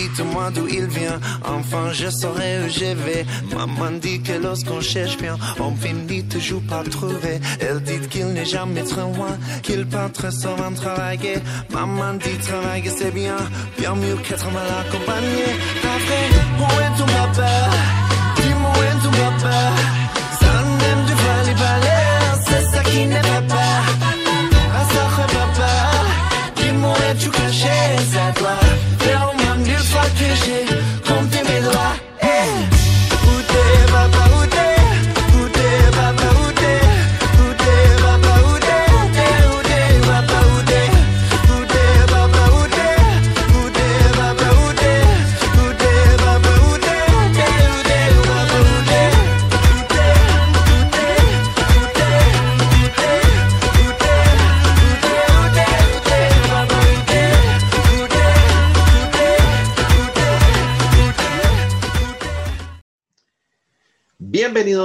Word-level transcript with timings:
dites-moi 0.00 0.50
d'où 0.54 0.66
il 0.68 0.86
vient. 0.86 1.18
Enfin, 1.44 1.92
je 1.92 2.08
saurai 2.10 2.50
où 2.62 2.68
je 2.68 2.90
vais. 3.04 3.24
Maman 3.54 3.92
dit 4.00 4.20
que 4.22 4.32
lorsqu'on 4.32 4.80
cherche 4.80 5.16
bien, 5.18 5.36
on 5.58 5.74
finit 5.74 6.24
toujours 6.24 6.62
par 6.62 6.84
trouver. 6.84 7.36
Elle 7.60 7.80
dit 7.80 8.00
qu'il 8.08 8.28
n'est 8.34 8.44
jamais 8.56 8.82
très 8.82 9.02
loin, 9.02 9.34
qu'il 9.62 9.86
part 9.86 10.12
très 10.12 10.30
souvent 10.30 10.72
travailler. 10.74 11.38
Maman 11.70 12.14
dit 12.14 12.38
travailler 12.48 12.90
c'est 12.98 13.14
bien, 13.22 13.36
bien 13.78 13.94
mieux 13.94 14.16
qu'être 14.24 14.50
mal 14.56 14.68
accompagné. 14.82 15.46
Après, 15.94 16.24
où 16.60 16.68
est 16.84 16.98
ton 16.98 17.06
papa? 17.06 17.99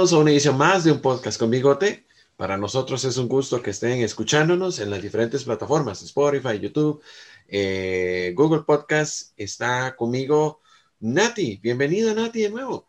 Bienvenidos 0.06 0.20
a 0.20 0.22
una 0.22 0.30
edición 0.30 0.56
más 0.56 0.84
de 0.84 0.92
un 0.92 1.00
podcast 1.02 1.36
con 1.36 1.50
Bigote. 1.50 2.06
Para 2.36 2.56
nosotros 2.56 3.04
es 3.04 3.16
un 3.18 3.26
gusto 3.26 3.60
que 3.60 3.70
estén 3.70 4.02
escuchándonos 4.02 4.78
en 4.78 4.88
las 4.88 5.02
diferentes 5.02 5.42
plataformas, 5.42 6.00
Spotify, 6.00 6.60
YouTube, 6.60 7.02
eh, 7.48 8.32
Google 8.36 8.62
Podcast. 8.62 9.32
Está 9.36 9.96
conmigo 9.96 10.60
Nati. 11.00 11.58
Bienvenida 11.60 12.14
Nati 12.14 12.42
de 12.42 12.50
nuevo. 12.50 12.86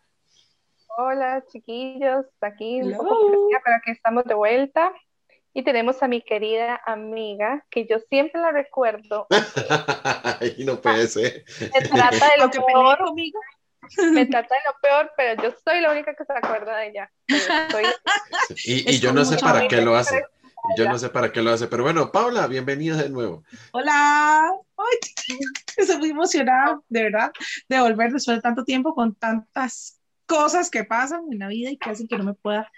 Hola 0.95 1.43
chiquillos, 1.51 2.27
aquí 2.39 2.81
un 2.83 2.95
poco 2.95 3.31
perdida, 3.31 3.61
pero 3.65 3.77
aquí 3.77 3.91
estamos 3.93 4.23
de 4.25 4.35
vuelta. 4.35 4.93
Y 5.55 5.63
tenemos 5.63 6.03
a 6.03 6.07
mi 6.07 6.21
querida 6.21 6.79
amiga, 6.85 7.65
que 7.71 7.87
yo 7.87 7.97
siempre 7.97 8.39
la 8.39 8.51
recuerdo. 8.51 9.25
y 10.55 10.63
no 10.65 10.79
puede 10.79 11.07
ser. 11.07 11.45
Me 11.59 11.81
trata 11.81 12.29
de 12.29 12.43
lo 12.43 12.51
peor, 12.51 12.99
conmigo. 12.99 13.39
me 14.13 14.25
trata 14.25 14.55
de 14.55 14.61
lo 14.65 14.75
peor, 14.81 15.11
pero 15.15 15.41
yo 15.41 15.55
soy 15.63 15.81
la 15.81 15.91
única 15.91 16.13
que 16.13 16.25
se 16.25 16.33
acuerda 16.33 16.77
de 16.77 16.87
ella. 16.87 17.11
Y, 18.65 18.91
y 18.91 18.99
yo 18.99 19.13
no 19.13 19.25
sé 19.25 19.37
para 19.37 19.67
qué 19.67 19.81
lo 19.81 19.95
hace. 19.95 20.23
Y 20.69 20.79
Yo 20.79 20.89
no 20.89 20.97
sé 20.97 21.09
para 21.09 21.31
qué 21.31 21.41
lo 21.41 21.51
hace. 21.51 21.67
Pero 21.67 21.83
bueno, 21.83 22.11
Paula, 22.11 22.47
bienvenida 22.47 22.97
de 22.97 23.09
nuevo. 23.09 23.43
Hola. 23.71 24.51
Ay, 24.77 25.37
estoy 25.77 25.97
muy 25.97 26.09
emocionada, 26.09 26.81
de 26.89 27.03
verdad, 27.03 27.31
de 27.69 27.79
volver 27.79 28.11
después 28.11 28.37
de 28.37 28.41
tanto 28.41 28.63
tiempo 28.63 28.93
con 28.93 29.15
tantas 29.15 29.96
cosas 30.27 30.69
que 30.69 30.83
pasan 30.83 31.21
en 31.31 31.39
la 31.39 31.47
vida 31.47 31.71
y 31.71 31.77
que 31.77 31.89
hacen 31.89 32.07
que 32.07 32.17
no 32.17 32.23
me 32.25 32.33
pueda 32.33 32.69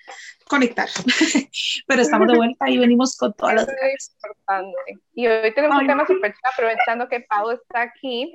conectar. 0.48 0.88
Pero 1.88 2.02
estamos 2.02 2.28
de 2.28 2.38
vuelta 2.38 2.70
y 2.70 2.78
venimos 2.78 3.18
con 3.18 3.34
todas 3.34 3.56
las 3.56 3.68
es 3.68 4.16
importante. 4.24 4.78
Y 5.14 5.28
hoy 5.28 5.54
tenemos 5.54 5.76
un 5.76 5.82
Ay. 5.82 5.88
tema 5.88 6.08
súper 6.08 6.32
chido, 6.34 6.50
aprovechando 6.54 7.10
que 7.10 7.22
Pau 7.22 7.52
está 7.52 7.82
aquí. 7.82 8.32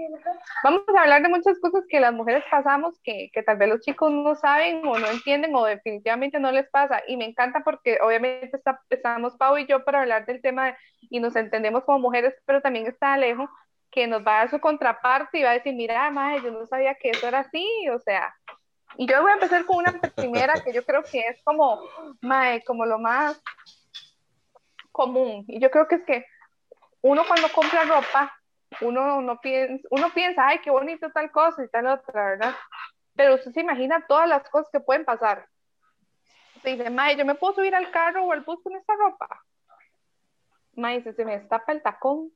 Vamos 0.62 0.82
a 0.96 1.00
hablar 1.02 1.22
de 1.22 1.28
muchas 1.28 1.58
cosas 1.60 1.84
que 1.88 2.00
las 2.00 2.12
mujeres 2.12 2.44
pasamos 2.50 3.00
que, 3.02 3.30
que 3.32 3.42
tal 3.42 3.56
vez 3.56 3.68
los 3.68 3.80
chicos 3.80 4.10
no 4.12 4.34
saben 4.34 4.84
o 4.86 4.98
no 4.98 5.06
entienden 5.08 5.54
o 5.54 5.64
definitivamente 5.64 6.38
no 6.40 6.52
les 6.52 6.68
pasa. 6.70 7.02
Y 7.06 7.16
me 7.16 7.24
encanta 7.24 7.62
porque 7.64 7.98
obviamente 8.02 8.56
está- 8.56 8.80
estamos 8.90 9.36
Pau 9.36 9.56
y 9.58 9.66
yo 9.66 9.84
para 9.84 10.02
hablar 10.02 10.26
del 10.26 10.42
tema 10.42 10.76
y 11.00 11.20
nos 11.20 11.36
entendemos 11.36 11.84
como 11.84 12.00
mujeres, 12.00 12.34
pero 12.46 12.60
también 12.60 12.86
está 12.86 13.14
Alejo 13.14 13.48
que 13.90 14.08
nos 14.08 14.26
va 14.26 14.36
a 14.36 14.38
dar 14.40 14.50
su 14.50 14.58
contraparte 14.58 15.38
y 15.38 15.44
va 15.44 15.50
a 15.50 15.54
decir, 15.54 15.72
mira, 15.72 16.10
madre, 16.10 16.42
yo 16.42 16.50
no 16.50 16.66
sabía 16.66 16.96
que 16.96 17.10
eso 17.10 17.28
era 17.28 17.38
así, 17.40 17.64
o 17.90 18.00
sea, 18.00 18.34
yo 18.98 19.22
voy 19.22 19.30
a 19.30 19.34
empezar 19.34 19.64
con 19.64 19.78
una 19.78 19.92
primera 19.92 20.54
que 20.62 20.72
yo 20.72 20.84
creo 20.84 21.02
que 21.02 21.20
es 21.20 21.42
como, 21.42 21.80
mae, 22.20 22.62
como 22.64 22.86
lo 22.86 22.98
más 22.98 23.40
común. 24.92 25.44
Y 25.48 25.60
yo 25.60 25.70
creo 25.70 25.88
que 25.88 25.96
es 25.96 26.04
que 26.04 26.26
uno 27.02 27.22
cuando 27.26 27.48
compra 27.48 27.84
ropa, 27.84 28.32
uno 28.80 29.20
no 29.20 29.40
piensa, 29.40 29.86
uno 29.90 30.10
piensa, 30.14 30.46
ay, 30.46 30.60
qué 30.60 30.70
bonito 30.70 31.10
tal 31.10 31.30
cosa 31.30 31.64
y 31.64 31.68
tal 31.68 31.86
otra, 31.86 32.30
¿verdad? 32.30 32.54
Pero 33.14 33.34
usted 33.34 33.52
se 33.52 33.60
imagina 33.60 34.06
todas 34.06 34.28
las 34.28 34.48
cosas 34.48 34.70
que 34.72 34.80
pueden 34.80 35.04
pasar. 35.04 35.46
Usted 36.56 36.78
dice, 36.78 36.90
mae, 36.90 37.16
yo 37.16 37.24
me 37.24 37.34
puedo 37.34 37.54
subir 37.54 37.74
al 37.74 37.90
carro 37.90 38.24
o 38.24 38.32
al 38.32 38.42
bus 38.42 38.62
con 38.62 38.74
esta 38.76 38.94
ropa. 38.96 39.44
Mae, 40.76 41.02
se, 41.02 41.12
se 41.12 41.24
me 41.24 41.38
destapa 41.38 41.72
el 41.72 41.82
tacón. 41.82 42.32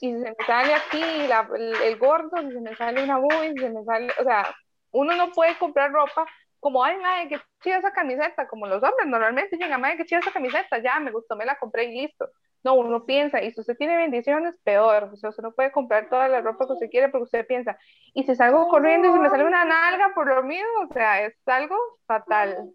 Y 0.00 0.12
se 0.12 0.18
me 0.18 0.34
sale 0.46 0.74
aquí 0.74 1.00
el, 1.00 1.98
gordo, 1.98 2.42
y 2.42 2.52
se 2.52 2.60
me 2.60 2.74
sale 2.74 3.04
una 3.04 3.20
y 3.46 3.56
se 3.56 3.70
me 3.70 3.84
sale, 3.84 4.12
o 4.18 4.24
sea, 4.24 4.52
uno 4.92 5.14
no 5.16 5.30
puede 5.32 5.56
comprar 5.58 5.92
ropa 5.92 6.26
como, 6.60 6.84
ay, 6.84 6.98
madre, 6.98 7.28
qué 7.28 7.40
chida 7.62 7.78
esa 7.78 7.92
camiseta, 7.92 8.46
como 8.46 8.66
los 8.66 8.82
hombres 8.82 9.06
normalmente 9.06 9.56
llegan, 9.56 9.80
madre, 9.80 9.96
qué 9.96 10.04
chida 10.04 10.18
esa 10.18 10.30
camiseta, 10.30 10.78
ya, 10.78 11.00
me 11.00 11.10
gustó, 11.10 11.34
me 11.34 11.46
la 11.46 11.58
compré 11.58 11.84
y 11.84 12.00
listo. 12.02 12.28
No, 12.62 12.74
uno 12.74 13.06
piensa, 13.06 13.42
y 13.42 13.50
si 13.50 13.60
usted 13.60 13.74
tiene 13.78 13.96
bendiciones, 13.96 14.54
peor, 14.62 15.04
o 15.04 15.16
sea, 15.16 15.30
usted 15.30 15.42
no 15.42 15.52
puede 15.52 15.72
comprar 15.72 16.10
toda 16.10 16.28
la 16.28 16.42
ropa 16.42 16.66
que 16.66 16.74
usted 16.74 16.90
quiere 16.90 17.08
porque 17.08 17.24
usted 17.24 17.46
piensa, 17.46 17.78
y 18.12 18.24
si 18.24 18.34
salgo 18.34 18.68
corriendo 18.68 19.08
y 19.08 19.12
se 19.12 19.18
me 19.18 19.30
sale 19.30 19.46
una 19.46 19.64
nalga 19.64 20.12
por 20.14 20.26
lo 20.26 20.42
mismo, 20.42 20.68
o 20.86 20.92
sea, 20.92 21.24
es 21.24 21.34
algo 21.46 21.74
fatal. 22.06 22.70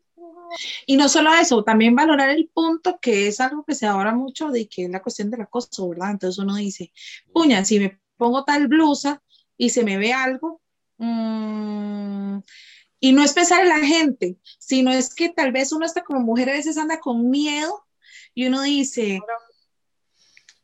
Y 0.87 0.97
no 0.97 1.07
solo 1.07 1.31
eso, 1.33 1.63
también 1.63 1.95
valorar 1.95 2.31
el 2.31 2.49
punto 2.51 2.97
que 2.99 3.27
es 3.27 3.39
algo 3.39 3.63
que 3.63 3.75
se 3.75 3.85
habla 3.85 4.13
mucho 4.13 4.49
de 4.49 4.67
que 4.67 4.85
es 4.85 4.89
la 4.89 5.03
cuestión 5.03 5.29
del 5.29 5.41
acoso, 5.41 5.89
¿verdad? 5.89 6.11
Entonces 6.11 6.43
uno 6.43 6.55
dice, 6.55 6.91
puña, 7.31 7.63
si 7.63 7.79
me 7.79 7.99
pongo 8.17 8.43
tal 8.43 8.67
blusa 8.67 9.21
y 9.57 9.69
se 9.69 9.83
me 9.83 9.97
ve 9.97 10.13
algo, 10.13 10.61
mm, 10.97 12.39
y 12.99 13.11
no 13.11 13.23
es 13.23 13.33
pensar 13.33 13.61
en 13.61 13.69
la 13.69 13.79
gente, 13.79 14.37
sino 14.59 14.91
es 14.91 15.13
que 15.13 15.29
tal 15.29 15.51
vez 15.51 15.71
uno 15.71 15.85
está 15.85 16.03
como 16.03 16.21
mujer 16.21 16.49
a 16.49 16.53
veces 16.53 16.77
anda 16.77 16.99
con 16.99 17.29
miedo 17.29 17.85
y 18.33 18.47
uno 18.47 18.61
dice, 18.61 19.19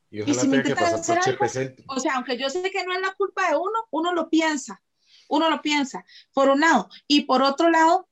Y 0.09 0.29
¿Y 0.29 0.33
si 0.33 0.47
me 0.47 0.57
intentan 0.57 0.93
hacer 0.95 1.19
algo? 1.19 1.45
O 1.87 1.99
sea, 1.99 2.15
aunque 2.15 2.37
yo 2.37 2.49
sé 2.49 2.61
que 2.71 2.83
no 2.83 2.93
es 2.93 3.01
la 3.01 3.13
culpa 3.13 3.49
de 3.49 3.55
uno, 3.55 3.87
uno 3.91 4.13
lo 4.13 4.29
piensa, 4.29 4.81
uno 5.29 5.49
lo 5.49 5.61
piensa, 5.61 6.05
por 6.33 6.49
un 6.49 6.59
lado. 6.59 6.89
Y 7.07 7.21
por 7.21 7.41
otro 7.41 7.69
lado, 7.69 8.09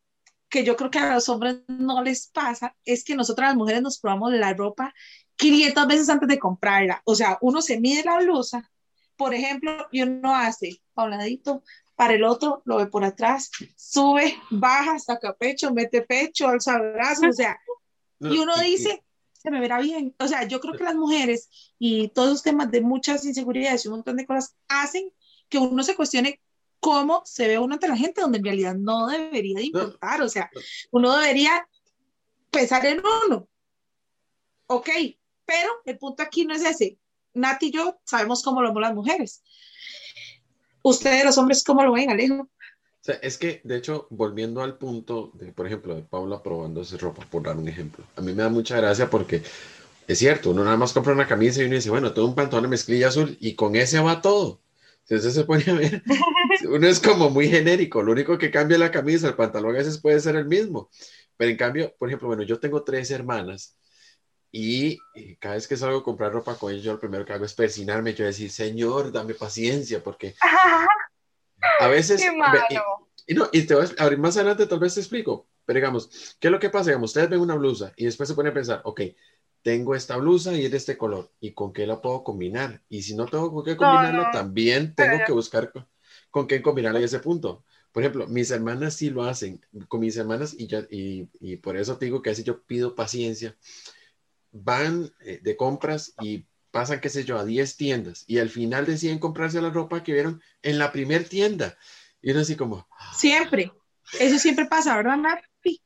que 0.50 0.63
yo 0.63 0.75
creo 0.75 0.90
que 0.90 1.00
a 1.00 1.13
los 1.13 1.29
hombres 1.29 1.62
no 1.68 2.02
les 2.02 2.28
pasa, 2.28 2.75
es 2.85 3.03
que 3.03 3.16
nosotras 3.16 3.50
las 3.50 3.58
mujeres 3.58 3.81
nos 3.81 4.00
probamos 4.00 4.34
la 4.34 4.53
ropa 4.53 4.94
500 5.35 5.88
veces 5.88 6.09
antes 6.09 6.28
de 6.28 6.40
comprarla. 6.40 7.02
O 7.06 7.16
sea, 7.16 7.38
uno 7.41 7.62
se 7.62 7.79
mide 7.79 8.03
la 8.03 8.18
blusa, 8.19 8.69
por 9.16 9.34
ejemplo, 9.34 9.88
y 9.91 10.02
uno 10.02 10.35
hace 10.35 10.81
a 10.96 11.03
un 11.03 11.12
ladito, 11.12 11.63
para 11.99 12.13
el 12.13 12.23
otro, 12.23 12.61
lo 12.63 12.77
ve 12.77 12.87
por 12.87 13.03
atrás, 13.03 13.51
sube, 13.75 14.33
baja, 14.49 14.97
saca 14.99 15.33
pecho, 15.33 15.73
mete 15.73 16.01
pecho, 16.01 16.47
alza 16.47 16.79
brazos, 16.79 17.27
o 17.27 17.33
sea, 17.33 17.59
y 18.21 18.37
uno 18.37 18.55
dice, 18.55 19.03
se 19.33 19.51
me 19.51 19.59
verá 19.59 19.79
bien. 19.79 20.15
O 20.17 20.25
sea, 20.25 20.47
yo 20.47 20.61
creo 20.61 20.77
que 20.77 20.85
las 20.85 20.95
mujeres 20.95 21.49
y 21.77 22.07
todos 22.07 22.29
los 22.29 22.41
temas 22.41 22.71
de 22.71 22.79
muchas 22.79 23.25
inseguridades 23.25 23.83
y 23.83 23.89
un 23.89 23.95
montón 23.95 24.15
de 24.15 24.25
cosas 24.25 24.55
hacen 24.69 25.11
que 25.49 25.57
uno 25.57 25.83
se 25.83 25.97
cuestione 25.97 26.39
cómo 26.79 27.21
se 27.25 27.49
ve 27.49 27.59
uno 27.59 27.73
ante 27.73 27.89
la 27.89 27.97
gente, 27.97 28.21
donde 28.21 28.37
en 28.37 28.45
realidad 28.45 28.75
no 28.75 29.07
debería 29.07 29.57
de 29.57 29.66
importar. 29.66 30.21
O 30.21 30.29
sea, 30.29 30.49
uno 30.91 31.17
debería 31.17 31.67
pensar 32.49 32.85
en 32.85 33.03
uno. 33.27 33.49
Ok, 34.67 34.89
pero 35.43 35.69
el 35.83 35.97
punto 35.97 36.23
aquí 36.23 36.45
no 36.45 36.53
es 36.53 36.63
ese. 36.63 36.97
Nati 37.33 37.66
y 37.66 37.71
yo 37.71 37.99
sabemos 38.05 38.41
cómo 38.41 38.61
lo 38.61 38.69
vemos 38.69 38.83
las 38.83 38.95
mujeres. 38.95 39.43
Ustedes, 40.84 41.26
los 41.26 41.37
hombres, 41.37 41.64
¿cómo 41.64 41.84
lo 41.84 41.93
ven, 41.93 42.09
Alejo? 42.09 42.49
O 43.02 43.02
sea, 43.02 43.16
es 43.16 43.37
que, 43.37 43.61
de 43.64 43.78
hecho, 43.78 44.08
volviendo 44.09 44.61
al 44.61 44.78
punto 44.78 45.31
de, 45.35 45.53
por 45.53 45.66
ejemplo, 45.66 45.96
de 45.96 46.02
Paula 46.02 46.43
probando 46.43 46.81
esa 46.81 46.97
ropa, 46.97 47.26
por 47.29 47.43
dar 47.43 47.58
un 47.58 47.67
ejemplo, 47.67 48.03
a 48.16 48.22
mí 48.22 48.34
me 48.34 48.43
da 48.43 48.49
mucha 48.49 48.76
gracia 48.78 49.09
porque 49.09 49.41
es 50.08 50.20
cierto, 50.20 50.52
uno 50.52 50.64
nada 50.64 50.78
más 50.78 50.91
compra 50.93 51.14
una 51.14 51.28
camisa 51.28 51.61
y 51.61 51.66
uno 51.66 51.76
dice, 51.76 51.90
bueno, 51.90 52.14
tengo 52.14 52.28
un 52.28 52.35
pantalón 52.35 52.64
de 52.64 52.70
mezclilla 52.70 53.08
azul 53.08 53.37
y 53.40 53.55
con 53.55 53.76
ese 53.76 53.99
va 53.99 54.22
todo. 54.22 54.61
Entonces 55.08 55.34
se 55.34 55.43
pone 55.46 55.64
a 55.67 55.73
ver, 55.73 56.03
uno 56.70 56.87
es 56.87 56.99
como 56.99 57.29
muy 57.29 57.47
genérico, 57.47 58.03
lo 58.03 58.11
único 58.11 58.37
que 58.37 58.52
cambia 58.52 58.78
la 58.78 58.91
camisa, 58.91 59.29
el 59.29 59.35
pantalón 59.35 59.76
a 59.76 59.79
veces 59.79 59.99
puede 59.99 60.20
ser 60.20 60.35
el 60.35 60.46
mismo, 60.46 60.90
pero 61.37 61.52
en 61.52 61.58
cambio, 61.58 61.96
por 61.97 62.09
ejemplo, 62.09 62.28
bueno, 62.28 62.43
yo 62.43 62.59
tengo 62.59 62.84
tres 62.84 63.11
hermanas 63.11 63.78
y, 64.51 64.97
y 65.13 65.35
cada 65.37 65.55
vez 65.55 65.67
que 65.67 65.78
salgo 65.78 65.99
a 65.99 66.03
comprar 66.03 66.31
ropa 66.34 66.55
con 66.57 66.72
ellos, 66.72 66.84
yo 66.84 66.93
lo 66.93 66.99
primero 66.99 67.25
que 67.25 67.34
hago 67.34 67.46
es 67.46 67.53
persinarme, 67.53 68.13
yo 68.13 68.25
decir, 68.25 68.51
Señor, 68.51 69.11
dame 69.11 69.34
paciencia, 69.35 70.03
porque 70.03 70.35
a 71.79 71.87
veces... 71.87 72.22
Qué 72.22 72.31
malo. 72.31 72.59
y, 72.69 73.34
y 73.34 73.35
no, 73.35 73.49
y 73.51 73.63
te 73.63 73.75
voy 73.75 73.85
a 73.97 74.03
abrir 74.03 74.19
más 74.19 74.37
adelante, 74.37 74.66
tal 74.66 74.79
vez 74.79 74.93
te 74.96 75.01
explico, 75.01 75.47
pero 75.66 75.78
digamos, 75.78 76.09
¿qué 76.40 76.47
es 76.47 76.51
lo 76.51 76.59
que 76.59 76.69
pasa? 76.69 76.90
Digamos, 76.90 77.11
ustedes 77.11 77.29
ven 77.29 77.40
una 77.41 77.55
blusa 77.55 77.93
y 77.96 78.05
después 78.05 78.28
se 78.29 78.35
ponen 78.35 78.51
a 78.51 78.53
pensar, 78.55 78.81
ok, 78.85 79.01
tengo 79.61 79.93
esta 79.93 80.17
blusa 80.17 80.53
y 80.53 80.66
es 80.66 80.72
de 80.72 80.78
este 80.78 80.97
color, 80.97 81.31
¿y 81.40 81.52
con 81.53 81.73
qué 81.73 81.85
la 81.85 82.02
puedo 82.02 82.23
combinar? 82.23 82.81
Y 82.90 83.03
si 83.03 83.16
no 83.16 83.25
tengo 83.28 83.52
con 83.53 83.63
qué 83.63 83.75
combinarlo, 83.78 84.23
no. 84.25 84.31
también 84.31 84.95
Pero 84.95 85.09
tengo 85.11 85.19
ya- 85.19 85.25
que 85.25 85.31
buscar 85.34 85.72
con, 85.72 85.87
con 86.31 86.47
qué 86.47 86.61
combinarlo 86.61 86.99
en 86.99 87.05
ese 87.05 87.19
punto. 87.19 87.63
Por 87.91 88.03
ejemplo, 88.03 88.28
mis 88.28 88.52
hermanas 88.52 88.93
sí 88.95 89.09
lo 89.09 89.23
hacen 89.23 89.61
con 89.87 89.99
mis 89.99 90.16
hermanas 90.17 90.55
y, 90.57 90.67
ya, 90.67 90.85
y, 90.91 91.28
y 91.40 91.57
por 91.57 91.75
eso 91.75 91.97
te 91.97 92.05
digo 92.05 92.22
que 92.22 92.29
así 92.29 92.43
yo 92.43 92.61
pido 92.63 92.95
paciencia. 92.95 93.55
Van 94.51 95.11
eh, 95.22 95.40
de 95.41 95.55
compras 95.55 96.13
y 96.22 96.46
pasan, 96.72 96.99
qué 96.99 97.09
sé 97.09 97.23
yo, 97.23 97.37
a 97.37 97.46
10 97.46 97.78
tiendas 97.78 98.23
y 98.28 98.40
al 98.40 98.49
final 98.49 98.85
deciden 98.85 99.19
comprarse 99.19 99.61
la 99.61 99.69
ropa 99.69 100.03
que 100.03 100.13
vieron 100.13 100.41
en 100.61 100.79
la 100.79 100.91
primer 100.91 101.28
tienda. 101.28 101.78
Y 102.22 102.31
uno 102.31 102.41
así 102.41 102.55
como, 102.55 102.87
Siempre. 103.13 103.72
Eso 104.19 104.40
siempre 104.40 104.66
pasa, 104.66 104.96
¿verdad, 104.97 105.17
Napi? 105.17 105.81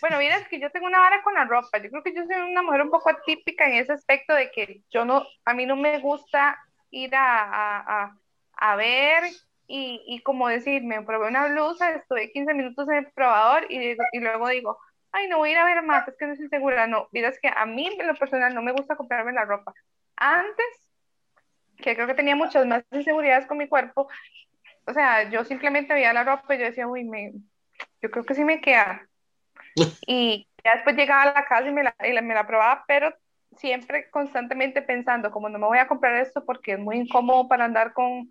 Bueno, 0.00 0.18
mira, 0.18 0.38
es 0.38 0.48
que 0.48 0.58
yo 0.60 0.70
tengo 0.70 0.86
una 0.86 1.00
vara 1.00 1.22
con 1.22 1.34
la 1.34 1.44
ropa. 1.44 1.78
Yo 1.82 1.90
creo 1.90 2.02
que 2.02 2.14
yo 2.14 2.24
soy 2.24 2.50
una 2.50 2.62
mujer 2.62 2.82
un 2.82 2.90
poco 2.90 3.10
atípica 3.10 3.66
en 3.68 3.74
ese 3.74 3.92
aspecto 3.92 4.34
de 4.34 4.50
que 4.50 4.82
yo 4.90 5.04
no, 5.04 5.24
a 5.44 5.54
mí 5.54 5.66
no 5.66 5.76
me 5.76 6.00
gusta 6.00 6.58
ir 6.90 7.14
a, 7.14 7.42
a, 7.42 8.02
a, 8.02 8.18
a 8.56 8.76
ver 8.76 9.24
y, 9.66 10.02
y 10.06 10.22
como 10.22 10.48
decir, 10.48 10.82
me 10.82 11.02
probé 11.02 11.28
una 11.28 11.46
blusa, 11.48 11.94
estuve 11.94 12.32
15 12.32 12.54
minutos 12.54 12.88
en 12.88 12.94
el 12.94 13.12
probador 13.12 13.66
y, 13.70 13.96
y 14.12 14.20
luego 14.20 14.48
digo, 14.48 14.78
ay, 15.12 15.28
no 15.28 15.38
voy 15.38 15.50
a 15.50 15.52
ir 15.52 15.58
a 15.58 15.64
ver 15.64 15.82
más, 15.82 16.06
es 16.08 16.16
que 16.16 16.26
no 16.26 16.32
estoy 16.32 16.48
segura. 16.48 16.86
No, 16.86 17.08
mira, 17.12 17.28
es 17.28 17.38
que 17.40 17.48
a 17.48 17.66
mí 17.66 17.86
en 17.88 18.06
lo 18.06 18.14
personal 18.14 18.54
no 18.54 18.62
me 18.62 18.72
gusta 18.72 18.96
comprarme 18.96 19.32
la 19.32 19.44
ropa. 19.44 19.72
Antes, 20.16 20.90
que 21.78 21.94
creo 21.94 22.06
que 22.06 22.14
tenía 22.14 22.36
muchas 22.36 22.66
más 22.66 22.84
inseguridades 22.92 23.46
con 23.46 23.58
mi 23.58 23.68
cuerpo, 23.68 24.08
o 24.86 24.92
sea, 24.92 25.30
yo 25.30 25.44
simplemente 25.44 25.94
veía 25.94 26.12
la 26.12 26.24
ropa 26.24 26.54
y 26.54 26.58
yo 26.58 26.64
decía, 26.66 26.86
uy, 26.88 27.04
me, 27.04 27.32
yo 28.02 28.10
creo 28.10 28.24
que 28.24 28.34
sí 28.34 28.44
me 28.44 28.60
queda. 28.60 29.06
Y 30.06 30.48
ya 30.64 30.72
después 30.74 30.96
llegaba 30.96 31.22
a 31.24 31.32
la 31.34 31.44
casa 31.46 31.68
y 31.68 31.72
me 31.72 31.82
la, 31.84 31.94
y 32.04 32.12
la- 32.12 32.22
me 32.22 32.34
la 32.34 32.46
probaba, 32.46 32.84
pero 32.88 33.14
siempre 33.56 34.10
constantemente 34.10 34.82
pensando, 34.82 35.30
como 35.30 35.48
no 35.48 35.58
me 35.58 35.66
voy 35.66 35.78
a 35.78 35.88
comprar 35.88 36.16
esto 36.16 36.44
porque 36.44 36.72
es 36.72 36.78
muy 36.78 36.96
incómodo 36.98 37.48
para 37.48 37.64
andar 37.66 37.92
con, 37.92 38.28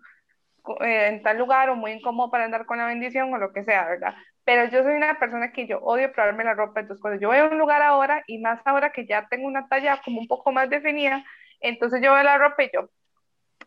con- 0.62 0.84
eh, 0.86 1.08
en 1.08 1.22
tal 1.22 1.38
lugar 1.38 1.70
o 1.70 1.76
muy 1.76 1.92
incómodo 1.92 2.30
para 2.30 2.44
andar 2.44 2.66
con 2.66 2.78
la 2.78 2.86
bendición 2.86 3.32
o 3.34 3.38
lo 3.38 3.52
que 3.52 3.64
sea, 3.64 3.86
¿verdad? 3.88 4.14
Pero 4.50 4.64
yo 4.64 4.82
soy 4.82 4.94
una 4.94 5.16
persona 5.16 5.52
que 5.52 5.68
yo 5.68 5.78
odio 5.78 6.10
probarme 6.12 6.42
la 6.42 6.54
ropa, 6.54 6.80
entonces 6.80 7.00
cuando 7.00 7.20
yo 7.20 7.28
voy 7.28 7.38
a 7.38 7.44
un 7.44 7.56
lugar 7.56 7.82
ahora 7.82 8.24
y 8.26 8.38
más 8.40 8.60
ahora 8.64 8.90
que 8.90 9.06
ya 9.06 9.28
tengo 9.28 9.46
una 9.46 9.68
talla 9.68 10.00
como 10.04 10.20
un 10.20 10.26
poco 10.26 10.50
más 10.50 10.68
definida, 10.68 11.24
entonces 11.60 12.00
yo 12.02 12.12
veo 12.12 12.24
la 12.24 12.36
ropa 12.36 12.64
y 12.64 12.70
yo, 12.74 12.90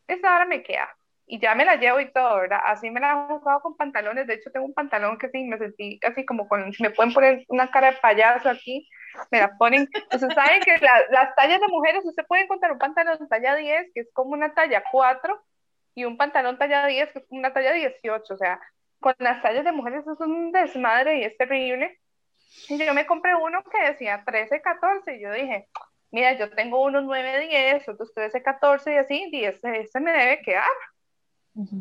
esta 0.07 0.35
hora 0.35 0.43
me 0.43 0.61
queda. 0.61 0.89
Y 1.25 1.39
ya 1.39 1.55
me 1.55 1.63
la 1.63 1.77
llevo 1.77 2.01
y 2.01 2.11
todo, 2.11 2.35
¿verdad? 2.35 2.59
Así 2.65 2.91
me 2.91 2.99
la 2.99 3.13
he 3.13 3.33
jugado 3.39 3.61
con 3.61 3.77
pantalones. 3.77 4.27
De 4.27 4.33
hecho, 4.33 4.51
tengo 4.51 4.65
un 4.65 4.73
pantalón 4.73 5.17
que 5.17 5.29
sí, 5.29 5.45
me 5.45 5.57
sentí 5.57 5.97
así 6.05 6.25
como 6.25 6.49
con, 6.49 6.73
me 6.79 6.89
pueden 6.89 7.13
poner 7.13 7.45
una 7.47 7.71
cara 7.71 7.91
de 7.91 7.97
payaso 7.99 8.49
aquí, 8.49 8.85
me 9.31 9.39
la 9.39 9.57
ponen. 9.57 9.87
Ustedes 10.11 10.33
saben 10.35 10.59
que 10.63 10.77
la- 10.79 11.05
las 11.11 11.33
tallas 11.35 11.61
de 11.61 11.67
mujeres, 11.69 12.03
usted 12.05 12.25
puede 12.27 12.43
encontrar 12.43 12.73
un 12.73 12.77
pantalón 12.79 13.17
talla 13.29 13.55
10, 13.55 13.89
que 13.95 14.01
es 14.01 14.09
como 14.11 14.31
una 14.31 14.53
talla 14.53 14.83
4, 14.91 15.41
y 15.95 16.03
un 16.03 16.17
pantalón 16.17 16.57
talla 16.57 16.85
10, 16.87 17.09
que 17.13 17.19
es 17.19 17.25
una 17.29 17.53
talla 17.53 17.71
18. 17.71 18.33
O 18.33 18.37
sea, 18.37 18.59
con 19.03 19.13
las 19.19 19.43
tallas 19.43 19.65
de 19.65 19.71
mujeres 19.71 20.01
eso 20.01 20.13
es 20.13 20.19
un 20.21 20.51
desmadre 20.51 21.19
y 21.19 21.23
es 21.25 21.37
terrible. 21.37 21.99
Y 22.69 22.83
yo 22.83 22.93
me 22.93 23.05
compré 23.05 23.35
uno 23.35 23.63
que 23.63 23.91
decía 23.91 24.23
13, 24.25 24.61
14, 24.61 25.17
y 25.17 25.21
yo 25.21 25.31
dije, 25.31 25.67
mira, 26.11 26.33
yo 26.33 26.49
tengo 26.51 26.81
unos 26.81 27.03
9, 27.03 27.47
10, 27.47 27.89
otros 27.89 28.13
13, 28.13 28.41
14 28.41 28.93
y 28.93 28.97
así, 28.97 29.29
10, 29.31 29.59
ese 29.63 29.99
me 29.99 30.11
debe 30.11 30.41
quedar 30.41 30.65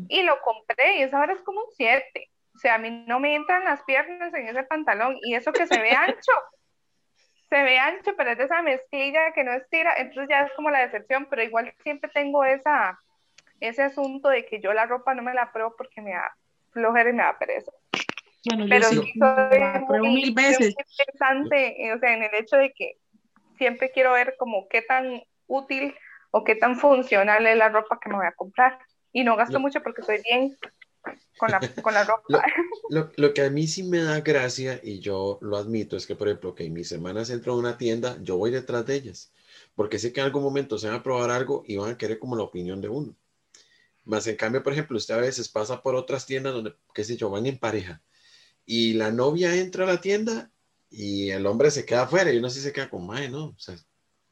y 0.07 0.21
lo 0.21 0.39
compré 0.41 0.97
y 0.97 1.03
esa 1.03 1.17
ahora 1.17 1.33
es 1.33 1.41
como 1.41 1.61
un 1.61 1.71
7. 1.75 2.29
O 2.55 2.59
sea, 2.59 2.75
a 2.75 2.77
mí 2.77 2.91
no 3.07 3.19
me 3.19 3.35
entran 3.35 3.63
las 3.63 3.81
piernas 3.83 4.33
en 4.33 4.47
ese 4.47 4.63
pantalón 4.63 5.17
y 5.23 5.33
eso 5.33 5.51
que 5.51 5.65
se 5.65 5.79
ve 5.79 5.91
ancho. 5.91 6.31
Se 7.49 7.61
ve 7.61 7.77
ancho, 7.77 8.15
pero 8.17 8.31
es 8.31 8.37
de 8.39 8.45
esa 8.45 8.63
mezclilla 8.63 9.31
que 9.33 9.43
no 9.43 9.53
estira, 9.53 9.93
entonces 9.97 10.27
ya 10.27 10.41
es 10.41 10.51
como 10.53 10.71
la 10.71 10.79
decepción, 10.79 11.27
pero 11.29 11.43
igual 11.43 11.71
siempre 11.83 12.09
tengo 12.11 12.43
esa, 12.43 12.97
ese 13.59 13.83
asunto 13.83 14.29
de 14.29 14.43
que 14.47 14.59
yo 14.59 14.73
la 14.73 14.87
ropa 14.87 15.13
no 15.13 15.21
me 15.21 15.35
la 15.35 15.51
pruebo 15.51 15.75
porque 15.77 16.01
me 16.01 16.13
da 16.13 16.35
flojera 16.73 17.09
y 17.09 17.13
me 17.13 17.23
da 17.23 17.37
pereza. 17.39 17.71
Bueno, 18.45 18.65
yo 18.67 18.71
Pero 18.71 18.87
sí, 18.89 19.01
sí 19.01 19.19
soy 19.19 19.61
muy, 19.87 19.99
mil 20.11 20.33
veces. 20.33 20.75
eh, 21.51 21.93
o 21.93 21.99
sea, 21.99 22.13
en 22.13 22.23
el 22.23 22.35
hecho 22.35 22.57
de 22.57 22.73
que 22.73 22.93
siempre 23.57 23.91
quiero 23.91 24.13
ver 24.13 24.35
como 24.37 24.67
qué 24.69 24.81
tan 24.81 25.21
útil 25.47 25.95
o 26.31 26.43
qué 26.43 26.55
tan 26.55 26.77
funcional 26.77 27.45
es 27.47 27.57
la 27.57 27.69
ropa 27.69 27.99
que 28.01 28.09
me 28.09 28.15
voy 28.17 28.27
a 28.27 28.33
comprar. 28.33 28.79
Y 29.11 29.23
no 29.23 29.35
gasto 29.35 29.59
Lo- 29.59 29.59
mucho 29.59 29.81
porque 29.83 30.01
estoy 30.01 30.21
bien 30.23 30.57
con 31.37 31.51
la, 31.51 31.61
con 31.81 31.93
la 31.93 32.03
ropa. 32.05 32.23
Lo, 32.27 32.41
lo, 32.87 33.11
lo 33.17 33.33
que 33.33 33.41
a 33.43 33.49
mí 33.49 33.67
sí 33.67 33.83
me 33.83 33.99
da 34.03 34.21
gracia, 34.21 34.79
y 34.83 34.99
yo 34.99 35.39
lo 35.41 35.57
admito, 35.57 35.97
es 35.97 36.05
que, 36.07 36.15
por 36.15 36.27
ejemplo, 36.27 36.55
que 36.55 36.69
mis 36.69 36.91
hermanas 36.91 37.29
entran 37.29 37.55
a 37.55 37.59
una 37.59 37.77
tienda, 37.77 38.17
yo 38.21 38.37
voy 38.37 38.51
detrás 38.51 38.85
de 38.85 38.95
ellas, 38.95 39.31
porque 39.75 39.99
sé 39.99 40.13
que 40.13 40.19
en 40.21 40.27
algún 40.27 40.43
momento 40.43 40.77
se 40.77 40.87
van 40.87 40.97
a 40.97 41.03
probar 41.03 41.31
algo 41.31 41.63
y 41.67 41.77
van 41.77 41.91
a 41.91 41.97
querer 41.97 42.19
como 42.19 42.35
la 42.35 42.43
opinión 42.43 42.81
de 42.81 42.89
uno. 42.89 43.15
Más 44.05 44.27
en 44.27 44.35
cambio, 44.35 44.61
por 44.63 44.73
ejemplo, 44.73 44.97
usted 44.97 45.13
a 45.15 45.17
veces 45.17 45.47
pasa 45.49 45.81
por 45.81 45.95
otras 45.95 46.25
tiendas 46.25 46.53
donde, 46.53 46.75
qué 46.93 47.03
sé 47.03 47.15
yo, 47.17 47.29
van 47.29 47.45
en 47.45 47.57
pareja, 47.57 48.01
y 48.65 48.93
la 48.93 49.11
novia 49.11 49.55
entra 49.55 49.83
a 49.85 49.87
la 49.87 50.01
tienda 50.01 50.51
y 50.89 51.29
el 51.31 51.45
hombre 51.45 51.71
se 51.71 51.85
queda 51.85 52.03
afuera, 52.03 52.31
y 52.31 52.37
uno 52.37 52.49
sí 52.49 52.59
se 52.61 52.71
queda 52.73 52.89
como, 52.89 53.07
mae, 53.07 53.29
no, 53.29 53.45
o 53.45 53.55
sea, 53.59 53.75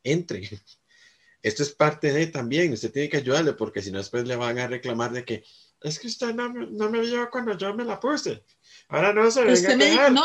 entre. 0.03 0.41
Esto 1.43 1.63
es 1.63 1.71
parte 1.71 2.13
de 2.13 2.27
también, 2.27 2.71
usted 2.71 2.91
tiene 2.91 3.09
que 3.09 3.17
ayudarle, 3.17 3.53
porque 3.53 3.81
si 3.81 3.91
no 3.91 3.97
después 3.97 4.27
le 4.27 4.35
van 4.35 4.59
a 4.59 4.67
reclamar 4.67 5.11
de 5.11 5.25
que, 5.25 5.43
es 5.81 5.97
que 5.97 6.05
usted 6.07 6.35
no, 6.35 6.53
me- 6.53 6.67
no 6.67 6.89
me 6.89 6.99
vio 7.01 7.29
cuando 7.31 7.57
yo 7.57 7.73
me 7.73 7.83
la 7.83 7.99
puse. 7.99 8.43
Ahora 8.89 9.11
no 9.11 9.31
se 9.31 9.41
venga 9.41 9.53
Usted 9.53 9.73
a 9.73 9.77
me 9.77 9.89
dijo, 9.89 10.09
no, 10.11 10.23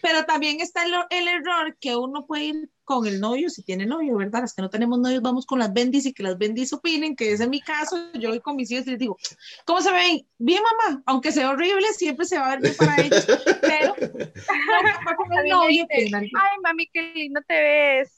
pero 0.00 0.24
también 0.24 0.60
está 0.60 0.86
el, 0.86 0.94
el 1.10 1.28
error 1.28 1.76
que 1.78 1.94
uno 1.94 2.26
puede 2.26 2.44
ir 2.44 2.70
con 2.90 3.06
el 3.06 3.20
novio, 3.20 3.48
si 3.50 3.62
tiene 3.62 3.86
novio, 3.86 4.16
¿verdad? 4.16 4.40
Las 4.40 4.52
que 4.52 4.62
no 4.62 4.68
tenemos 4.68 4.98
novios, 4.98 5.22
vamos 5.22 5.46
con 5.46 5.60
las 5.60 5.72
bendis 5.72 6.06
y 6.06 6.12
que 6.12 6.24
las 6.24 6.36
bendis 6.36 6.72
opinen, 6.72 7.14
que 7.14 7.30
es 7.30 7.38
en 7.38 7.48
mi 7.48 7.60
caso, 7.60 7.96
yo 8.14 8.30
voy 8.30 8.40
con 8.40 8.56
mis 8.56 8.68
hijos 8.72 8.84
y 8.88 8.90
les 8.90 8.98
digo, 8.98 9.16
¿cómo 9.64 9.80
se 9.80 9.92
ven? 9.92 10.26
Bien, 10.38 10.60
mamá, 10.60 11.00
aunque 11.06 11.30
sea 11.30 11.50
horrible, 11.50 11.86
siempre 11.92 12.26
se 12.26 12.36
va 12.36 12.46
a 12.46 12.50
ver 12.56 12.62
bien 12.62 12.74
para 12.76 13.00
ellos, 13.00 13.24
pero 13.60 13.94
va 15.08 15.14
con 15.14 15.32
A 15.32 15.40
el 15.40 15.50
novio, 15.50 15.86
dice, 15.88 16.16
Ay, 16.16 16.58
mami, 16.64 16.88
qué 16.92 17.12
lindo 17.14 17.40
te 17.46 17.62
ves. 17.62 18.10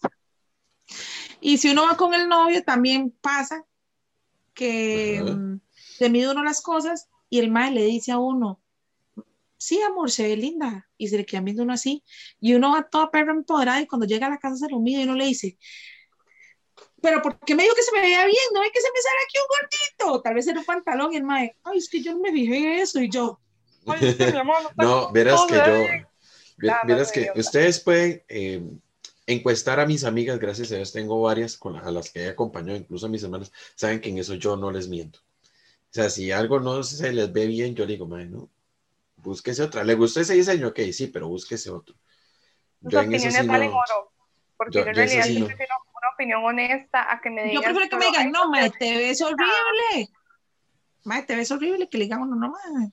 Y 1.43 1.59
si 1.59 1.71
uno 1.71 1.83
va 1.83 1.99
con 1.99 2.15
el 2.15 2.27
novio, 2.27 2.65
también 2.65 3.15
pasa 3.21 3.67
que 4.55 5.23
mm, 5.23 5.57
le 6.01 6.09
mide 6.09 6.31
uno 6.31 6.43
las 6.43 6.63
cosas 6.63 7.11
y 7.29 7.41
el 7.41 7.51
mae 7.51 7.73
le 7.73 7.85
dice 7.85 8.13
a 8.13 8.19
uno, 8.19 8.62
sí, 9.63 9.81
amor, 9.83 10.11
se 10.11 10.25
ve 10.29 10.37
linda. 10.37 10.89
Y 10.99 11.09
se 11.09 11.17
le 11.17 11.25
queda 11.27 11.41
viendo 11.41 11.63
uno 11.63 11.73
así. 11.73 12.03
Y 12.41 12.55
uno 12.55 12.73
va 12.73 12.89
toda 12.89 13.11
perra 13.11 13.33
empoderada 13.33 13.81
y 13.81 13.87
cuando 13.87 14.07
llega 14.07 14.27
a 14.27 14.31
la 14.31 14.39
casa 14.39 14.57
se 14.57 14.69
lo 14.71 14.81
mide 14.81 15.01
y 15.01 15.05
uno 15.05 15.15
le 15.15 15.27
dice, 15.27 15.57
pero 17.01 17.21
¿por 17.21 17.39
qué 17.41 17.55
me 17.55 17.65
dijo 17.65 17.75
que 17.75 17.83
se 17.83 17.93
me 17.93 18.01
veía 18.01 18.25
bien? 18.25 18.39
¿No 18.55 18.61
ve 18.61 18.71
que 18.73 18.81
se 18.81 18.89
me 18.93 19.01
sale 19.01 19.17
aquí 19.25 19.39
un 19.39 20.07
gordito? 20.09 20.23
Tal 20.23 20.35
vez 20.35 20.47
era 20.47 20.61
un 20.61 20.65
pantalón 20.65 21.13
y 21.13 21.17
el 21.17 21.25
mae, 21.25 21.57
ay, 21.65 21.79
es 21.79 21.89
que 21.89 22.01
yo 22.01 22.13
no 22.13 22.21
me 22.21 22.33
fijé 22.33 22.57
en 22.59 22.79
eso. 22.81 23.01
Y 23.01 23.11
yo, 23.11 23.41
Ay, 23.87 23.99
es 24.09 24.15
que 24.15 24.31
mi 24.33 24.39
amor, 24.39 24.57
no, 24.77 24.85
No, 25.07 25.13
verás 25.13 25.41
que 25.49 25.55
yo, 25.55 25.63
No, 25.65 26.69
no 26.69 26.79
verás 26.87 27.11
que 27.13 27.31
ustedes 27.35 27.81
pueden 27.81 28.23
eh, 28.29 28.63
encuestar 29.27 29.81
a 29.81 29.87
mis 29.87 30.05
amigas, 30.05 30.39
gracias 30.39 30.71
a 30.71 30.77
Dios 30.77 30.93
tengo 30.93 31.21
varias 31.21 31.57
con 31.57 31.73
la- 31.75 31.81
a 31.81 31.91
las 31.91 32.11
que 32.11 32.21
he 32.21 32.29
acompañado, 32.29 32.79
incluso 32.79 33.07
a 33.07 33.09
mis 33.09 33.23
hermanas, 33.25 33.51
saben 33.75 34.01
que 34.01 34.11
en 34.11 34.19
eso 34.19 34.35
yo 34.35 34.57
no 34.57 34.71
les 34.71 34.89
miento. 34.89 35.19
O 35.19 35.95
sea, 35.95 36.09
si 36.09 36.31
algo 36.31 36.61
no 36.61 36.83
se 36.85 37.13
les 37.13 37.33
ve 37.33 37.47
bien, 37.47 37.75
yo 37.75 37.85
le 37.85 37.93
digo, 37.95 38.07
"Mae, 38.07 38.27
no, 38.27 38.49
búsquese 39.23 39.63
otra. 39.63 39.85
¿Le 39.85 39.95
gustó 39.95 40.21
ese 40.21 40.35
diseño? 40.35 40.69
Ok, 40.69 40.81
sí, 40.93 41.07
pero 41.09 41.29
búsquese 41.29 41.71
otro. 41.71 41.95
Tus 42.83 42.93
Yo 42.93 43.01
en 43.01 43.15
eso 43.15 43.27
opiniones 43.29 43.43
sí 43.43 43.49
valen 43.49 43.71
no. 43.71 43.77
oro. 43.77 44.13
Porque 44.57 44.79
Yo- 44.79 44.85
yo 44.85 44.89
en 44.91 44.95
yo 44.95 44.99
realidad 44.99 45.25
sí 45.25 45.41
no. 45.41 45.47
prefiero 45.47 45.75
una 45.97 46.09
opinión 46.15 46.45
honesta 46.45 47.13
a 47.13 47.21
que 47.21 47.31
me 47.31 47.43
yo 47.43 47.49
digan. 47.61 47.63
prefiero 47.75 47.89
que 47.91 47.97
me 47.97 48.07
digan, 48.07 48.27
"Ay, 48.27 48.33
no, 48.33 48.49
mae, 48.51 48.71
te 48.71 48.97
ves 48.97 49.21
horrible. 49.23 50.09
Mae, 51.05 51.23
te 51.23 51.35
ves 51.37 51.51
horrible, 51.51 51.89
que 51.89 51.99
le 51.99 52.05
digan, 52.05 52.21
no, 52.21 52.27
no, 52.37 52.51
mae. 52.51 52.87
O 52.89 52.93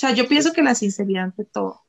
sea, 0.00 0.10
yo 0.12 0.26
pienso 0.28 0.52
que 0.52 0.62
la 0.62 0.74
sinceridad 0.74 1.24
ante 1.24 1.44
todo. 1.44 1.84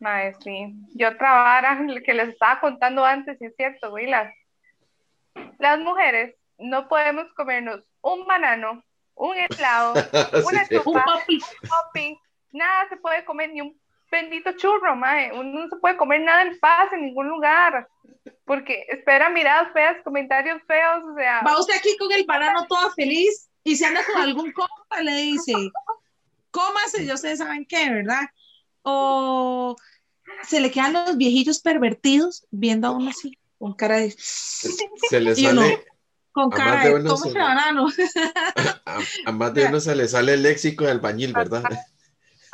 Mae, 0.00 0.34
sí. 0.42 0.74
Yo 0.94 1.08
otra 1.08 1.32
vara 1.32 1.78
que 2.04 2.14
les 2.14 2.28
estaba 2.30 2.60
contando 2.60 3.04
antes, 3.04 3.40
y 3.40 3.46
es 3.46 3.54
cierto, 3.56 3.90
güey, 3.90 4.06
las, 4.06 4.32
las 5.58 5.78
mujeres 5.80 6.36
no 6.58 6.88
podemos 6.88 7.26
comernos 7.34 7.80
un 8.02 8.26
banano, 8.26 8.82
un 9.14 9.34
helado, 9.36 9.94
una 10.52 10.64
Sí. 10.66 10.76
Un 10.76 10.96
un 10.96 11.02
poppy, 11.02 12.18
nada 12.54 12.88
se 12.88 12.96
puede 12.96 13.24
comer, 13.24 13.50
ni 13.52 13.60
un 13.60 13.78
bendito 14.10 14.52
churro, 14.52 14.94
mae. 14.96 15.32
Uno 15.32 15.60
no 15.64 15.68
se 15.68 15.76
puede 15.76 15.96
comer 15.96 16.20
nada 16.22 16.42
en 16.42 16.58
paz 16.58 16.92
en 16.92 17.02
ningún 17.02 17.28
lugar. 17.28 17.88
Porque 18.46 18.84
espera 18.88 19.28
miradas 19.30 19.72
feas, 19.72 19.96
comentarios 20.04 20.60
feos, 20.66 21.02
o 21.10 21.14
sea, 21.16 21.42
va 21.46 21.58
usted 21.58 21.74
aquí 21.76 21.96
con 21.98 22.10
el 22.12 22.24
banano 22.24 22.66
toda 22.66 22.90
feliz 22.94 23.48
y 23.64 23.76
se 23.76 23.84
anda 23.86 24.00
con 24.04 24.20
algún 24.22 24.52
compa, 24.52 25.02
le 25.02 25.12
dice, 25.16 25.52
cómase, 26.50 27.04
ya 27.04 27.14
ustedes 27.14 27.38
saben 27.38 27.66
qué, 27.66 27.90
¿verdad? 27.90 28.22
O 28.82 29.76
se 30.42 30.60
le 30.60 30.70
quedan 30.70 30.92
los 30.94 31.16
viejillos 31.16 31.60
pervertidos 31.60 32.46
viendo 32.50 32.88
a 32.88 32.90
uno 32.92 33.10
así, 33.10 33.36
con 33.58 33.74
cara 33.74 33.96
de, 33.98 34.14
Se 34.16 35.20
le 35.20 35.32
uno, 35.50 35.60
sale, 35.62 35.84
con 36.32 36.50
cara 36.50 36.84
de 36.84 36.94
de, 36.98 37.08
cómase 37.08 37.30
se- 37.30 37.38
banano. 37.38 37.86
a, 38.86 38.98
a 39.26 39.32
más 39.32 39.54
de 39.54 39.66
uno 39.66 39.80
se 39.80 39.94
le 39.96 40.08
sale 40.08 40.34
el 40.34 40.42
léxico 40.42 40.84
del 40.84 41.00
bañil, 41.00 41.32
¿verdad? 41.32 41.64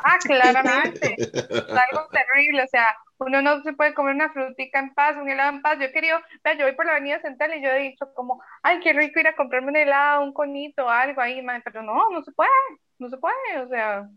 Ah, 0.03 0.17
claramente, 0.23 1.15
es 1.17 1.39
algo 1.49 2.07
terrible, 2.11 2.63
o 2.63 2.67
sea, 2.67 2.87
uno 3.17 3.41
no 3.41 3.61
se 3.61 3.73
puede 3.73 3.93
comer 3.93 4.15
una 4.15 4.31
frutica 4.31 4.79
en 4.79 4.93
paz, 4.93 5.15
un 5.15 5.29
helado 5.29 5.51
en 5.51 5.61
paz. 5.61 5.77
Yo 5.79 5.85
he 5.85 5.91
querido, 5.91 6.19
vea, 6.43 6.57
yo 6.57 6.65
voy 6.65 6.75
por 6.75 6.85
la 6.85 6.93
avenida 6.93 7.21
central 7.21 7.55
y 7.55 7.63
yo 7.63 7.69
he 7.69 7.79
dicho 7.79 8.11
como, 8.15 8.41
ay, 8.63 8.79
qué 8.79 8.93
rico 8.93 9.19
ir 9.19 9.27
a 9.27 9.35
comprarme 9.35 9.69
un 9.69 9.75
helado, 9.75 10.23
un 10.23 10.33
conito, 10.33 10.89
algo 10.89 11.21
ahí, 11.21 11.41
mae, 11.41 11.61
pero 11.61 11.83
no, 11.83 12.09
no 12.09 12.23
se 12.23 12.31
puede, 12.31 12.49
no 12.97 13.09
se 13.09 13.17
puede, 13.17 13.59
o 13.63 13.67
sea. 13.69 14.09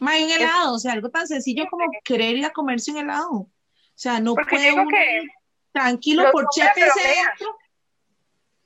Mae, 0.00 0.24
un 0.24 0.30
helado, 0.30 0.74
o 0.74 0.78
sea, 0.78 0.92
algo 0.92 1.10
tan 1.10 1.26
sencillo 1.26 1.66
como 1.70 1.90
querer 2.04 2.36
ir 2.36 2.44
a 2.44 2.50
comerse 2.50 2.90
un 2.90 2.98
helado. 2.98 3.32
O 3.32 3.50
sea, 3.94 4.20
no 4.20 4.34
puede 4.34 4.72
uno 4.72 4.88
que 4.88 5.22
tranquilo 5.72 6.30
por 6.30 6.44
bromean. 6.44 6.74
Centro. 6.74 7.56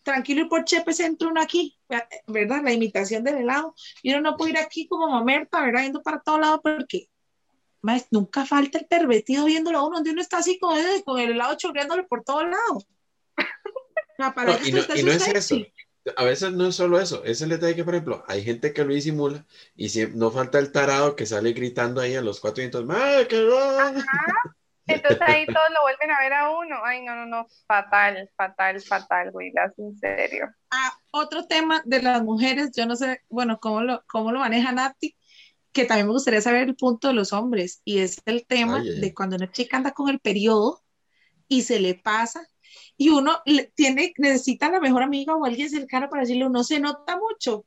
Tranquilo 0.02 0.42
y 0.42 0.48
por 0.48 0.64
Chepe 0.64 0.92
Centro 0.92 1.28
uno 1.28 1.40
aquí, 1.40 1.78
¿verdad? 2.26 2.62
La 2.64 2.72
imitación 2.72 3.22
del 3.24 3.36
helado. 3.36 3.74
Y 4.02 4.10
uno 4.10 4.20
no 4.20 4.36
puede 4.36 4.52
ir 4.52 4.58
aquí 4.58 4.86
como 4.86 5.08
mamerta, 5.08 5.62
¿verdad? 5.62 5.82
Yendo 5.82 6.02
para 6.02 6.20
todo 6.20 6.38
lado 6.38 6.60
porque 6.60 7.08
nunca 8.10 8.46
falta 8.46 8.78
el 8.78 8.86
pervertido 8.86 9.44
viéndolo 9.44 9.78
a 9.78 9.86
uno, 9.86 9.96
donde 9.96 10.10
uno 10.10 10.22
está 10.22 10.38
así 10.38 10.58
con 10.58 10.78
el, 10.78 11.04
con 11.04 11.18
el 11.18 11.32
helado 11.32 11.56
chorreándole 11.56 12.04
por 12.04 12.22
todos 12.22 12.44
lados. 12.44 12.86
Para 14.34 14.56
No, 14.58 14.66
y 14.66 14.72
no, 14.72 14.78
está 14.78 14.96
y 14.96 15.02
no 15.02 15.10
es 15.10 15.26
eso. 15.26 15.56
A 16.16 16.24
veces 16.24 16.52
no 16.52 16.66
es 16.66 16.74
solo 16.74 17.00
eso, 17.00 17.22
es 17.24 17.42
el 17.42 17.50
detalle 17.50 17.76
que, 17.76 17.84
por 17.84 17.94
ejemplo, 17.94 18.24
hay 18.26 18.42
gente 18.42 18.72
que 18.72 18.84
lo 18.84 18.92
disimula 18.92 19.46
y 19.76 19.88
si, 19.88 20.06
no 20.08 20.32
falta 20.32 20.58
el 20.58 20.72
tarado 20.72 21.14
que 21.14 21.26
sale 21.26 21.52
gritando 21.52 22.00
ahí 22.00 22.16
a 22.16 22.22
los 22.22 22.40
cuatro 22.40 22.60
vientos. 22.60 22.84
Entonces 24.86 25.20
ahí 25.26 25.46
todos 25.46 25.68
lo 25.72 25.82
vuelven 25.82 26.10
a 26.10 26.20
ver 26.20 26.32
a 26.32 26.50
uno. 26.50 26.76
Ay, 26.84 27.02
no, 27.02 27.14
no, 27.14 27.26
no, 27.26 27.46
fatal, 27.66 28.30
fatal, 28.36 28.80
fatal, 28.80 29.30
güey, 29.30 29.52
en 29.78 29.98
serio. 29.98 30.48
Ah, 30.70 30.92
otro 31.10 31.46
tema 31.46 31.82
de 31.84 32.02
las 32.02 32.22
mujeres, 32.22 32.70
yo 32.76 32.86
no 32.86 32.96
sé, 32.96 33.22
bueno, 33.28 33.58
cómo 33.60 33.82
lo, 33.82 34.04
cómo 34.08 34.32
lo 34.32 34.40
maneja 34.40 34.72
Nati, 34.72 35.16
que 35.72 35.84
también 35.84 36.06
me 36.06 36.12
gustaría 36.12 36.40
saber 36.40 36.68
el 36.68 36.76
punto 36.76 37.08
de 37.08 37.14
los 37.14 37.32
hombres, 37.32 37.80
y 37.84 37.98
es 37.98 38.20
el 38.26 38.46
tema 38.46 38.78
Ay, 38.78 39.00
de 39.00 39.14
cuando 39.14 39.36
una 39.36 39.50
chica 39.50 39.76
anda 39.76 39.92
con 39.92 40.08
el 40.08 40.20
periodo 40.20 40.82
y 41.48 41.62
se 41.62 41.80
le 41.80 41.94
pasa, 41.94 42.46
y 42.96 43.10
uno 43.10 43.42
tiene, 43.74 44.12
necesita 44.18 44.66
a 44.66 44.72
la 44.72 44.80
mejor 44.80 45.02
amiga 45.02 45.34
o 45.34 45.44
alguien 45.44 45.70
cercano 45.70 46.08
para 46.08 46.22
decirle, 46.22 46.48
no 46.48 46.64
se 46.64 46.80
nota 46.80 47.16
mucho. 47.16 47.66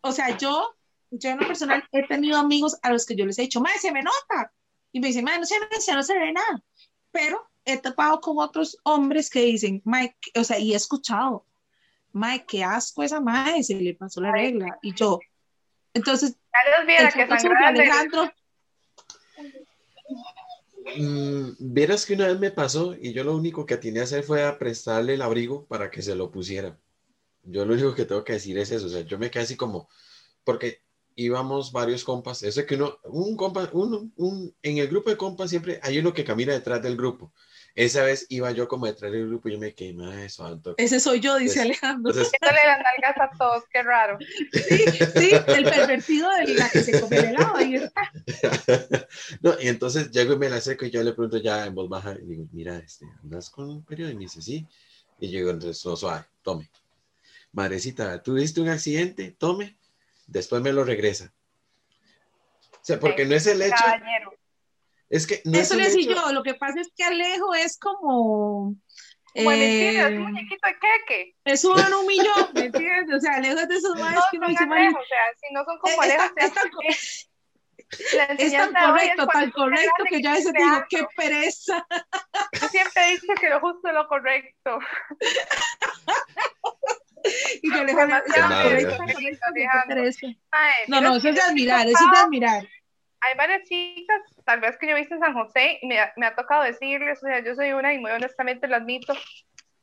O 0.00 0.12
sea, 0.12 0.36
yo, 0.36 0.74
yo 1.10 1.30
en 1.30 1.38
lo 1.38 1.46
personal 1.46 1.84
he 1.92 2.06
tenido 2.06 2.38
amigos 2.38 2.78
a 2.82 2.90
los 2.90 3.06
que 3.06 3.16
yo 3.16 3.26
les 3.26 3.38
he 3.38 3.42
dicho, 3.42 3.60
madre, 3.60 3.78
se 3.78 3.92
me 3.92 4.02
nota. 4.02 4.52
Y 4.96 5.00
me 5.00 5.08
dicen, 5.08 5.26
madre, 5.26 5.40
no 5.40 5.44
se 5.44 5.60
me 5.60 5.94
no 5.94 6.02
se 6.02 6.18
ve 6.18 6.32
nada. 6.32 6.62
Pero 7.10 7.46
he 7.66 7.76
topado 7.76 8.18
con 8.18 8.38
otros 8.38 8.78
hombres 8.82 9.28
que 9.28 9.40
dicen, 9.42 9.82
Mike, 9.84 10.16
o 10.36 10.42
sea, 10.42 10.58
y 10.58 10.72
he 10.72 10.76
escuchado, 10.76 11.44
Mae, 12.12 12.46
qué 12.46 12.64
asco 12.64 13.02
esa 13.02 13.20
mae, 13.20 13.62
se 13.62 13.74
le 13.74 13.92
pasó 13.92 14.22
la 14.22 14.32
regla. 14.32 14.78
Y 14.80 14.94
yo, 14.94 15.18
entonces, 15.92 16.38
Ya 16.90 17.10
que 17.10 17.22
Alejandro, 17.22 18.32
Mm, 20.96 21.50
vieras 21.58 22.06
que 22.06 22.14
una 22.14 22.28
vez 22.28 22.38
me 22.38 22.50
pasó 22.50 22.94
y 22.98 23.12
yo 23.12 23.22
lo 23.22 23.36
único 23.36 23.66
que 23.66 23.74
atiné 23.74 24.00
a 24.00 24.04
hacer 24.04 24.22
fue 24.22 24.44
a 24.44 24.56
prestarle 24.56 25.12
el 25.12 25.20
abrigo 25.20 25.66
para 25.66 25.90
que 25.90 26.00
se 26.00 26.14
lo 26.14 26.30
pusiera. 26.30 26.78
Yo 27.42 27.66
lo 27.66 27.74
único 27.74 27.94
que 27.94 28.06
tengo 28.06 28.24
que 28.24 28.34
decir 28.34 28.56
es 28.56 28.70
eso, 28.70 28.86
o 28.86 28.88
sea, 28.88 29.02
yo 29.02 29.18
me 29.18 29.30
quedé 29.30 29.42
así 29.42 29.56
como, 29.56 29.90
porque 30.42 30.85
íbamos 31.16 31.72
varios 31.72 32.04
compas, 32.04 32.42
eso 32.42 32.60
es 32.60 32.66
que 32.66 32.76
uno, 32.76 32.98
un 33.04 33.36
compa, 33.36 33.68
uno, 33.72 34.10
un, 34.16 34.54
en 34.62 34.78
el 34.78 34.86
grupo 34.86 35.10
de 35.10 35.16
compas 35.16 35.50
siempre 35.50 35.80
hay 35.82 35.98
uno 35.98 36.12
que 36.12 36.24
camina 36.24 36.52
detrás 36.52 36.82
del 36.82 36.96
grupo. 36.96 37.32
Esa 37.74 38.04
vez 38.04 38.24
iba 38.30 38.50
yo 38.52 38.68
como 38.68 38.86
detrás 38.86 39.12
del 39.12 39.28
grupo 39.28 39.48
y 39.48 39.52
yo 39.52 39.58
me 39.58 39.74
quedé, 39.74 39.92
madre 39.92 40.30
santo. 40.30 40.74
ese 40.78 40.98
soy 40.98 41.20
yo, 41.20 41.36
dice 41.36 41.56
Pues, 41.56 41.64
Alejandro. 41.66 42.10
Entonces, 42.10 42.32
las 42.40 42.78
nalgas 42.78 43.16
a 43.20 43.36
todos, 43.36 43.64
qué 43.70 43.82
raro. 43.82 44.18
Sí, 44.52 44.84
sí, 45.14 45.30
el 45.48 45.64
pervertido 45.64 46.30
de 46.30 46.54
la 46.54 46.70
que 46.70 46.82
se 46.82 46.98
come 47.00 47.16
el 47.18 47.24
helado, 47.26 47.56
ahí 47.56 47.74
está. 47.74 48.10
no, 49.42 49.60
y 49.60 49.68
entonces 49.68 50.10
llego 50.10 50.34
y 50.34 50.38
me 50.38 50.48
la 50.48 50.56
acerco 50.56 50.86
y 50.86 50.90
yo 50.90 51.02
le 51.02 51.12
pregunto 51.12 51.36
ya 51.36 51.66
en 51.66 51.74
voz 51.74 51.88
baja, 51.88 52.14
y 52.14 52.24
digo, 52.24 52.46
mira, 52.52 52.78
este, 52.78 53.06
¿andas 53.22 53.50
con 53.50 53.68
un 53.68 53.84
periodo? 53.84 54.10
Y 54.10 54.14
me 54.14 54.20
dice, 54.20 54.40
sí. 54.40 54.66
Y 55.20 55.30
yo 55.30 55.38
digo, 55.38 55.50
entonces, 55.50 55.84
no, 55.84 55.96
suave, 55.96 56.24
tome. 56.42 56.70
Madrecita, 57.52 58.22
¿tuviste 58.22 58.62
un 58.62 58.68
accidente? 58.68 59.32
Tome. 59.32 59.76
Después 60.26 60.62
me 60.62 60.72
lo 60.72 60.84
regresa. 60.84 61.32
O 62.72 62.78
sea, 62.86 62.98
porque 63.00 63.24
no 63.24 63.34
es 63.34 63.46
el 63.46 63.60
hecho, 63.62 63.74
Caballero. 63.76 64.32
es 65.10 65.26
que 65.26 65.42
no 65.44 65.58
Eso 65.58 65.74
es 65.74 65.78
le 65.80 65.86
el 65.86 65.92
decía 65.94 66.12
hecho, 66.12 66.26
yo, 66.28 66.32
lo 66.32 66.42
que 66.42 66.54
pasa 66.54 66.80
es 66.80 66.88
que 66.96 67.04
Alejo 67.04 67.54
es 67.54 67.78
como... 67.78 68.74
Como 69.34 69.50
el 69.52 69.60
estilo, 69.60 70.06
es 70.06 70.12
eh, 70.12 70.16
un 70.16 70.22
muñequito 70.22 70.66
de 70.68 70.74
queque. 70.78 71.36
es 71.44 71.64
un 71.64 71.76
millón, 72.06 72.48
¿me 72.54 72.64
entiendes? 72.66 73.16
O 73.16 73.20
sea, 73.20 73.34
Alejo 73.34 73.58
es 73.58 73.68
de 73.68 73.74
esos 73.76 73.94
maes 73.98 74.14
No 74.16 74.22
que 74.30 74.36
uno 74.38 74.46
son 74.46 74.52
dice, 74.52 74.66
"Mae, 74.66 74.80
alejos, 74.86 75.02
o 75.02 75.06
sea, 75.06 75.18
si 75.40 75.52
no 75.52 75.64
son 75.64 75.78
como 75.78 76.02
es, 76.02 76.16
tan- 76.16 76.32
es 76.38 76.52
tan- 76.54 76.70
es 78.38 78.54
correcto, 78.86 79.26
tan 79.26 79.50
correcto 79.50 80.04
que 80.08 80.22
yo 80.22 80.30
a 80.30 80.34
veces 80.34 80.52
digo, 80.54 80.84
qué 80.88 81.06
pereza. 81.16 81.86
Yo 82.60 82.68
siempre 82.68 83.02
he 83.04 83.10
dicho 83.12 83.32
que 83.40 83.48
lo 83.50 83.60
justo 83.60 83.88
es 83.88 83.94
lo 83.94 84.08
correcto. 84.08 84.78
Y 87.62 87.72
yo 87.74 87.84
madre. 88.48 89.94
pereza. 89.94 90.26
Mae, 90.52 90.72
No, 90.88 91.00
no, 91.00 91.16
eso 91.16 91.28
es 91.28 91.34
de 91.34 91.40
admirar, 91.40 91.86
eso 91.88 92.04
es 92.04 92.10
de 92.10 92.18
admirar. 92.18 92.64
Hay 93.20 93.34
varias 93.36 93.62
chicas, 93.68 94.20
tal 94.44 94.60
vez 94.60 94.76
que 94.76 94.86
yo 94.86 94.92
he 94.96 95.00
visto 95.00 95.14
en 95.14 95.20
San 95.20 95.34
José, 95.34 95.78
y 95.82 95.86
me, 95.86 95.98
ha- 95.98 96.12
me 96.16 96.26
ha 96.26 96.34
tocado 96.34 96.62
decirles, 96.62 97.18
o 97.22 97.26
sea, 97.26 97.40
yo 97.42 97.54
soy 97.54 97.72
una, 97.72 97.92
y 97.92 97.98
muy 97.98 98.10
honestamente 98.10 98.68
lo 98.68 98.76
admito, 98.76 99.14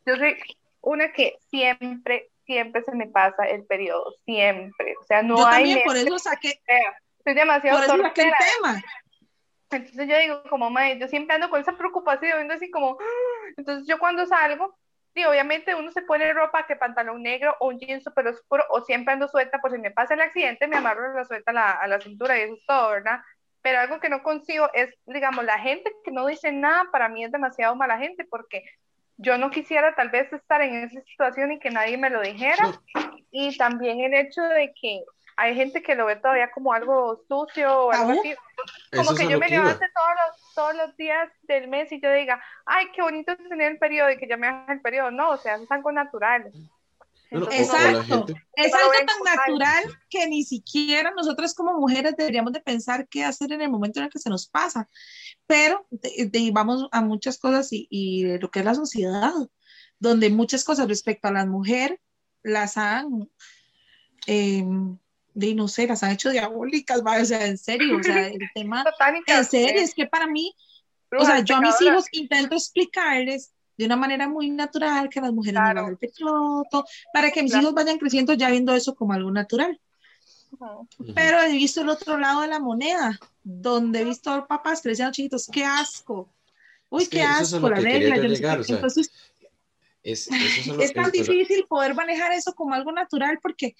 yo 0.06 0.16
soy 0.16 0.38
una 0.82 1.12
que 1.12 1.36
siempre, 1.50 2.30
siempre 2.46 2.84
se 2.84 2.96
me 2.96 3.08
pasa 3.08 3.44
el 3.46 3.66
periodo, 3.66 4.14
siempre. 4.26 4.96
O 5.02 5.04
sea, 5.06 5.24
no 5.24 5.38
Yo 5.38 5.48
hay 5.48 5.52
también, 5.64 5.82
por 5.84 5.94
mes 5.94 6.06
eso 6.06 6.20
saqué. 6.20 6.62
Soy 7.24 7.34
demasiado 7.34 7.78
por 7.80 7.86
eso 7.86 8.04
saqué 8.04 8.22
el 8.24 8.34
tema. 8.58 8.84
Entonces 9.72 10.08
yo 10.08 10.18
digo, 10.20 10.44
como, 10.50 10.70
mae, 10.70 11.00
yo 11.00 11.08
siempre 11.08 11.36
ando 11.36 11.50
con 11.50 11.60
esa 11.60 11.76
preocupación, 11.76 12.34
viendo 12.38 12.54
así 12.54 12.70
como, 12.70 12.98
"Ah". 13.00 13.54
entonces 13.58 13.88
yo 13.88 13.98
cuando 13.98 14.26
salgo, 14.28 14.78
sí, 15.14 15.24
obviamente 15.26 15.76
uno 15.76 15.92
se 15.92 16.02
pone 16.02 16.34
ropa, 16.34 16.66
que 16.66 16.76
pantalón 16.76 17.22
negro 17.22 17.56
o 17.60 17.68
un 17.68 17.80
jean 17.80 18.02
súper 18.02 18.28
oscuro, 18.28 18.64
o 18.70 18.82
siempre 18.82 19.14
ando 19.14 19.28
suelta, 19.28 19.60
por 19.60 19.72
si 19.72 19.78
me 19.78 19.92
pasa 19.92 20.14
el 20.14 20.22
accidente, 20.22 20.68
me 20.68 20.78
amarro 20.78 21.14
la 21.14 21.26
suelta 21.26 21.52
a 21.52 21.54
la, 21.54 21.72
a 21.72 21.88
la 21.88 22.00
cintura 22.00 22.38
y 22.38 22.42
eso 22.42 22.56
es 22.56 22.66
todo, 22.66 22.90
¿verdad? 22.90 23.22
Pero 23.62 23.80
algo 23.80 24.00
que 24.00 24.10
no 24.10 24.24
consigo 24.24 24.70
es, 24.74 24.94
digamos, 25.06 25.46
la 25.46 25.60
gente 25.60 25.92
que 26.04 26.12
no 26.12 26.26
dice 26.26 26.52
nada, 26.52 26.86
para 26.92 27.10
mí 27.10 27.24
es 27.24 27.32
demasiado 27.32 27.76
mala 27.76 27.98
gente, 27.98 28.26
porque 28.26 28.64
yo 29.18 29.38
no 29.38 29.52
quisiera 29.52 29.96
tal 29.96 30.10
vez 30.10 30.32
estar 30.34 30.62
en 30.62 30.76
esa 30.84 31.02
situación 31.02 31.52
y 31.52 31.60
que 31.60 31.70
nadie 31.70 31.98
me 31.98 32.10
lo 32.10 32.22
dijera, 32.22 32.64
y 33.32 33.56
también 33.58 34.02
el 34.02 34.14
hecho 34.14 34.42
de 34.42 34.74
que 34.80 35.04
hay 35.38 35.56
gente 35.56 35.82
que 35.82 35.96
lo 35.96 36.06
ve 36.06 36.16
todavía 36.18 36.52
como 36.52 36.74
algo 36.74 37.22
sucio 37.28 37.86
o 37.86 37.92
algo 37.92 38.08
Tabú. 38.08 38.20
así, 38.20 38.36
como 38.96 39.12
eso 39.12 39.16
que 39.16 39.28
yo 39.30 39.40
me 39.40 39.48
que 39.48 39.56
levante 39.58 39.86
todos 39.94 40.10
los, 40.28 40.54
todos 40.54 40.76
los 40.76 40.98
días 40.98 41.30
del 41.44 41.68
mes 41.68 41.92
y 41.92 42.00
yo 42.02 42.12
diga, 42.12 42.42
ay, 42.66 42.88
qué 42.96 43.02
bonito 43.02 43.36
tener 43.38 43.72
el 43.74 43.78
periodo 43.80 44.12
y 44.12 44.18
que 44.18 44.28
ya 44.28 44.38
me 44.38 44.48
haga 44.48 44.74
el 44.74 44.82
periodo. 44.82 45.12
No, 45.12 45.32
o 45.32 45.38
sea, 45.38 45.56
es 45.56 45.70
algo 45.72 45.92
natural. 45.92 46.52
Entonces, 47.32 47.68
la 47.68 47.90
Exacto. 47.92 48.26
Es 48.56 48.74
algo 48.76 48.92
tan 48.92 49.36
natural 49.36 49.84
que 50.08 50.28
ni 50.28 50.44
siquiera 50.44 51.12
nosotras 51.16 51.56
como 51.56 51.74
mujeres 51.80 52.16
deberíamos 52.16 52.54
de 52.54 52.62
pensar 52.62 53.08
qué 53.08 53.24
hacer 53.26 53.52
en 53.54 53.62
el 53.62 53.72
momento 53.72 54.00
en 54.00 54.06
el 54.06 54.12
que 54.12 54.20
se 54.20 54.30
nos 54.30 54.48
pasa. 54.48 54.88
Pero 55.48 55.88
de- 55.90 56.30
de- 56.32 56.52
vamos 56.54 56.88
a 56.92 57.02
muchas 57.02 57.40
cosas 57.40 57.74
y, 57.74 57.88
y 57.90 58.24
de 58.24 58.38
lo 58.40 58.52
que 58.52 58.60
es 58.60 58.66
la 58.66 58.76
sociedad, 58.76 59.34
donde 59.98 60.30
muchas 60.30 60.64
cosas 60.64 60.88
respecto 60.88 61.28
a 61.28 61.32
las 61.32 61.48
mujeres 61.48 62.00
las 62.44 62.78
han, 62.78 63.28
eh, 64.28 64.64
de, 65.34 65.56
no 65.56 65.68
sé, 65.68 65.88
las 65.88 66.04
han 66.04 66.12
hecho 66.12 66.30
diabólicas, 66.30 67.04
¿va? 67.06 67.22
o 67.22 67.26
sea, 67.26 67.46
en 67.46 67.58
serio, 67.58 67.98
o 67.98 68.04
sea, 68.04 68.28
el 68.28 68.40
tema, 68.56 68.84
satánica, 68.84 69.38
en 69.38 69.46
serio, 69.46 69.82
es 69.82 69.94
que 69.94 70.06
para 70.08 70.28
mí 70.28 70.54
o 71.16 71.26
sea, 71.26 71.40
yo 71.42 71.56
a 71.58 71.62
mis 71.62 71.80
hijos 71.82 72.06
intento 72.12 72.56
explicarles 72.56 73.54
de 73.78 73.86
una 73.86 73.96
manera 73.96 74.28
muy 74.28 74.50
natural 74.50 75.10
que 75.10 75.22
las 75.22 75.32
mujeres 75.32 75.60
Claro. 75.60 75.74
no 75.76 75.82
van 75.84 75.92
al 75.92 75.98
periodo, 75.98 76.64
para 77.14 77.32
que 77.32 77.44
mis 77.44 77.52
Claro. 77.52 77.64
hijos 77.64 77.76
vayan 77.76 77.98
creciendo 77.98 78.34
ya 78.34 78.50
viendo 78.50 78.74
eso 78.74 78.96
como 78.96 79.14
algo 79.14 79.32
natural. 79.32 79.80
Ujú. 80.52 80.88
Ujú. 81.00 81.14
Pero 81.14 81.42
he 81.42 81.52
visto 81.52 81.82
el 81.82 81.90
otro 81.90 82.18
lado 82.18 82.42
de 82.42 82.48
la 82.48 82.60
moneda, 82.60 83.20
donde 83.44 84.02
he 84.02 84.06
visto 84.06 84.46
papás 84.48 84.82
que 84.82 84.90
le 84.90 84.94
decían 84.94 85.08
a 85.08 85.10
los 85.10 85.16
chiquitos, 85.16 85.48
qué 85.52 85.66
asco. 85.66 86.30
Uy, 86.90 87.04
Es 87.04 87.10
que 87.10 87.18
qué 87.18 87.24
a 87.24 87.38
asco, 87.40 87.70
la 87.70 87.76
regla. 87.78 88.16
yo 88.18 88.24
llegar, 88.24 88.60
o 88.60 88.64
sea, 88.64 88.76
Entonces, 88.76 89.12
Es, 90.04 90.28
eso 90.28 90.62
es 90.62 90.70
a 90.70 90.84
es 90.84 90.94
tan 90.94 91.12
difícil 91.12 91.66
poder 91.68 91.96
manejar 91.96 92.34
eso 92.34 92.54
como 92.54 92.74
algo 92.74 92.92
natural 92.92 93.40
porque, 93.42 93.76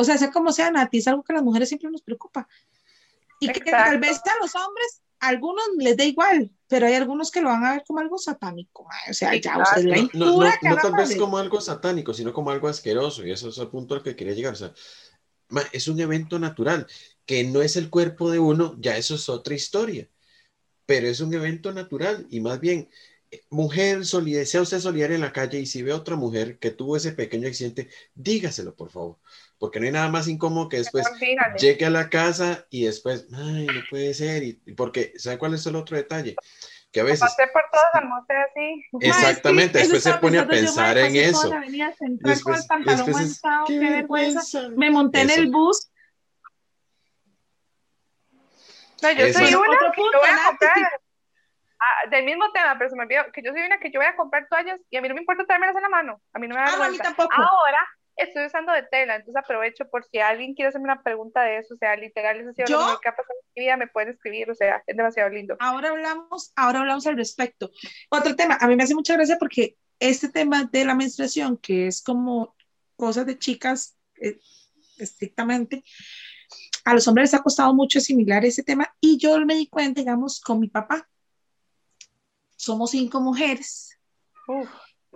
o 0.00 0.04
sea, 0.04 0.16
sea 0.18 0.30
como 0.30 0.50
sea, 0.52 0.70
Nati, 0.70 0.98
es 0.98 1.08
algo 1.08 1.22
que 1.22 1.32
a 1.32 1.36
las 1.36 1.44
mujeres 1.44 1.68
siempre 1.68 1.90
nos 1.90 2.02
preocupa. 2.02 2.48
Y 3.38 3.46
que 3.46 3.58
Exacto. 3.60 3.70
tal 3.70 3.98
vez 4.00 4.16
a 4.16 4.42
los 4.42 4.54
hombres, 4.54 5.02
a 5.20 5.28
algunos 5.28 5.64
les 5.78 5.96
da 5.96 6.04
igual, 6.04 6.50
pero 6.68 6.86
hay 6.86 6.94
algunos 6.94 7.30
que 7.30 7.40
lo 7.40 7.48
van 7.48 7.64
a 7.64 7.72
ver 7.72 7.84
como 7.86 8.00
algo 8.00 8.18
satánico. 8.18 8.84
mae. 8.84 9.10
O 9.10 9.14
sea, 9.14 9.34
ya 9.36 9.58
usted 9.58 9.84
la 9.84 9.96
No, 9.96 10.08
no, 10.14 10.44
no, 10.44 10.50
que 10.60 10.68
no 10.68 10.76
tal 10.76 10.94
vez 10.94 11.16
como 11.16 11.38
algo 11.38 11.60
satánico, 11.60 12.14
sino 12.14 12.32
como 12.32 12.50
algo 12.50 12.68
asqueroso, 12.68 13.26
y 13.26 13.30
eso 13.30 13.48
es 13.50 13.58
el 13.58 13.68
punto 13.68 13.94
al 13.94 14.02
que 14.02 14.16
quería 14.16 14.34
llegar. 14.34 14.54
O 14.54 14.56
sea, 14.56 14.72
es 15.72 15.88
un 15.88 16.00
evento 16.00 16.38
natural, 16.38 16.86
que 17.26 17.44
no 17.44 17.60
es 17.60 17.76
el 17.76 17.90
cuerpo 17.90 18.30
de 18.30 18.38
uno, 18.38 18.76
ya 18.78 18.96
eso 18.96 19.14
es 19.16 19.28
otra 19.28 19.54
historia, 19.54 20.08
pero 20.86 21.06
es 21.06 21.20
un 21.20 21.32
evento 21.34 21.72
natural, 21.72 22.26
y 22.30 22.40
más 22.40 22.58
bien, 22.60 22.88
mujer, 23.48 24.04
solide- 24.04 24.44
sea 24.44 24.62
usted 24.62 24.80
solidaria 24.80 25.14
en 25.14 25.20
la 25.20 25.32
calle 25.32 25.60
y 25.60 25.66
si 25.66 25.82
ve 25.82 25.92
otra 25.92 26.16
mujer 26.16 26.58
que 26.58 26.70
tuvo 26.70 26.96
ese 26.96 27.12
pequeño 27.12 27.46
accidente, 27.46 27.88
dígaselo, 28.14 28.74
por 28.74 28.90
favor, 28.90 29.18
porque 29.60 29.78
no 29.78 29.84
hay 29.86 29.92
nada 29.92 30.08
más 30.08 30.26
incómodo 30.26 30.70
que 30.70 30.78
después 30.78 31.06
llegue 31.58 31.84
a 31.84 31.90
la 31.90 32.08
casa 32.08 32.66
y 32.70 32.86
después, 32.86 33.28
ay, 33.34 33.66
no 33.66 33.82
puede 33.90 34.14
ser, 34.14 34.42
y, 34.42 34.60
y 34.64 34.72
porque, 34.72 35.12
¿sabe 35.16 35.36
cuál 35.36 35.52
es 35.52 35.66
el 35.66 35.76
otro 35.76 35.98
detalle? 35.98 36.34
Que 36.90 37.00
a 37.00 37.04
veces, 37.04 37.20
Pasé 37.20 37.46
por 37.52 37.62
todos 37.70 37.84
almorcé 37.92 38.32
así. 38.34 38.84
exactamente, 39.00 39.78
Ma, 39.78 39.84
es 39.84 39.88
que 39.88 39.94
después 39.94 40.02
se 40.14 40.18
pone 40.18 40.38
a 40.38 40.42
yo, 40.44 40.48
pensar 40.48 40.96
en 40.98 41.14
eso. 41.14 41.52
avenida 41.52 41.94
Después, 42.00 42.42
con 42.42 42.54
el 42.54 42.66
pantalón 42.66 43.06
después 43.06 43.26
es, 43.26 43.44
manchado, 43.44 43.66
qué 43.66 43.72
qué 43.74 43.78
vergüenza. 43.90 44.40
vergüenza. 44.60 44.80
Me 44.80 44.90
monté 44.90 45.20
en 45.20 45.30
el 45.30 45.50
bus. 45.50 45.90
No, 49.02 49.12
yo 49.12 49.26
Eso 49.26 49.38
soy 49.38 49.54
una 49.54 49.72
Otro 49.72 49.92
que 49.92 50.00
punto, 50.00 50.18
voy 50.18 50.28
a 50.30 50.46
comprar. 50.48 51.00
Ah, 51.82 52.10
del 52.10 52.24
mismo 52.24 52.50
tema, 52.52 52.76
pero 52.78 52.90
se 52.90 52.96
me 52.96 53.02
olvidó 53.04 53.22
que 53.32 53.42
yo 53.42 53.52
soy 53.52 53.62
una 53.62 53.78
que 53.78 53.90
yo 53.90 54.00
voy 54.00 54.06
a 54.06 54.16
comprar 54.16 54.46
toallas 54.48 54.80
y 54.90 54.96
a 54.96 55.02
mí 55.02 55.08
no 55.08 55.14
me 55.14 55.20
importa 55.20 55.44
traérmelas 55.44 55.76
en 55.76 55.82
la 55.82 55.88
mano. 55.90 56.20
A 56.32 56.38
mí 56.38 56.48
no 56.48 56.54
me 56.54 56.60
da 56.62 56.66
Ah, 56.66 56.76
no, 56.76 56.82
a 56.84 56.88
mí 56.88 56.96
vergüenza. 56.98 57.04
tampoco. 57.04 57.34
Ahora 57.34 57.78
estoy 58.20 58.46
usando 58.46 58.72
de 58.72 58.82
tela, 58.84 59.16
entonces 59.16 59.36
aprovecho 59.36 59.88
por 59.88 60.04
si 60.04 60.18
alguien 60.18 60.54
quiere 60.54 60.68
hacerme 60.68 60.84
una 60.84 61.02
pregunta 61.02 61.42
de 61.42 61.58
eso, 61.58 61.74
o 61.74 61.76
sea, 61.76 61.96
literal, 61.96 62.40
eso 62.40 62.50
ha 62.50 62.52
sido 62.52 62.68
¿Yo? 62.68 62.78
lo 62.78 62.84
mejor 62.86 63.00
que 63.00 63.08
ha 63.08 63.16
pasado 63.16 63.38
en 63.38 63.52
mi 63.54 63.62
vida, 63.64 63.76
me 63.76 63.88
pueden 63.88 64.10
escribir, 64.10 64.50
o 64.50 64.54
sea, 64.54 64.82
es 64.86 64.96
demasiado 64.96 65.30
lindo. 65.30 65.56
Ahora 65.60 65.90
hablamos, 65.90 66.52
ahora 66.56 66.80
hablamos 66.80 67.06
al 67.06 67.16
respecto. 67.16 67.70
Otro 68.10 68.36
tema, 68.36 68.58
a 68.60 68.66
mí 68.68 68.76
me 68.76 68.84
hace 68.84 68.94
mucha 68.94 69.14
gracia 69.14 69.36
porque 69.38 69.76
este 69.98 70.28
tema 70.28 70.64
de 70.64 70.84
la 70.84 70.94
menstruación, 70.94 71.56
que 71.58 71.86
es 71.86 72.02
como 72.02 72.56
cosas 72.96 73.26
de 73.26 73.38
chicas 73.38 73.96
eh, 74.20 74.38
estrictamente, 74.98 75.84
a 76.84 76.94
los 76.94 77.06
hombres 77.08 77.30
les 77.30 77.40
ha 77.40 77.42
costado 77.42 77.74
mucho 77.74 77.98
asimilar 77.98 78.44
ese 78.44 78.62
tema 78.62 78.94
y 79.00 79.18
yo 79.18 79.38
me 79.44 79.54
di 79.54 79.68
cuenta, 79.68 80.00
digamos, 80.00 80.40
con 80.40 80.60
mi 80.60 80.68
papá. 80.68 81.08
Somos 82.56 82.90
cinco 82.90 83.20
mujeres 83.20 83.98
Uf, 84.46 84.68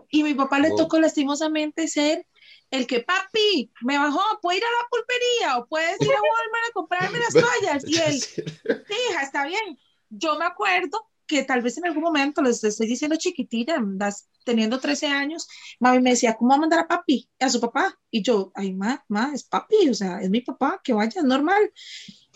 y 0.09 0.23
mi 0.23 0.35
papá 0.35 0.59
le 0.59 0.71
tocó 0.71 0.99
lastimosamente 0.99 1.89
ser 1.89 2.27
el 2.75 2.87
que, 2.87 3.01
papi, 3.01 3.71
me 3.83 3.99
bajó, 3.99 4.21
¿puedo 4.43 4.57
ir 4.59 4.65
a 4.65 4.83
la 4.83 4.89
pulpería 4.91 5.59
o 5.59 5.67
puedes 5.67 6.01
ir 6.01 6.11
a 6.15 6.21
Walmart 6.21 6.69
a 6.71 6.73
comprarme 6.73 7.19
las 7.19 7.35
toallas? 7.39 7.85
Y 7.87 7.99
él, 7.99 8.15
Sí, 8.89 8.95
hija, 9.11 9.23
está 9.23 9.47
bien. 9.47 9.79
Yo 10.11 10.39
me 10.39 10.45
acuerdo 10.45 11.11
que 11.27 11.43
tal 11.43 11.63
vez 11.63 11.79
en 11.79 11.87
algún 11.87 12.03
momento, 12.03 12.43
les 12.43 12.63
estoy 12.63 12.87
diciendo 12.87 13.17
chiquitilla, 13.17 13.77
das- 13.83 14.29
teniendo 14.45 14.79
13 14.79 15.07
años, 15.07 15.49
mami 15.81 16.01
me 16.01 16.11
decía, 16.11 16.35
¿cómo 16.35 16.51
va 16.51 16.57
a 16.57 16.61
mandar 16.61 16.81
a 16.81 16.87
papi? 16.89 17.29
A 17.41 17.49
su 17.49 17.61
papá. 17.61 17.99
Y 18.11 18.23
yo, 18.23 18.53
ay, 18.55 18.75
ma, 18.75 19.03
ma, 19.09 19.31
es 19.33 19.45
papi, 19.45 19.89
o 19.89 19.95
sea, 19.95 20.21
es 20.21 20.29
mi 20.29 20.43
papá, 20.43 20.81
que 20.85 20.93
vaya, 20.93 21.21
es 21.21 21.25
normal. 21.25 21.73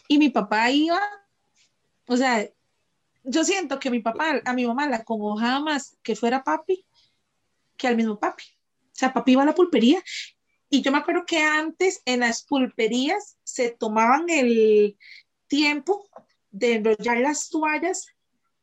Y 0.09 0.19
mi 0.19 0.31
papá 0.31 0.71
iba, 0.71 1.01
o 2.07 2.17
sea, 2.17 2.49
yo 3.25 3.45
siento 3.45 3.79
que 3.79 3.91
mi 3.91 4.01
papá, 4.01 4.41
a 4.45 4.53
mi 4.55 4.67
mamá 4.67 4.89
la 4.89 4.97
acongojaba 4.99 5.61
más 5.61 5.99
que 6.03 6.17
fuera 6.17 6.43
papi 6.43 6.87
que 7.77 7.89
al 7.89 7.97
mismo 7.97 8.19
papi. 8.19 8.45
O 8.99 9.01
sea, 9.01 9.13
papi 9.13 9.33
iba 9.33 9.43
a 9.43 9.47
la 9.47 9.55
pulpería. 9.55 10.03
Y 10.69 10.83
yo 10.83 10.91
me 10.91 10.99
acuerdo 10.99 11.25
que 11.25 11.39
antes 11.39 12.03
en 12.05 12.19
las 12.19 12.43
pulperías 12.43 13.39
se 13.45 13.71
tomaban 13.71 14.29
el 14.29 14.99
tiempo 15.47 16.05
de 16.51 16.75
enrollar 16.75 17.19
las 17.19 17.49
toallas 17.49 18.09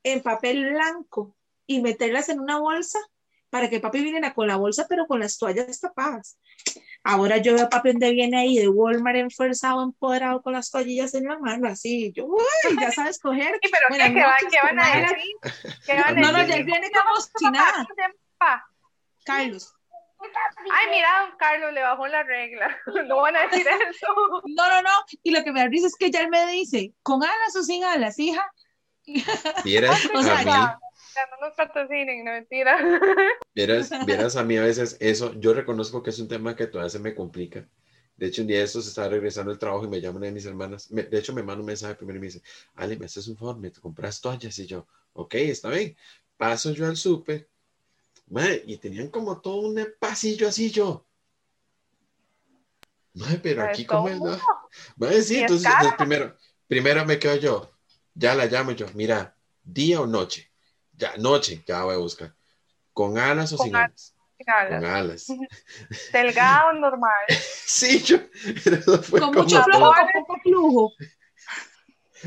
en 0.04 0.22
papel 0.22 0.72
blanco 0.72 1.38
y 1.66 1.82
meterlas 1.82 2.28
en 2.28 2.42
una 2.42 2.60
bolsa 2.60 3.00
para 3.50 3.70
que 3.70 3.80
papi 3.80 4.02
viniera 4.02 4.34
con 4.34 4.48
la 4.48 4.58
bolsa, 4.58 4.86
pero 4.90 5.08
con 5.08 5.22
las 5.22 5.38
toallas 5.38 5.80
tapadas. 5.80 6.38
Ahora 7.02 7.38
yo 7.38 7.54
veo 7.54 7.68
a 7.68 7.70
papi 7.70 7.92
donde 7.94 8.12
viene 8.12 8.38
ahí 8.38 8.58
de 8.58 8.68
Walmart 8.68 9.16
enfuerzado, 9.16 9.84
empoderado 9.84 10.42
con 10.42 10.52
las 10.52 10.70
toallillas 10.70 11.14
en 11.14 11.24
la 11.24 11.40
mano, 11.40 11.70
así. 11.70 12.12
Yo, 12.14 12.26
uy, 12.26 12.78
ya 12.82 12.92
sabes 12.92 13.20
coger. 13.20 13.58
Sí, 13.64 13.72
pero 13.72 13.86
¿qué, 13.90 14.04
van, 14.04 14.14
noches, 14.16 14.48
¿qué 14.52 14.58
van 14.62 14.80
a 14.82 15.00
decir? 15.00 15.76
¿Qué 15.86 15.94
van 15.94 16.18
a 16.18 16.22
No, 16.22 16.32
no, 16.34 16.38
decir? 16.40 16.50
ya 16.50 16.58
él 16.58 16.66
viene 16.66 16.92
como 16.92 17.22
si 17.22 17.46
nada. 17.52 17.88
Carlos. 19.24 19.75
Ay, 20.72 20.88
mira, 20.92 21.08
don 21.22 21.38
Carlos 21.38 21.74
le 21.74 21.82
bajó 21.82 22.08
la 22.08 22.24
regla. 22.24 22.78
No 23.08 23.18
van 23.22 23.36
a 23.36 23.48
decir 23.48 23.68
eso. 23.68 24.08
No, 24.46 24.70
no, 24.70 24.82
no. 24.82 24.90
Y 25.24 25.32
lo 25.32 25.44
que 25.44 25.52
me 25.52 25.60
da 25.62 25.68
risa 25.68 25.88
es 25.88 25.96
que 25.96 26.12
ya 26.12 26.22
él 26.22 26.30
me 26.30 26.46
dice, 26.52 26.94
¿con 27.04 27.24
alas 27.24 27.56
o 27.56 27.64
sin 27.64 27.84
alas, 27.84 28.20
hija? 28.20 28.46
Vieras 29.64 30.10
O 30.14 30.24
sea, 30.24 30.36
a 30.36 30.38
mí, 30.38 30.52
Ya, 30.52 30.78
ya 31.16 31.22
no 31.32 31.48
nos 31.48 31.56
patrocinen, 31.56 32.24
no 32.26 32.32
mentira. 32.32 32.78
vieras, 33.54 33.96
vieras 34.00 34.36
a 34.36 34.44
mí 34.44 34.58
a 34.58 34.64
veces 34.64 34.98
eso, 35.00 35.34
yo 35.40 35.54
reconozco 35.54 36.04
que 36.04 36.10
es 36.12 36.20
un 36.20 36.28
tema 36.28 36.56
que 36.56 36.68
todavía 36.68 36.90
se 36.90 37.00
me 37.00 37.16
complica. 37.16 37.68
De 38.18 38.28
hecho, 38.28 38.42
un 38.42 38.48
día 38.48 38.60
de 38.60 38.64
estos 38.66 38.88
estaba 38.88 39.10
regresando 39.10 39.52
del 39.52 39.60
trabajo 39.60 39.86
y 39.86 39.90
me 39.90 40.00
llama 40.02 40.18
una 40.18 40.28
de 40.28 40.32
mis 40.34 40.46
hermanas. 40.46 40.90
me- 40.92 41.04
de 41.04 41.18
hecho, 41.20 41.34
me 41.34 41.44
manda 41.44 41.60
un 41.62 41.66
mensaje 41.68 41.96
primero 41.96 42.18
y 42.18 42.22
me 42.22 42.28
dice, 42.28 42.42
Ale, 42.76 42.98
me 42.98 43.06
haces 43.06 43.28
un 43.28 43.38
favor, 43.38 43.58
me 43.58 43.72
compras 43.72 44.22
toallas. 44.22 44.58
Y 44.60 44.68
yo, 44.68 44.88
ok, 45.14 45.36
está 45.36 45.70
bien. 45.70 45.98
Paso 46.38 46.72
yo 46.72 46.86
al 46.88 46.96
súper. 46.98 47.50
Mae, 48.28 48.64
y 48.66 48.78
tenían 48.78 49.10
como 49.10 49.40
todo 49.40 49.58
un 49.68 49.86
pasillo 50.00 50.48
así 50.48 50.72
yo. 50.72 51.06
Mae, 53.14 53.38
pero 53.38 53.62
Pues, 53.62 53.70
aquí 53.80 53.88
un 53.96 54.10
es, 54.10 54.20
no? 54.20 54.38
Mae, 54.98 55.22
sí, 55.22 55.40
entonces, 55.40 55.72
primero, 55.98 56.36
primero 56.68 57.06
me 57.06 57.20
quedo 57.20 57.36
yo. 57.36 57.72
Ya 58.14 58.34
la 58.34 58.46
llamo 58.46 58.72
yo. 58.72 58.88
Mira, 58.94 59.36
día 59.64 60.02
o 60.02 60.08
noche. 60.08 60.52
Ya, 60.94 61.16
noche, 61.18 61.64
ya 61.66 61.84
voy 61.84 61.96
a 61.96 61.98
buscar. 61.98 62.34
¿Con 62.94 63.18
alas 63.18 63.52
o 63.54 63.58
Con 63.58 63.68
sin 63.68 63.76
alas. 63.76 64.16
alas? 64.48 64.80
Con 64.80 64.86
alas. 64.86 65.28
Delgado, 66.14 66.74
normal. 66.74 67.26
Sí, 67.68 68.02
yo. 68.04 68.18
Con 69.12 69.20
como 69.20 69.42
mucho 69.42 69.62
flujo, 69.64 69.92
con 69.92 70.26
poco 70.26 70.42
flujo. 70.44 70.94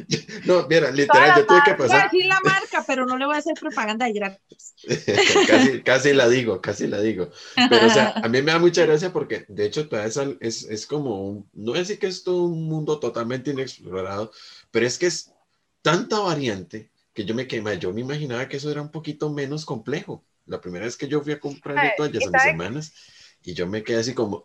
No, 0.44 0.66
mira, 0.68 0.90
literal, 0.90 1.34
yo 1.34 1.46
tuve 1.46 1.62
que 1.62 1.74
Todas 1.74 1.86
Voy 1.86 1.96
a 1.96 2.02
pasar. 2.02 2.04
decir 2.04 2.26
la 2.26 2.40
marca, 2.40 2.84
pero 2.86 3.06
no 3.06 3.16
le 3.16 3.26
voy 3.26 3.34
a 3.36 3.38
hacer 3.38 3.56
propaganda 3.58 4.06
de 4.06 4.12
gratis. 4.12 4.74
casi, 5.46 5.82
casi 5.82 6.12
la 6.14 6.28
digo, 6.28 6.60
casi 6.60 6.86
la 6.86 7.00
digo. 7.00 7.30
Pero, 7.68 7.86
o 7.86 7.90
sea, 7.90 8.18
a 8.22 8.28
mí 8.28 8.42
me 8.42 8.52
da 8.52 8.58
mucha 8.58 8.84
gracia 8.86 9.12
porque, 9.12 9.44
de 9.48 9.66
hecho, 9.66 9.88
todavía 9.88 10.08
es, 10.08 10.16
al- 10.16 10.38
es, 10.40 10.64
es 10.64 10.86
como, 10.86 11.26
un, 11.28 11.50
no 11.52 11.74
es 11.74 11.80
decir 11.88 11.98
que 11.98 12.06
es 12.06 12.22
todo 12.22 12.44
un 12.44 12.64
mundo 12.68 12.98
totalmente 13.00 13.50
inexplorado, 13.50 14.32
pero 14.70 14.86
es 14.86 14.98
que 14.98 15.06
es 15.06 15.32
tanta 15.82 16.20
variante 16.20 16.90
que 17.12 17.24
yo 17.24 17.34
me 17.34 17.46
quema. 17.48 17.74
Yo 17.74 17.92
me 17.92 18.00
imaginaba 18.02 18.48
que 18.48 18.56
eso 18.58 18.70
era 18.70 18.82
un 18.82 18.90
poquito 18.90 19.30
menos 19.30 19.64
complejo. 19.64 20.24
La 20.46 20.60
primera 20.60 20.84
vez 20.86 20.96
que 20.96 21.08
yo 21.08 21.20
fui 21.22 21.32
a 21.32 21.40
comprar 21.40 21.78
toallas 21.94 22.24
¿y 22.24 22.28
a 22.28 22.30
mis 22.30 22.46
hermanas 22.46 22.92
y 23.42 23.54
yo 23.54 23.66
me 23.66 23.82
quedé 23.84 23.98
así 23.98 24.14
como, 24.14 24.44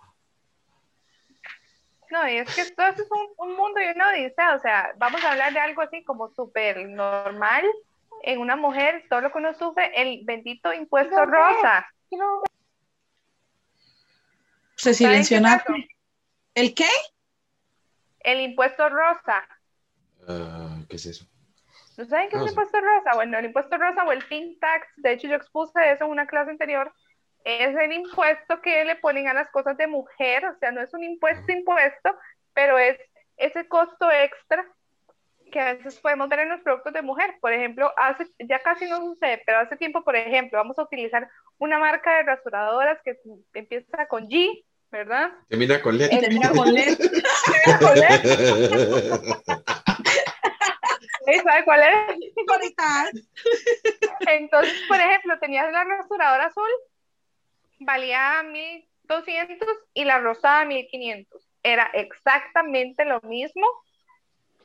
No, 2.13 2.29
y 2.29 2.37
es 2.37 2.53
que 2.53 2.61
esto 2.61 2.83
es 2.85 2.99
un, 3.09 3.27
un 3.37 3.57
mundo 3.57 3.81
y 3.81 3.87
una 3.87 4.09
odisea, 4.09 4.53
o 4.53 4.59
sea, 4.59 4.93
vamos 4.97 5.23
a 5.23 5.31
hablar 5.31 5.51
de 5.51 5.59
algo 5.59 5.81
así 5.81 6.03
como 6.03 6.29
súper 6.29 6.87
normal 6.87 7.65
en 8.21 8.39
una 8.39 8.55
mujer, 8.55 9.03
todo 9.09 9.21
lo 9.21 9.31
que 9.31 9.39
uno 9.39 9.55
sufre, 9.55 9.91
el 9.99 10.23
bendito 10.23 10.71
impuesto 10.71 11.25
rosa. 11.25 11.87
Se 14.75 14.93
¿Saben 14.93 15.21
qué 15.21 15.23
silenció 15.23 15.37
eso? 15.39 15.87
¿El 16.53 16.75
qué? 16.75 16.89
El 18.19 18.41
impuesto 18.41 18.87
rosa. 18.89 19.47
ah, 20.27 20.77
¿qué 20.87 20.97
es 20.97 21.07
eso? 21.07 21.25
¿No 21.97 22.05
saben 22.05 22.29
qué 22.29 22.35
es 22.35 22.43
el 22.43 22.49
impuesto 22.49 22.79
rosa? 22.79 23.15
Bueno, 23.15 23.39
el 23.39 23.45
impuesto 23.45 23.75
rosa 23.75 24.03
o 24.03 24.11
el 24.11 24.23
pink 24.25 24.59
tax, 24.59 24.85
de 24.97 25.13
hecho 25.13 25.27
yo 25.27 25.35
expuse 25.35 25.79
eso 25.91 26.05
en 26.05 26.11
una 26.11 26.27
clase 26.27 26.51
anterior, 26.51 26.93
es 27.43 27.75
el 27.75 27.91
impuesto 27.91 28.61
que 28.61 28.85
le 28.85 28.95
ponen 28.95 29.27
a 29.27 29.33
las 29.33 29.49
cosas 29.51 29.77
de 29.77 29.87
mujer, 29.87 30.45
o 30.45 30.57
sea, 30.59 30.71
no 30.71 30.81
es 30.81 30.93
un 30.93 31.03
impuesto 31.03 31.51
impuesto, 31.51 32.15
pero 32.53 32.77
es 32.77 32.97
ese 33.37 33.67
costo 33.67 34.09
extra 34.11 34.65
que 35.51 35.59
a 35.59 35.73
veces 35.73 35.99
podemos 35.99 36.29
ver 36.29 36.39
en 36.39 36.49
los 36.49 36.61
productos 36.61 36.93
de 36.93 37.01
mujer. 37.01 37.35
Por 37.39 37.53
ejemplo, 37.53 37.93
hace, 37.95 38.25
ya 38.39 38.59
casi 38.59 38.89
no 38.89 38.97
sucede, 38.97 39.43
pero 39.45 39.59
hace 39.59 39.77
tiempo, 39.77 40.03
por 40.03 40.15
ejemplo, 40.15 40.57
vamos 40.57 40.79
a 40.79 40.83
utilizar 40.83 41.29
una 41.59 41.77
marca 41.77 42.17
de 42.17 42.23
rasuradoras 42.23 42.99
que 43.03 43.19
empieza 43.53 44.07
con 44.07 44.27
G, 44.27 44.63
¿verdad? 44.91 45.31
Termina 45.49 45.81
con 45.81 45.97
letra. 45.97 46.19
termina 46.19 46.49
con 46.49 46.73
LED. 46.73 46.97
¿Con 47.79 47.97
él? 47.97 48.21
¿Sí? 51.25 51.39
¿Sabe 51.39 51.63
cuál 51.63 51.81
es? 51.83 52.25
Entonces, 54.27 54.73
por 54.87 54.97
ejemplo, 54.97 55.39
tenías 55.39 55.71
la 55.71 55.83
rasuradora 55.83 56.45
azul, 56.45 56.69
valía 57.85 58.43
1200 58.43 59.67
y 59.93 60.05
la 60.05 60.19
rosada 60.19 60.65
1500. 60.65 61.47
Era 61.63 61.89
exactamente 61.93 63.05
lo 63.05 63.21
mismo, 63.21 63.65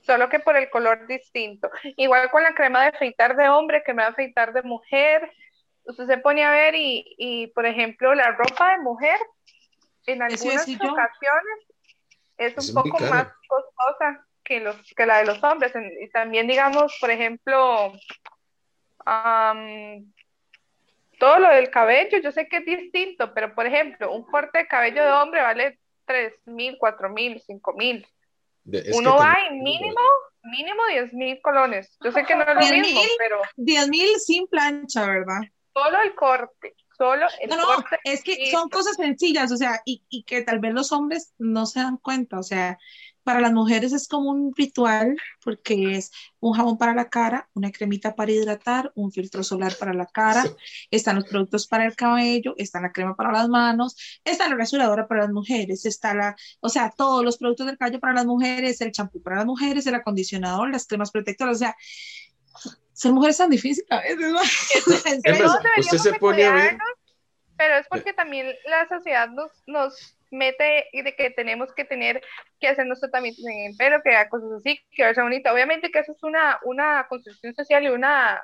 solo 0.02 0.28
que 0.28 0.40
por 0.40 0.56
el 0.56 0.70
color 0.70 1.06
distinto. 1.06 1.70
Igual 1.96 2.30
con 2.30 2.42
la 2.42 2.54
crema 2.54 2.82
de 2.82 2.88
afeitar 2.88 3.36
de 3.36 3.48
hombre, 3.48 3.82
crema 3.82 4.04
de 4.04 4.08
afeitar 4.08 4.52
de 4.52 4.62
mujer. 4.62 5.30
Usted 5.84 6.06
se 6.06 6.18
pone 6.18 6.44
a 6.44 6.50
ver 6.50 6.74
y, 6.74 7.14
y, 7.16 7.46
por 7.48 7.66
ejemplo, 7.66 8.14
la 8.14 8.32
ropa 8.32 8.72
de 8.72 8.78
mujer 8.78 9.18
en 10.06 10.22
algunas 10.22 10.62
ocasiones 10.62 11.68
es 12.38 12.52
un 12.56 12.64
Es 12.64 12.72
poco 12.72 12.98
más 13.00 13.28
costosa 13.46 14.24
que, 14.44 14.60
los, 14.60 14.76
que 14.96 15.06
la 15.06 15.18
de 15.18 15.26
los 15.26 15.42
hombres. 15.42 15.72
Y 16.00 16.08
también, 16.10 16.46
digamos, 16.46 16.96
por 17.00 17.10
ejemplo, 17.10 17.92
todo 21.18 21.38
lo 21.40 21.48
del 21.50 21.70
cabello, 21.70 22.18
yo 22.18 22.32
sé 22.32 22.48
que 22.48 22.58
es 22.58 22.64
distinto, 22.66 23.32
pero 23.34 23.54
por 23.54 23.66
ejemplo, 23.66 24.12
un 24.12 24.24
corte 24.24 24.58
de 24.58 24.66
cabello 24.68 25.02
de 25.04 25.10
hombre 25.12 25.42
vale 25.42 25.78
tres 26.04 26.34
mil, 26.46 26.76
cuatro 26.78 27.10
mil, 27.10 27.40
cinco 27.40 27.74
mil. 27.74 28.06
Uno 28.94 29.16
va 29.16 29.36
y 29.50 29.54
mínimo, 29.54 30.00
mínimo 30.42 30.82
diez 30.88 31.12
mil 31.14 31.40
colones. 31.42 31.96
Yo 32.04 32.12
sé 32.12 32.24
que 32.24 32.34
no 32.36 32.42
es 32.42 32.54
lo 32.54 32.60
10,000. 32.60 32.82
mismo, 32.82 33.00
pero 33.18 33.40
10 33.56 33.88
mil 33.88 34.08
sin 34.20 34.46
plancha, 34.46 35.06
¿verdad? 35.06 35.40
solo 35.72 36.00
el 36.02 36.14
corte, 36.14 36.74
solo 36.96 37.26
el 37.40 37.48
No, 37.50 37.56
no, 37.56 37.66
corte. 37.66 37.98
es 38.04 38.22
que 38.24 38.50
son 38.50 38.68
cosas 38.68 38.96
sencillas, 38.96 39.52
o 39.52 39.56
sea, 39.56 39.80
y, 39.84 40.02
y 40.08 40.24
que 40.24 40.42
tal 40.42 40.58
vez 40.58 40.74
los 40.74 40.92
hombres 40.92 41.34
no 41.38 41.66
se 41.66 41.80
dan 41.80 41.98
cuenta, 41.98 42.38
o 42.38 42.42
sea, 42.42 42.78
para 43.28 43.40
las 43.42 43.52
mujeres 43.52 43.92
es 43.92 44.08
como 44.08 44.30
un 44.30 44.54
ritual 44.56 45.14
porque 45.44 45.96
es 45.96 46.10
un 46.40 46.54
jabón 46.54 46.78
para 46.78 46.94
la 46.94 47.10
cara, 47.10 47.46
una 47.52 47.70
cremita 47.70 48.14
para 48.14 48.32
hidratar, 48.32 48.90
un 48.94 49.12
filtro 49.12 49.42
solar 49.42 49.74
para 49.78 49.92
la 49.92 50.06
cara, 50.06 50.44
están 50.90 51.16
los 51.16 51.26
productos 51.26 51.66
para 51.66 51.84
el 51.84 51.94
cabello, 51.94 52.54
está 52.56 52.80
la 52.80 52.90
crema 52.90 53.14
para 53.14 53.30
las 53.32 53.46
manos, 53.50 53.96
está 54.24 54.48
la 54.48 54.54
rasuradora 54.56 55.06
para 55.06 55.24
las 55.24 55.30
mujeres, 55.30 55.84
está 55.84 56.14
la, 56.14 56.34
o 56.60 56.70
sea, 56.70 56.90
todos 56.96 57.22
los 57.22 57.36
productos 57.36 57.66
del 57.66 57.76
cabello 57.76 58.00
para 58.00 58.14
las 58.14 58.24
mujeres, 58.24 58.80
el 58.80 58.92
champú 58.92 59.20
para 59.22 59.36
las 59.36 59.44
mujeres, 59.44 59.86
el 59.86 59.94
acondicionador, 59.96 60.70
las 60.70 60.86
cremas 60.86 61.10
protectoras, 61.10 61.56
o 61.56 61.58
sea, 61.58 61.76
ser 62.94 63.12
mujer 63.12 63.30
es 63.32 63.36
tan 63.36 63.50
difícil 63.50 63.84
a 63.90 64.00
veces, 64.00 64.32
¿no? 64.32 64.40
En 65.04 65.20
Pero 65.22 65.36
Es 65.36 65.42
serio. 65.42 65.44
más, 65.44 65.52
todos 65.52 65.62
deberíamos 65.62 65.92
usted 65.92 66.12
se 66.12 66.18
pone 66.18 66.46
a 66.46 66.52
ver- 66.52 66.78
Pero 67.58 67.74
es 67.76 67.86
porque 67.90 68.12
también 68.14 68.46
la 68.66 68.88
sociedad 68.88 69.28
nos, 69.28 69.50
nos 69.66 70.16
mete 70.30 70.86
y 70.92 71.02
de 71.02 71.14
que 71.16 71.30
tenemos 71.30 71.72
que 71.74 71.84
tener 71.84 72.22
que 72.60 72.68
hacernos 72.68 73.00
tratamientos 73.00 73.44
en 73.46 73.70
el 73.72 73.76
pelo, 73.76 74.02
que 74.02 74.10
haga 74.14 74.28
cosas 74.28 74.50
así, 74.58 74.80
que 74.92 75.04
verse 75.04 75.22
bonita. 75.22 75.52
Obviamente 75.52 75.90
que 75.90 76.00
eso 76.00 76.12
es 76.12 76.22
una, 76.22 76.58
una 76.64 77.06
construcción 77.08 77.54
social 77.54 77.84
y 77.84 77.88
una 77.88 78.40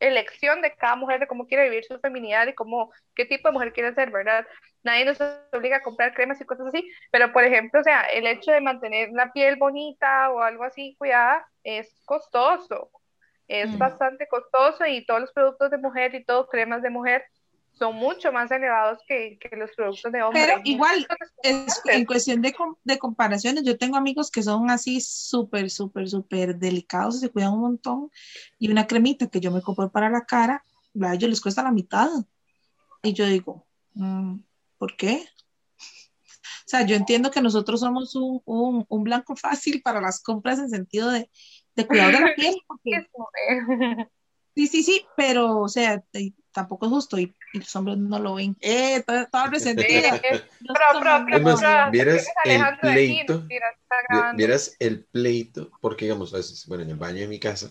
elección 0.00 0.60
de 0.62 0.74
cada 0.76 0.96
mujer 0.96 1.20
de 1.20 1.26
cómo 1.26 1.46
quiere 1.46 1.64
vivir 1.64 1.84
su 1.84 1.98
feminidad 2.00 2.46
y 2.48 2.54
cómo, 2.54 2.92
qué 3.14 3.24
tipo 3.26 3.48
de 3.48 3.52
mujer 3.54 3.72
quiere 3.72 3.94
ser, 3.94 4.10
¿verdad? 4.10 4.46
Nadie 4.82 5.04
nos 5.06 5.18
obliga 5.52 5.78
a 5.78 5.82
comprar 5.82 6.12
cremas 6.14 6.40
y 6.40 6.44
cosas 6.44 6.66
así, 6.68 6.86
pero 7.10 7.32
por 7.32 7.44
ejemplo, 7.44 7.80
o 7.80 7.84
sea, 7.84 8.02
el 8.02 8.26
hecho 8.26 8.50
de 8.52 8.60
mantener 8.60 9.10
la 9.12 9.32
piel 9.32 9.56
bonita 9.56 10.30
o 10.30 10.40
algo 10.42 10.64
así 10.64 10.94
cuidada 10.98 11.46
es 11.62 12.02
costoso, 12.04 12.90
es 13.48 13.70
Mm. 13.70 13.78
bastante 13.78 14.26
costoso 14.28 14.86
y 14.86 15.06
todos 15.06 15.20
los 15.22 15.32
productos 15.32 15.70
de 15.70 15.78
mujer 15.78 16.14
y 16.14 16.24
todo 16.24 16.48
cremas 16.48 16.82
de 16.82 16.90
mujer 16.90 17.24
son 17.78 17.96
mucho 17.96 18.32
más 18.32 18.50
elevados 18.50 18.98
que, 19.06 19.38
que 19.38 19.56
los 19.56 19.70
productos 19.72 20.12
de 20.12 20.22
hombre. 20.22 20.42
Pero 20.46 20.60
igual, 20.64 21.06
es 21.42 21.80
en 21.86 22.04
cuestión 22.04 22.40
de, 22.40 22.54
de 22.84 22.98
comparaciones, 22.98 23.64
yo 23.64 23.76
tengo 23.76 23.96
amigos 23.96 24.30
que 24.30 24.42
son 24.42 24.70
así 24.70 25.00
súper, 25.00 25.70
súper, 25.70 26.08
súper 26.08 26.56
delicados 26.56 27.20
se 27.20 27.30
cuidan 27.30 27.52
un 27.54 27.60
montón. 27.60 28.10
Y 28.58 28.70
una 28.70 28.86
cremita 28.86 29.26
que 29.28 29.40
yo 29.40 29.50
me 29.50 29.60
compro 29.62 29.90
para 29.90 30.08
la 30.10 30.24
cara, 30.24 30.64
a 31.02 31.14
ellos 31.14 31.28
les 31.30 31.40
cuesta 31.40 31.62
la 31.62 31.72
mitad. 31.72 32.08
Y 33.02 33.12
yo 33.12 33.26
digo, 33.26 33.66
mm, 33.94 34.36
¿por 34.78 34.96
qué? 34.96 35.24
O 36.66 36.66
sea, 36.66 36.82
yo 36.86 36.96
entiendo 36.96 37.30
que 37.30 37.42
nosotros 37.42 37.80
somos 37.80 38.14
un, 38.14 38.40
un- 38.44 38.86
un 38.88 39.04
blanco 39.04 39.34
fácil 39.36 39.82
para 39.82 40.00
las 40.00 40.22
compras 40.22 40.58
en 40.58 40.70
sentido 40.70 41.10
de, 41.10 41.30
de 41.74 41.86
cuidado 41.86 42.12
de 42.12 42.20
la 42.20 42.34
piel. 42.36 42.54
porque- 42.66 43.06
sí, 44.54 44.66
sí, 44.68 44.82
sí, 44.82 45.04
pero, 45.16 45.58
o 45.60 45.68
sea, 45.68 46.02
tampoco 46.52 46.86
es 46.86 46.92
justo 46.92 47.18
y, 47.18 47.34
y 47.54 47.60
los 47.60 47.76
hombres 47.76 47.96
no 47.96 48.18
lo 48.18 48.34
ven. 48.34 48.56
Eh, 48.60 49.02
toda 49.06 49.46
resentida. 49.46 50.20
Vieras 51.92 52.26
el 52.44 52.78
pleito. 52.80 53.46
Vieras 54.34 54.76
el 54.80 55.04
pleito, 55.04 55.70
porque 55.80 56.06
digamos, 56.06 56.34
a 56.34 56.38
veces, 56.38 56.66
bueno, 56.66 56.82
en 56.82 56.90
el 56.90 56.96
baño 56.96 57.20
de 57.20 57.28
mi 57.28 57.38
casa, 57.38 57.70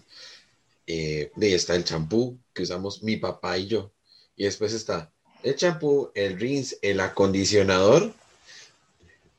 eh, 0.87 1.31
de 1.35 1.47
ahí 1.47 1.53
está 1.53 1.75
el 1.75 1.83
champú 1.83 2.39
que 2.53 2.63
usamos 2.63 3.03
mi 3.03 3.17
papá 3.17 3.57
y 3.57 3.67
yo, 3.67 3.91
y 4.37 4.45
después 4.45 4.73
está 4.73 5.11
el 5.43 5.57
champú, 5.57 6.11
el 6.15 6.39
rinse, 6.39 6.77
el 6.81 7.01
acondicionador, 7.01 8.13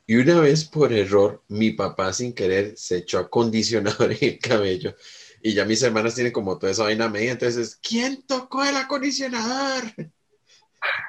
y 0.06 0.16
una 0.16 0.40
vez 0.40 0.66
por 0.66 0.92
error, 0.92 1.42
mi 1.48 1.70
papá 1.70 2.12
sin 2.12 2.34
querer 2.34 2.74
se 2.76 2.98
echó 2.98 3.18
acondicionador 3.18 4.12
en 4.12 4.18
el 4.20 4.38
cabello, 4.38 4.94
y 5.42 5.54
ya 5.54 5.64
mis 5.64 5.82
hermanas 5.82 6.14
tienen 6.14 6.34
como 6.34 6.58
toda 6.58 6.72
esa 6.72 6.82
vaina 6.84 7.08
media, 7.08 7.32
entonces, 7.32 7.78
¿quién 7.82 8.22
tocó 8.22 8.62
el 8.62 8.76
acondicionador? 8.76 9.84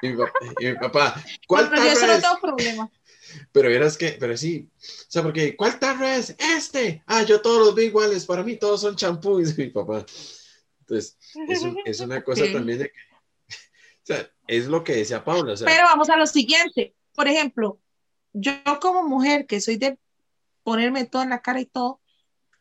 Y 0.02 0.08
mi 0.10 0.16
papá, 0.16 0.32
y 0.60 0.66
mi 0.66 0.74
papá, 0.74 1.24
¿cuál 1.46 1.68
Bueno, 1.68 1.84
yo 1.84 1.90
eso 1.92 2.00
tarro 2.00 2.14
no 2.14 2.20
tengo 2.20 2.40
problema. 2.40 2.90
Pero 3.52 3.68
verás 3.68 3.96
que, 3.96 4.16
pero 4.20 4.36
sí, 4.36 4.68
o 4.78 4.80
sea, 5.08 5.22
porque 5.22 5.56
¿cuál 5.56 5.78
tarro 5.78 6.06
es? 6.06 6.34
Este. 6.38 7.02
Ah, 7.06 7.22
yo 7.24 7.40
todos 7.40 7.58
los 7.66 7.74
veo 7.74 7.86
iguales, 7.86 8.24
para 8.24 8.42
mí 8.42 8.56
todos 8.56 8.80
son 8.80 8.96
champú, 8.96 9.38
dice 9.40 9.54
mi 9.62 9.70
papá. 9.70 10.04
Entonces, 10.80 11.18
es, 11.48 11.62
un- 11.62 11.78
es 11.84 12.00
una 12.00 12.22
cosa 12.22 12.44
también 12.52 12.78
de 12.78 12.84
que, 12.86 12.92
o 13.48 14.04
sea, 14.04 14.30
es 14.46 14.66
lo 14.66 14.84
que 14.84 14.94
decía 14.96 15.24
Paula, 15.24 15.54
o 15.54 15.56
sea, 15.56 15.66
Pero 15.66 15.84
vamos 15.84 16.08
a 16.08 16.16
lo 16.16 16.26
siguiente. 16.26 16.94
Por 17.14 17.26
ejemplo, 17.28 17.80
yo 18.32 18.52
como 18.80 19.02
mujer 19.02 19.46
que 19.46 19.60
soy 19.60 19.76
de 19.76 19.98
ponerme 20.62 21.04
todo 21.06 21.22
en 21.22 21.30
la 21.30 21.42
cara 21.42 21.60
y 21.60 21.66
todo, 21.66 22.00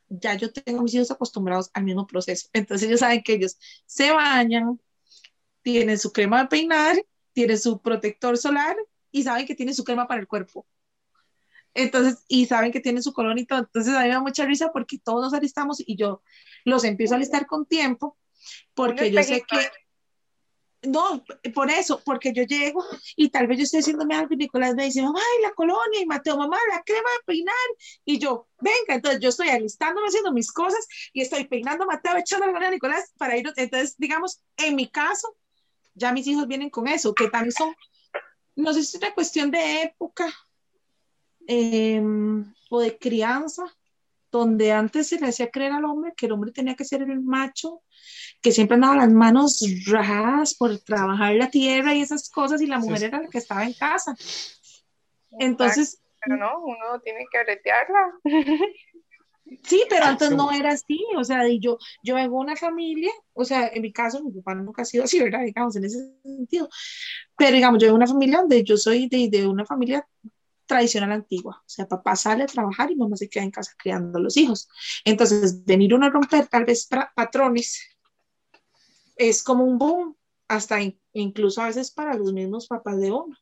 ya 0.09 0.35
yo 0.35 0.51
tengo 0.51 0.79
a 0.79 0.83
mis 0.83 0.93
hijos 0.93 1.11
acostumbrados 1.11 1.69
al 1.73 1.83
mismo 1.83 2.07
proceso. 2.07 2.49
Entonces 2.53 2.87
ellos 2.87 3.01
saben 3.01 3.21
que 3.23 3.33
ellos 3.33 3.57
se 3.85 4.11
bañan, 4.11 4.79
tienen 5.65 5.97
su 5.97 6.13
crema 6.13 6.43
de 6.43 6.47
peinar, 6.47 6.95
tienen 7.33 7.57
su 7.57 7.81
protector 7.81 8.37
solar 8.37 8.77
y 9.11 9.23
saben 9.23 9.47
que 9.47 9.55
tienen 9.55 9.73
su 9.73 9.83
crema 9.83 10.07
para 10.07 10.21
el 10.21 10.27
cuerpo. 10.27 10.67
Entonces, 11.73 12.23
y 12.27 12.45
saben 12.45 12.71
que 12.71 12.79
tienen 12.79 13.01
su 13.01 13.13
color 13.13 13.39
y 13.39 13.47
todo. 13.47 13.59
Entonces 13.59 13.95
a 13.95 14.01
mí 14.01 14.07
me 14.07 14.13
da 14.13 14.21
mucha 14.21 14.45
risa 14.45 14.71
porque 14.71 14.99
todos 14.99 15.23
nos 15.23 15.33
alistamos 15.33 15.81
y 15.83 15.95
yo 15.95 16.21
los 16.65 16.83
empiezo 16.83 17.15
a 17.15 17.17
alistar 17.17 17.47
con 17.47 17.65
tiempo 17.65 18.15
porque 18.75 19.11
yo 19.11 19.23
sé 19.23 19.41
que 19.41 19.57
no, 20.83 21.25
por 21.55 21.71
eso, 21.71 21.99
porque 22.05 22.31
yo 22.31 22.43
llego 22.43 22.85
y 23.15 23.29
tal 23.29 23.47
vez 23.47 23.57
yo 23.57 23.63
estoy 23.63 23.79
haciéndome 23.79 24.13
algo 24.13 24.35
y 24.35 24.37
Nicolás 24.37 24.75
me 24.75 24.85
dice, 24.85 25.01
mamá, 25.01 25.19
y 25.39 25.41
la 25.41 25.51
colonia, 25.53 25.99
y 25.99 26.05
Mateo, 26.05 26.37
mamá, 26.37 26.59
la 26.69 26.83
crema 26.83 27.09
de 27.09 27.23
peinar, 27.25 27.55
y 28.05 28.19
yo, 28.19 28.47
venga, 28.59 28.93
entonces 28.93 29.19
yo 29.19 29.29
estoy 29.29 29.49
alistándome 29.49 30.09
haciendo 30.09 30.31
mis 30.31 30.51
cosas 30.51 30.87
y 31.11 31.21
estoy 31.21 31.45
peinando 31.45 31.85
a 31.85 31.87
Mateo, 31.87 32.15
echando 32.17 32.45
la 32.45 32.67
a 32.67 32.69
Nicolás 32.69 33.11
para 33.17 33.35
ir, 33.35 33.51
entonces, 33.55 33.95
digamos, 33.97 34.43
en 34.57 34.75
mi 34.75 34.87
caso, 34.87 35.35
ya 35.95 36.11
mis 36.13 36.27
hijos 36.27 36.47
vienen 36.47 36.69
con 36.69 36.87
eso, 36.87 37.13
que 37.15 37.29
también 37.29 37.51
son, 37.51 37.73
no 38.55 38.73
sé 38.73 38.83
si 38.83 38.97
es 38.97 39.03
una 39.03 39.13
cuestión 39.13 39.49
de 39.51 39.81
época 39.83 40.31
eh, 41.47 42.01
o 42.69 42.79
de 42.79 42.97
crianza, 42.97 43.63
donde 44.31 44.73
antes 44.73 45.07
se 45.07 45.19
le 45.19 45.27
hacía 45.27 45.49
creer 45.49 45.71
al 45.71 45.85
hombre 45.85 46.13
que 46.15 46.25
el 46.25 46.33
hombre 46.33 46.51
tenía 46.51 46.75
que 46.75 46.83
ser 46.83 47.01
el 47.01 47.21
macho, 47.21 47.81
que 48.41 48.51
siempre 48.51 48.75
andaba 48.75 48.97
las 48.97 49.11
manos 49.11 49.63
rajadas 49.87 50.55
por 50.55 50.77
trabajar 50.79 51.33
la 51.35 51.49
tierra 51.49 51.95
y 51.95 52.01
esas 52.01 52.29
cosas, 52.29 52.61
y 52.61 52.67
la 52.67 52.79
mujer 52.79 52.99
Sí. 52.99 53.05
era 53.05 53.21
la 53.21 53.29
que 53.29 53.37
estaba 53.37 53.63
en 53.63 53.73
casa. 53.73 54.15
Entonces, 55.39 56.01
Pero 56.21 56.37
no, 56.37 56.59
uno 56.65 56.99
tiene 57.03 57.25
que 57.31 57.43
bretearla. 57.43 58.19
sí, 59.63 59.83
pero 59.89 60.05
antes 60.05 60.31
no 60.31 60.51
era 60.51 60.71
así, 60.71 60.99
o 61.17 61.23
sea, 61.23 61.47
y 61.47 61.59
yo, 61.59 61.77
yo 62.03 62.15
vengo 62.15 62.37
de 62.39 62.43
una 62.45 62.55
familia, 62.55 63.11
o 63.33 63.45
sea, 63.45 63.67
en 63.67 63.81
mi 63.81 63.91
caso, 63.93 64.23
mi 64.23 64.31
papá 64.31 64.55
nunca 64.55 64.81
ha 64.83 64.85
sido 64.85 65.03
así, 65.03 65.19
¿verdad? 65.19 65.41
Digamos, 65.45 65.75
en 65.75 65.85
ese 65.85 66.13
sentido, 66.23 66.69
pero 67.37 67.55
digamos, 67.55 67.79
yo 67.81 67.87
vengo 67.87 67.97
de 67.99 68.03
una 68.05 68.13
familia 68.13 68.39
donde 68.39 68.63
yo 68.63 68.77
soy 68.77 69.07
de, 69.09 69.29
de 69.29 69.47
una 69.47 69.65
familia 69.65 70.07
tradicional 70.67 71.11
antigua, 71.11 71.57
o 71.61 71.69
sea, 71.69 71.87
papá 71.87 72.15
sale 72.15 72.43
a 72.43 72.47
trabajar 72.47 72.91
y 72.91 72.95
mamá 72.95 73.17
se 73.17 73.29
queda 73.29 73.43
en 73.43 73.51
casa 73.51 73.73
criando 73.77 74.17
a 74.19 74.21
los 74.21 74.37
hijos. 74.37 74.67
Entonces, 75.05 75.65
venir 75.65 75.93
uno 75.95 76.07
a 76.07 76.09
romper 76.11 76.47
tal 76.47 76.65
vez 76.65 76.87
patrones 77.15 77.79
es 79.15 79.43
como 79.43 79.63
un 79.63 79.77
boom, 79.77 80.15
hasta 80.47 80.81
in- 80.81 80.99
incluso 81.13 81.61
a 81.61 81.67
veces 81.67 81.91
para 81.91 82.15
los 82.15 82.33
mismos 82.33 82.67
papás 82.67 82.99
de 82.99 83.11
uno, 83.11 83.35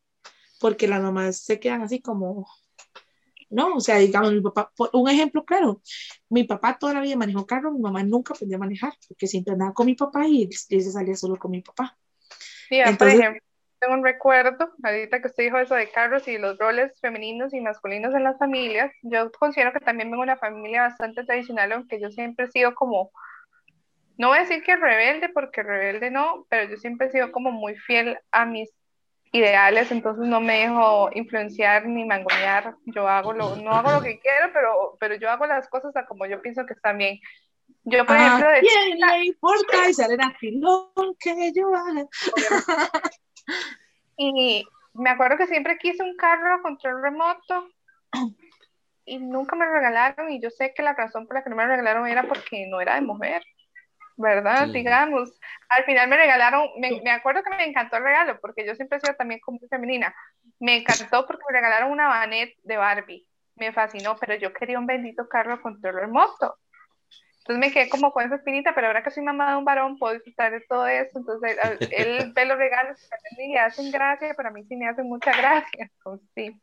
porque 0.59 0.87
las 0.87 1.01
mamás 1.01 1.37
se 1.39 1.59
quedan 1.59 1.81
así 1.83 2.01
como, 2.01 2.47
no, 3.53 3.75
o 3.75 3.79
sea, 3.79 3.97
digamos, 3.97 4.33
mi 4.33 4.41
papá, 4.41 4.71
por 4.75 4.89
un 4.93 5.09
ejemplo 5.09 5.45
claro, 5.45 5.81
mi 6.29 6.43
papá 6.43 6.77
toda 6.79 6.95
la 6.95 7.01
vida 7.01 7.15
manejó 7.15 7.45
carro, 7.45 7.71
mi 7.71 7.79
mamá 7.79 8.03
nunca 8.03 8.33
aprendió 8.33 8.57
a 8.57 8.59
manejar, 8.59 8.93
porque 9.07 9.27
siempre 9.27 9.53
andaba 9.53 9.73
con 9.73 9.85
mi 9.85 9.95
papá 9.95 10.27
y 10.27 10.43
él, 10.43 10.53
se 10.53 10.81
salía 10.91 11.15
solo 11.15 11.37
con 11.37 11.51
mi 11.51 11.61
papá. 11.61 11.97
Mira, 12.69 12.89
Entonces- 12.89 13.17
por 13.17 13.23
ejemplo, 13.23 13.43
tengo 13.79 13.93
un 13.95 14.03
recuerdo, 14.03 14.71
ahorita 14.81 15.21
que 15.21 15.27
usted 15.27 15.43
dijo 15.43 15.57
eso 15.57 15.75
de 15.75 15.91
carros 15.91 16.27
y 16.29 16.37
los 16.37 16.57
roles 16.57 16.97
femeninos 17.01 17.53
y 17.53 17.59
masculinos 17.59 18.13
en 18.15 18.23
las 18.23 18.37
familias, 18.37 18.91
yo 19.01 19.29
considero 19.31 19.73
que 19.73 19.81
también 19.81 20.09
vengo 20.09 20.23
de 20.23 20.31
una 20.31 20.37
familia 20.37 20.83
bastante 20.83 21.25
tradicional, 21.25 21.71
aunque 21.73 21.99
yo 21.99 22.09
siempre 22.09 22.45
he 22.45 22.51
sido 22.51 22.75
como, 22.75 23.11
no 24.17 24.29
voy 24.29 24.37
a 24.37 24.41
decir 24.41 24.63
que 24.63 24.77
rebelde, 24.77 25.29
porque 25.29 25.63
rebelde 25.63 26.11
no, 26.11 26.45
pero 26.49 26.69
yo 26.69 26.77
siempre 26.77 27.07
he 27.07 27.11
sido 27.11 27.31
como 27.31 27.51
muy 27.51 27.75
fiel 27.75 28.17
a 28.31 28.45
mis 28.45 28.69
ideales, 29.33 29.91
entonces 29.91 30.25
no 30.27 30.39
me 30.39 30.59
dejo 30.59 31.09
influenciar 31.13 31.87
ni 31.87 32.05
mangonear, 32.05 32.75
yo 32.85 33.07
hago 33.07 33.33
lo, 33.33 33.55
no 33.55 33.71
hago 33.71 33.91
lo 33.91 34.01
que 34.01 34.19
quiero, 34.19 34.53
pero, 34.53 34.95
pero 34.99 35.15
yo 35.15 35.29
hago 35.29 35.47
las 35.47 35.67
cosas 35.67 35.95
a 35.95 36.05
como 36.05 36.27
yo 36.27 36.41
pienso 36.41 36.65
que 36.65 36.73
están 36.73 36.99
bien. 36.99 37.19
Yo, 37.83 38.05
por 38.05 38.15
ejemplo, 38.15 38.47
¿A 38.47 38.51
de 38.51 38.59
quién 38.61 38.99
le 38.99 39.25
importa 39.25 39.89
y 39.89 39.93
salen 39.93 40.21
a 40.21 40.33
filón 40.35 40.93
que 41.19 41.51
yo 41.53 41.67
haga? 41.75 42.05
Y 44.15 44.63
me 44.93 45.09
acuerdo 45.09 45.37
que 45.37 45.47
siempre 45.47 45.79
quise 45.79 46.03
un 46.03 46.15
carro 46.15 46.53
a 46.53 46.61
control 46.61 47.01
remoto 47.01 47.67
y 49.05 49.17
nunca 49.17 49.55
me 49.55 49.65
lo 49.65 49.71
regalaron 49.73 50.31
y 50.31 50.39
yo 50.39 50.51
sé 50.51 50.73
que 50.73 50.83
la 50.83 50.93
razón 50.93 51.25
por 51.25 51.35
la 51.35 51.43
que 51.43 51.49
no 51.49 51.55
me 51.55 51.63
lo 51.63 51.69
regalaron 51.69 52.07
era 52.07 52.23
porque 52.27 52.67
no 52.67 52.79
era 52.79 52.95
de 52.95 53.01
mujer, 53.01 53.43
¿verdad? 54.17 54.65
Sí. 54.65 54.73
Digamos, 54.73 55.39
al 55.69 55.83
final 55.85 56.07
me 56.07 56.17
regalaron, 56.17 56.67
me, 56.79 57.01
me 57.01 57.11
acuerdo 57.11 57.43
que 57.43 57.55
me 57.55 57.65
encantó 57.65 57.97
el 57.97 58.03
regalo 58.03 58.39
porque 58.39 58.65
yo 58.65 58.75
siempre 58.75 58.97
he 58.97 59.01
sido 59.01 59.15
también 59.15 59.39
como 59.39 59.59
femenina, 59.69 60.13
me 60.59 60.77
encantó 60.77 61.25
porque 61.25 61.43
me 61.47 61.53
regalaron 61.53 61.91
una 61.91 62.07
Vanet 62.07 62.55
de 62.63 62.77
Barbie, 62.77 63.27
me 63.55 63.71
fascinó, 63.71 64.15
pero 64.17 64.35
yo 64.35 64.53
quería 64.53 64.79
un 64.79 64.85
bendito 64.85 65.27
carro 65.27 65.61
control 65.61 65.95
remoto. 65.95 66.57
Entonces 67.43 67.59
me 67.59 67.73
quedé 67.73 67.89
como 67.89 68.13
con 68.13 68.23
esa 68.23 68.35
espinita, 68.35 68.73
pero 68.73 68.87
ahora 68.87 69.03
que 69.03 69.11
soy 69.11 69.21
mamá 69.21 69.51
de 69.51 69.57
un 69.57 69.65
varón, 69.65 69.97
puedo 69.97 70.13
disfrutar 70.13 70.53
de 70.53 70.61
todo 70.61 70.87
eso. 70.87 71.19
Entonces 71.19 71.57
él 71.91 72.31
ve 72.33 72.45
los 72.45 72.57
regalos 72.57 72.97
que 72.97 73.47
le 73.47 73.59
hacen 73.59 73.91
gracia, 73.91 74.33
pero 74.37 74.47
a 74.47 74.51
mí 74.53 74.63
sí 74.63 74.77
me 74.77 74.87
hacen 74.87 75.07
mucha 75.07 75.35
gracia. 75.35 75.91
Entonces, 75.97 76.29
sí. 76.35 76.61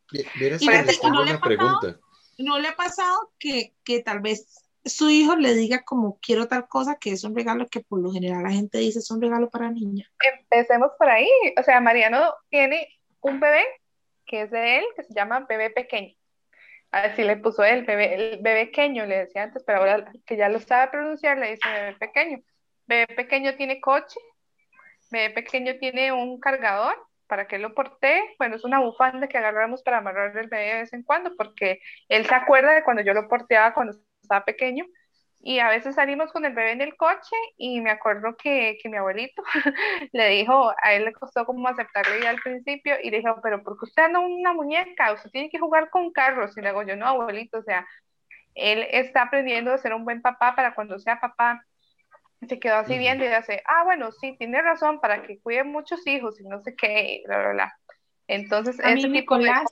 Y 0.59 0.65
no, 0.65 1.23
le 1.23 1.37
pasado, 1.37 1.99
¿No 2.39 2.57
le 2.57 2.67
ha 2.67 2.75
pasado 2.75 3.31
que, 3.37 3.75
que 3.83 4.01
tal 4.01 4.21
vez 4.21 4.70
su 4.83 5.09
hijo 5.09 5.35
le 5.35 5.53
diga 5.53 5.83
como 5.83 6.19
quiero 6.19 6.47
tal 6.47 6.67
cosa, 6.67 6.97
que 6.99 7.11
es 7.11 7.23
un 7.23 7.35
regalo 7.35 7.67
que 7.67 7.81
por 7.81 7.99
lo 7.99 8.11
general 8.11 8.43
la 8.43 8.51
gente 8.51 8.79
dice 8.79 8.99
es 8.99 9.11
un 9.11 9.21
regalo 9.21 9.49
para 9.49 9.69
niña? 9.69 10.09
Empecemos 10.19 10.91
por 10.97 11.09
ahí. 11.09 11.29
O 11.57 11.63
sea, 11.63 11.79
Mariano 11.81 12.33
tiene 12.49 12.87
un 13.21 13.39
bebé 13.39 13.63
que 14.25 14.43
es 14.43 14.51
de 14.51 14.79
él, 14.79 14.85
que 14.95 15.03
se 15.03 15.13
llama 15.13 15.45
bebé 15.47 15.69
pequeño. 15.69 16.15
Así 16.91 17.23
le 17.23 17.37
puso 17.37 17.63
él, 17.63 17.85
bebé, 17.85 18.15
el 18.15 18.41
bebé 18.41 18.65
pequeño, 18.65 19.05
le 19.05 19.19
decía 19.19 19.43
antes, 19.43 19.63
pero 19.65 19.79
ahora 19.79 20.11
que 20.25 20.35
ya 20.35 20.49
lo 20.49 20.59
sabe 20.59 20.91
pronunciar, 20.91 21.37
le 21.37 21.51
dice 21.51 21.69
bebé 21.69 21.95
pequeño. 21.97 22.39
Bebé 22.87 23.07
pequeño 23.15 23.55
tiene 23.55 23.79
coche, 23.79 24.19
bebé 25.09 25.33
pequeño 25.33 25.77
tiene 25.79 26.11
un 26.11 26.39
cargador 26.39 26.95
para 27.27 27.47
que 27.47 27.59
lo 27.59 27.73
porte. 27.73 28.21
Bueno, 28.37 28.57
es 28.57 28.65
una 28.65 28.79
bufanda 28.79 29.27
que 29.27 29.37
agarramos 29.37 29.83
para 29.83 29.99
amarrar 29.99 30.35
el 30.37 30.49
bebé 30.49 30.65
de 30.65 30.79
vez 30.81 30.93
en 30.93 31.03
cuando, 31.03 31.33
porque 31.37 31.79
él 32.09 32.25
se 32.25 32.35
acuerda 32.35 32.73
de 32.73 32.83
cuando 32.83 33.03
yo 33.03 33.13
lo 33.13 33.29
porteaba 33.29 33.73
cuando 33.73 33.93
estaba 34.31 34.45
pequeño 34.45 34.85
y 35.43 35.59
a 35.59 35.69
veces 35.69 35.95
salimos 35.95 36.31
con 36.31 36.45
el 36.45 36.53
bebé 36.53 36.71
en 36.71 36.81
el 36.81 36.95
coche 36.95 37.35
y 37.57 37.81
me 37.81 37.89
acuerdo 37.89 38.35
que, 38.37 38.77
que 38.81 38.89
mi 38.89 38.97
abuelito 38.97 39.41
le 40.11 40.29
dijo, 40.29 40.71
a 40.83 40.93
él 40.93 41.05
le 41.05 41.13
costó 41.13 41.45
como 41.45 41.67
aceptarle 41.67 42.21
ya 42.21 42.29
al 42.29 42.39
principio 42.41 42.93
y 43.01 43.09
le 43.09 43.17
dijo, 43.17 43.39
pero 43.41 43.63
¿por 43.63 43.77
qué 43.79 43.85
usted 43.85 44.03
anda 44.03 44.19
una 44.19 44.53
muñeca? 44.53 45.13
Usted 45.13 45.31
tiene 45.31 45.49
que 45.49 45.59
jugar 45.59 45.89
con 45.89 46.11
carros. 46.11 46.55
Y 46.55 46.61
le 46.61 46.69
digo 46.69 46.83
yo, 46.83 46.95
no, 46.95 47.07
abuelito, 47.07 47.57
o 47.57 47.63
sea, 47.63 47.87
él 48.53 48.85
está 48.91 49.23
aprendiendo 49.23 49.73
a 49.73 49.79
ser 49.79 49.95
un 49.95 50.05
buen 50.05 50.21
papá 50.21 50.55
para 50.55 50.75
cuando 50.75 50.99
sea 50.99 51.19
papá. 51.19 51.65
Se 52.47 52.59
quedó 52.59 52.75
así 52.75 52.97
viendo 52.99 53.25
y 53.25 53.27
dice, 53.27 53.63
ah, 53.65 53.83
bueno, 53.83 54.11
sí, 54.11 54.35
tiene 54.37 54.61
razón, 54.61 54.99
para 54.99 55.23
que 55.23 55.39
cuide 55.39 55.63
muchos 55.63 56.05
hijos 56.05 56.39
y 56.39 56.43
no 56.43 56.61
sé 56.61 56.75
qué, 56.75 57.23
bla, 57.25 57.39
bla, 57.39 57.51
bla. 57.53 57.79
Entonces, 58.27 58.79
a 58.79 58.91
ese 58.91 59.09
tipo 59.09 59.37
Nicolás, 59.37 59.65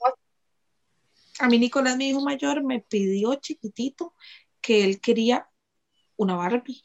A 1.40 1.48
mí 1.48 1.60
Nicolás, 1.60 1.96
mi 1.96 2.10
hijo 2.10 2.22
mayor, 2.22 2.64
me 2.64 2.80
pidió 2.80 3.36
chiquitito 3.36 4.14
que 4.62 4.84
él 4.84 5.00
quería 5.00 5.50
una 6.18 6.36
Barbie 6.36 6.84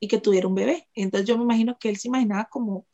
y 0.00 0.08
que 0.08 0.18
tuviera 0.18 0.46
un 0.46 0.54
bebé. 0.54 0.88
Entonces 0.94 1.28
yo 1.28 1.36
me 1.36 1.44
imagino 1.44 1.78
que 1.78 1.88
él 1.88 1.96
se 1.96 2.08
imaginaba 2.08 2.48
como 2.50 2.86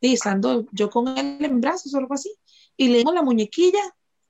estando 0.00 0.66
yo 0.72 0.90
con 0.90 1.08
él 1.16 1.38
en 1.44 1.60
brazos 1.60 1.94
o 1.94 1.98
algo 1.98 2.14
así. 2.14 2.34
Y 2.76 2.88
le 2.88 2.98
dimos 2.98 3.14
la 3.14 3.22
muñequilla 3.22 3.82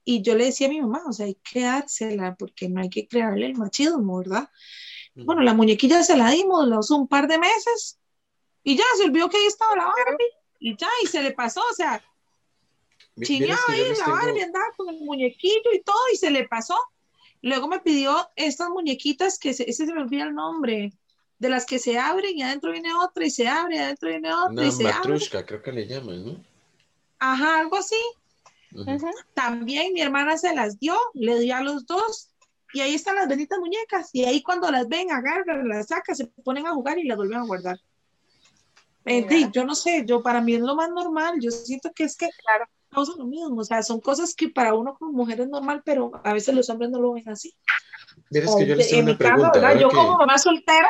y 0.03 0.21
yo 0.21 0.35
le 0.35 0.45
decía 0.45 0.67
a 0.67 0.69
mi 0.69 0.79
mamá, 0.81 1.03
o 1.07 1.11
sea, 1.11 1.25
hay 1.25 1.35
que 1.35 1.61
dársela 1.61 2.35
porque 2.35 2.69
no 2.69 2.81
hay 2.81 2.89
que 2.89 3.07
crearle 3.07 3.47
el 3.47 3.55
machismo, 3.55 4.19
¿verdad? 4.19 4.49
Bueno, 5.15 5.41
la 5.41 5.53
muñequilla 5.53 6.03
se 6.03 6.17
la 6.17 6.29
dimos, 6.29 6.67
la 6.67 6.79
usó 6.79 6.97
un 6.97 7.07
par 7.07 7.27
de 7.27 7.39
meses 7.39 7.99
y 8.63 8.75
ya 8.75 8.83
se 8.97 9.05
olvidó 9.05 9.29
que 9.29 9.37
ahí 9.37 9.45
estaba 9.45 9.75
la 9.75 9.85
Barbie 9.85 10.31
y 10.59 10.75
ya, 10.75 10.89
y 11.03 11.07
se 11.07 11.23
le 11.23 11.31
pasó, 11.31 11.61
o 11.71 11.73
sea, 11.73 12.03
chineaba 13.21 13.61
ahí 13.69 13.93
la 13.97 14.07
Barbie, 14.07 14.41
andaba 14.41 14.65
con 14.75 14.89
el 14.89 14.99
muñequillo 15.01 15.71
y 15.73 15.81
todo 15.83 15.97
y 16.13 16.17
se 16.17 16.29
le 16.31 16.47
pasó. 16.47 16.75
Luego 17.45 17.67
me 17.67 17.79
pidió 17.79 18.27
estas 18.35 18.69
muñequitas 18.69 19.37
que 19.37 19.51
ese 19.51 19.71
se 19.71 19.85
me 19.85 20.01
olvida 20.01 20.23
el 20.23 20.33
nombre, 20.33 20.91
de 21.37 21.49
las 21.49 21.67
que 21.67 21.77
se 21.77 21.99
abren 21.99 22.35
y 22.35 22.41
adentro 22.41 22.71
viene 22.71 22.91
otra 22.95 23.23
y 23.23 23.29
se 23.29 23.47
abre 23.47 23.75
y 23.75 23.79
adentro 23.79 24.09
viene 24.09 24.33
otra 24.33 24.49
Una 24.49 24.65
y 24.65 24.71
se 24.71 24.83
matrushka, 24.83 25.45
creo 25.45 25.61
que 25.61 25.71
le 25.71 25.85
llaman, 25.85 26.25
¿no? 26.25 26.43
Ajá, 27.19 27.59
algo 27.59 27.77
así. 27.77 27.99
También 29.35 29.93
mi 29.93 30.01
hermana 30.01 30.39
se 30.39 30.55
las 30.55 30.79
dio, 30.79 30.97
le 31.13 31.39
dio 31.39 31.55
a 31.55 31.61
los 31.61 31.85
dos 31.85 32.31
y 32.73 32.81
ahí 32.81 32.95
están 32.95 33.15
las 33.15 33.27
benditas 33.27 33.59
muñecas 33.59 34.09
y 34.11 34.25
ahí 34.25 34.41
cuando 34.41 34.71
las 34.71 34.87
ven, 34.87 35.11
agarran, 35.11 35.69
las 35.69 35.89
sacan, 35.89 36.15
se 36.15 36.25
ponen 36.25 36.65
a 36.65 36.73
jugar 36.73 36.97
y 36.97 37.03
las 37.03 37.15
vuelven 37.15 37.37
a 37.37 37.45
guardar. 37.45 37.79
yo 39.53 39.65
no 39.65 39.75
sé, 39.75 40.03
yo 40.07 40.23
para 40.23 40.41
mí 40.41 40.55
es 40.55 40.61
lo 40.61 40.75
más 40.75 40.89
normal, 40.89 41.35
yo 41.39 41.51
siento 41.51 41.91
que 41.93 42.05
es 42.05 42.17
que 42.17 42.27
claro 42.43 42.65
causa 42.95 43.13
lo 43.17 43.25
mismo, 43.25 43.61
o 43.61 43.63
sea, 43.63 43.83
son 43.83 43.99
cosas 43.99 44.33
que 44.33 44.49
para 44.49 44.73
uno 44.73 44.95
como 44.97 45.11
mujer 45.11 45.41
es 45.41 45.49
normal, 45.49 45.83
pero 45.85 46.11
a 46.23 46.33
veces 46.33 46.55
los 46.55 46.69
hombres 46.69 46.89
no 46.89 46.99
lo 46.99 47.13
ven 47.13 47.29
así. 47.29 47.53
Mira, 48.29 48.45
es 48.45 48.55
que 48.55 48.65
yo 48.65 48.75
les 48.75 48.89
tengo 48.89 49.11
una 49.11 49.17
pregunta. 49.17 49.79
yo 49.79 49.89
como 49.89 50.17
mamá 50.17 50.37
soltera, 50.37 50.89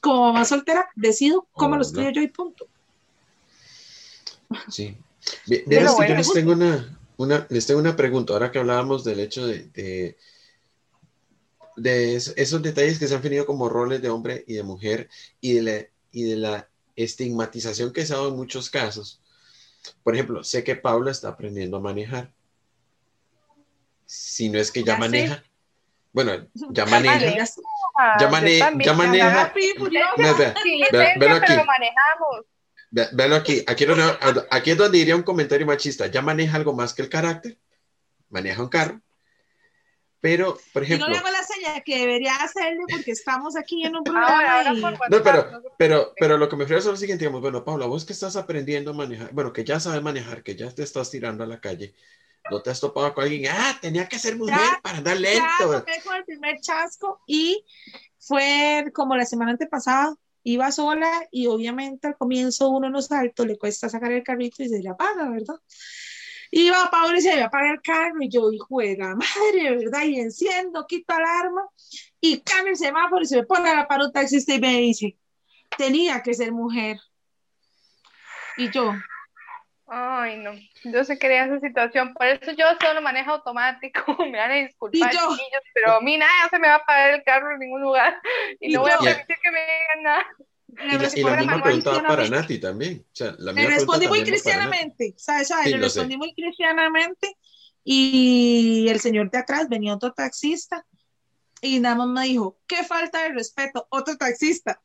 como 0.00 0.32
mamá 0.32 0.44
soltera, 0.44 0.88
decido 0.96 1.48
cómo 1.52 1.76
los 1.76 1.92
crío 1.92 2.10
yo 2.10 2.20
y 2.20 2.28
punto. 2.28 2.66
Sí. 4.68 4.96
Mira, 5.46 5.84
es 5.84 5.94
que 5.94 6.08
yo 6.08 6.14
les 6.16 6.32
tengo 6.32 6.52
una, 6.52 6.98
una, 7.16 7.46
les 7.48 7.66
tengo 7.66 7.80
una 7.80 7.96
pregunta, 7.96 8.32
ahora 8.32 8.50
que 8.50 8.58
hablábamos 8.58 9.04
del 9.04 9.20
hecho 9.20 9.46
de, 9.46 9.68
de, 9.68 10.16
de 11.76 12.16
esos 12.16 12.60
detalles 12.60 12.98
que 12.98 13.06
se 13.06 13.14
han 13.14 13.22
venido 13.22 13.46
como 13.46 13.68
roles 13.68 14.02
de 14.02 14.10
hombre 14.10 14.44
y 14.46 14.54
de 14.54 14.62
mujer 14.64 15.08
y 15.40 15.54
de 15.54 15.62
la, 15.62 15.86
y 16.12 16.24
de 16.24 16.36
la 16.36 16.68
estigmatización 16.96 17.92
que 17.92 18.04
se 18.04 18.12
ha 18.12 18.16
dado 18.16 18.30
en 18.30 18.36
muchos 18.36 18.68
casos 18.68 19.20
por 20.02 20.14
ejemplo, 20.14 20.44
sé 20.44 20.64
que 20.64 20.76
Paula 20.76 21.10
está 21.10 21.28
aprendiendo 21.28 21.76
a 21.76 21.80
manejar. 21.80 22.32
Si 24.06 24.48
no 24.48 24.58
es 24.58 24.70
que 24.72 24.82
ya, 24.82 24.96
maneja. 24.96 25.42
Bueno, 26.12 26.48
ya 26.52 26.86
maneja. 26.86 27.18
Ya, 28.18 28.28
maneja. 28.28 28.72
Ya 28.78 28.92
maneja. 28.92 29.52
Velo 31.18 31.36
aquí. 31.36 31.52
Velo 33.12 33.36
aquí. 33.36 33.64
Aquí, 33.66 33.86
aquí 34.50 34.70
es 34.70 34.78
donde 34.78 34.98
diría 34.98 35.16
un 35.16 35.22
comentario 35.22 35.66
machista. 35.66 36.06
Ya 36.08 36.22
maneja 36.22 36.56
algo 36.56 36.72
más 36.72 36.92
que 36.92 37.02
el 37.02 37.08
carácter. 37.08 37.58
Maneja 38.28 38.62
un 38.62 38.68
carro 38.68 39.00
pero, 40.20 40.58
por 40.72 40.82
ejemplo. 40.82 41.06
Y 41.06 41.08
no 41.08 41.14
le 41.14 41.18
hago 41.18 41.30
la 41.30 41.42
señal 41.42 41.82
que 41.84 41.98
debería 41.98 42.34
hacerle 42.36 42.82
porque 42.90 43.12
estamos 43.12 43.56
aquí 43.56 43.84
en 43.84 43.96
un 43.96 44.04
programa. 44.04 44.92
No, 45.10 45.22
pero, 45.22 45.62
pero, 45.78 46.12
pero 46.18 46.36
lo 46.36 46.48
que 46.48 46.56
me 46.56 46.64
refiero 46.64 46.80
es 46.80 46.86
lo 46.86 46.96
siguiente: 46.96 47.24
digamos, 47.24 47.40
bueno, 47.40 47.64
Paula, 47.64 47.86
vos 47.86 48.04
que 48.04 48.12
estás 48.12 48.36
aprendiendo 48.36 48.90
a 48.90 48.94
manejar, 48.94 49.32
bueno, 49.32 49.52
que 49.52 49.64
ya 49.64 49.80
sabes 49.80 50.02
manejar, 50.02 50.42
que 50.42 50.56
ya 50.56 50.70
te 50.70 50.82
estás 50.82 51.10
tirando 51.10 51.44
a 51.44 51.46
la 51.46 51.60
calle, 51.60 51.94
no 52.50 52.60
te 52.60 52.70
has 52.70 52.80
topado 52.80 53.14
con 53.14 53.24
alguien, 53.24 53.50
ah, 53.50 53.78
tenía 53.80 54.08
que 54.08 54.18
ser 54.18 54.36
mujer 54.36 54.58
para 54.82 54.98
andar 54.98 55.18
lento. 55.18 55.84
Ya 55.86 56.02
con 56.04 56.16
el 56.16 56.24
primer 56.24 56.60
chasco 56.60 57.22
y 57.26 57.64
fue 58.18 58.84
como 58.92 59.16
la 59.16 59.24
semana 59.24 59.52
antepasada, 59.52 60.14
iba 60.42 60.70
sola 60.72 61.10
y 61.30 61.46
obviamente 61.46 62.08
al 62.08 62.16
comienzo 62.16 62.68
uno 62.70 62.90
no 62.90 63.02
salto, 63.02 63.46
le 63.46 63.58
cuesta 63.58 63.88
sacar 63.88 64.12
el 64.12 64.22
carrito 64.22 64.62
y 64.62 64.68
se 64.68 64.80
le 64.80 64.88
apaga, 64.88 65.28
¿verdad? 65.30 65.56
Iba 66.52 66.90
Pablo 66.90 67.16
y 67.16 67.20
se 67.20 67.34
iba 67.34 67.44
a 67.44 67.46
apagar 67.46 67.74
el 67.74 67.82
carro 67.82 68.20
y 68.20 68.28
yo, 68.28 68.50
hijo 68.50 68.80
de 68.80 68.96
la 68.96 69.14
madre, 69.14 69.76
¿verdad? 69.76 70.02
Y 70.02 70.18
enciendo, 70.18 70.86
quito 70.86 71.14
alarma 71.14 71.62
y 72.20 72.40
cambia 72.40 72.72
el 72.72 72.76
semáforo 72.76 73.22
y 73.22 73.26
se 73.26 73.36
me 73.36 73.46
pone 73.46 73.70
a 73.70 73.76
la 73.76 73.88
par 73.88 74.00
un 74.00 74.12
taxista 74.12 74.54
y 74.54 74.60
me 74.60 74.76
dice, 74.78 75.16
tenía 75.76 76.22
que 76.22 76.34
ser 76.34 76.52
mujer. 76.52 76.98
Y 78.56 78.70
yo. 78.70 78.92
Ay, 79.92 80.36
no, 80.38 80.52
yo 80.84 81.02
sé 81.02 81.18
que 81.18 81.36
esa 81.36 81.58
situación, 81.58 82.14
por 82.14 82.24
eso 82.26 82.52
yo 82.52 82.64
solo 82.80 83.02
manejo 83.02 83.32
automático, 83.32 84.16
me 84.30 84.38
van 84.38 84.52
a 84.52 84.54
disculpar, 84.54 85.10
pero 85.74 85.94
a 85.94 86.00
mí 86.00 86.16
nada 86.16 86.48
se 86.48 86.60
me 86.60 86.68
va 86.68 86.74
a 86.74 86.76
apagar 86.78 87.14
el 87.14 87.24
carro 87.24 87.52
en 87.52 87.58
ningún 87.58 87.80
lugar 87.80 88.20
y, 88.60 88.72
no 88.72 88.82
voy 88.82 88.92
a 88.92 88.98
permitir 88.98 89.36
que 89.42 89.50
me 89.50 89.60
digan 89.60 90.02
nada. 90.02 90.26
Y 90.72 90.98
la, 90.98 91.10
y 91.14 91.22
la 91.22 91.36
misma 91.36 91.62
preguntaba 91.62 92.06
para 92.06 92.28
Nati 92.28 92.58
también. 92.58 93.04
O 93.06 93.16
sea, 93.16 93.34
la 93.38 93.52
le 93.52 93.66
respondí 93.66 94.08
muy 94.08 94.22
cristianamente, 94.22 95.14
¿sabes? 95.16 95.48
¿sabes? 95.48 95.70
le 95.70 95.78
respondí 95.78 96.16
muy 96.16 96.34
cristianamente 96.34 97.36
y 97.84 98.86
el 98.88 99.00
señor 99.00 99.30
de 99.30 99.38
atrás 99.38 99.68
venía 99.68 99.94
otro 99.94 100.12
taxista 100.12 100.86
y 101.60 101.80
nada 101.80 101.96
más 101.96 102.08
me 102.08 102.24
dijo, 102.26 102.58
qué 102.66 102.84
falta 102.84 103.22
de 103.22 103.30
respeto, 103.30 103.86
otro 103.90 104.16
taxista 104.16 104.80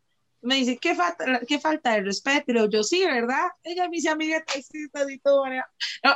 me 0.45 0.55
dice, 0.55 0.77
¿qué 0.77 0.95
falta, 0.95 1.41
qué 1.47 1.59
falta 1.59 1.93
de 1.93 2.01
respeto? 2.01 2.51
Y 2.51 2.69
yo, 2.69 2.83
sí, 2.83 3.03
¿verdad? 3.03 3.47
Ella 3.63 3.89
me 3.89 3.95
dice, 3.95 4.09
amiga, 4.09 4.43
y 5.09 5.17
todo. 5.19 5.43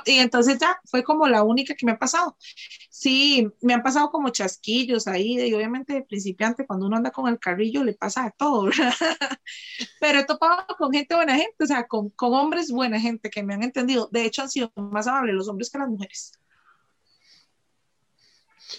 y 0.05 0.19
entonces 0.19 0.57
ya 0.59 0.79
fue 0.85 1.03
como 1.03 1.27
la 1.27 1.43
única 1.43 1.73
que 1.75 1.85
me 1.85 1.93
ha 1.93 1.97
pasado. 1.97 2.37
Sí, 2.89 3.47
me 3.61 3.73
han 3.73 3.81
pasado 3.81 4.11
como 4.11 4.29
chasquillos 4.29 5.07
ahí, 5.07 5.39
y 5.39 5.53
obviamente 5.53 5.93
de 5.93 6.03
principiante, 6.03 6.65
cuando 6.65 6.85
uno 6.85 6.97
anda 6.97 7.11
con 7.11 7.27
el 7.27 7.39
carrillo, 7.39 7.83
le 7.83 7.93
pasa 7.93 8.23
de 8.25 8.31
todo, 8.37 8.63
¿verdad? 8.65 8.93
Pero 9.99 10.19
he 10.19 10.25
topado 10.25 10.65
con 10.77 10.91
gente 10.91 11.15
buena 11.15 11.35
gente, 11.35 11.63
o 11.63 11.67
sea, 11.67 11.87
con, 11.87 12.09
con 12.11 12.33
hombres 12.33 12.71
buena 12.71 12.99
gente 12.99 13.29
que 13.29 13.41
me 13.43 13.55
han 13.55 13.63
entendido. 13.63 14.09
De 14.11 14.25
hecho, 14.25 14.43
han 14.43 14.49
sido 14.49 14.71
más 14.75 15.07
amables 15.07 15.35
los 15.35 15.49
hombres 15.49 15.71
que 15.71 15.79
las 15.79 15.89
mujeres. 15.89 16.33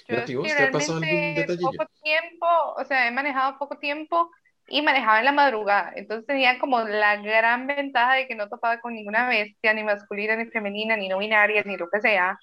Yo, 0.09 0.43
¿te 0.43 0.63
ha 0.63 0.71
pasado 0.71 0.99
algún 0.99 1.35
detallillo? 1.35 1.71
Poco 1.73 1.91
tiempo, 2.03 2.47
o 2.77 2.85
sea, 2.85 3.09
he 3.09 3.11
manejado 3.11 3.59
poco 3.59 3.79
tiempo 3.79 4.31
y 4.71 4.83
manejaba 4.83 5.21
en 5.21 5.27
la 5.27 5.33
madrugada. 5.33 5.93
Entonces 5.97 6.27
tenía 6.27 6.59
como 6.61 6.83
la 6.83 7.19
gran 7.19 7.67
ventaja 7.69 8.15
de 8.17 8.29
que 8.29 8.37
no 8.37 8.49
topaba 8.51 8.81
con 8.81 8.95
ninguna 8.95 9.29
bestia, 9.29 9.75
ni 9.75 9.85
masculina, 9.85 10.37
ni 10.37 10.47
femenina, 10.51 10.97
ni 10.97 11.09
no 11.09 11.19
binaria, 11.19 11.63
ni 11.65 11.77
lo 11.79 11.91
que 11.91 12.01
sea. 12.03 12.39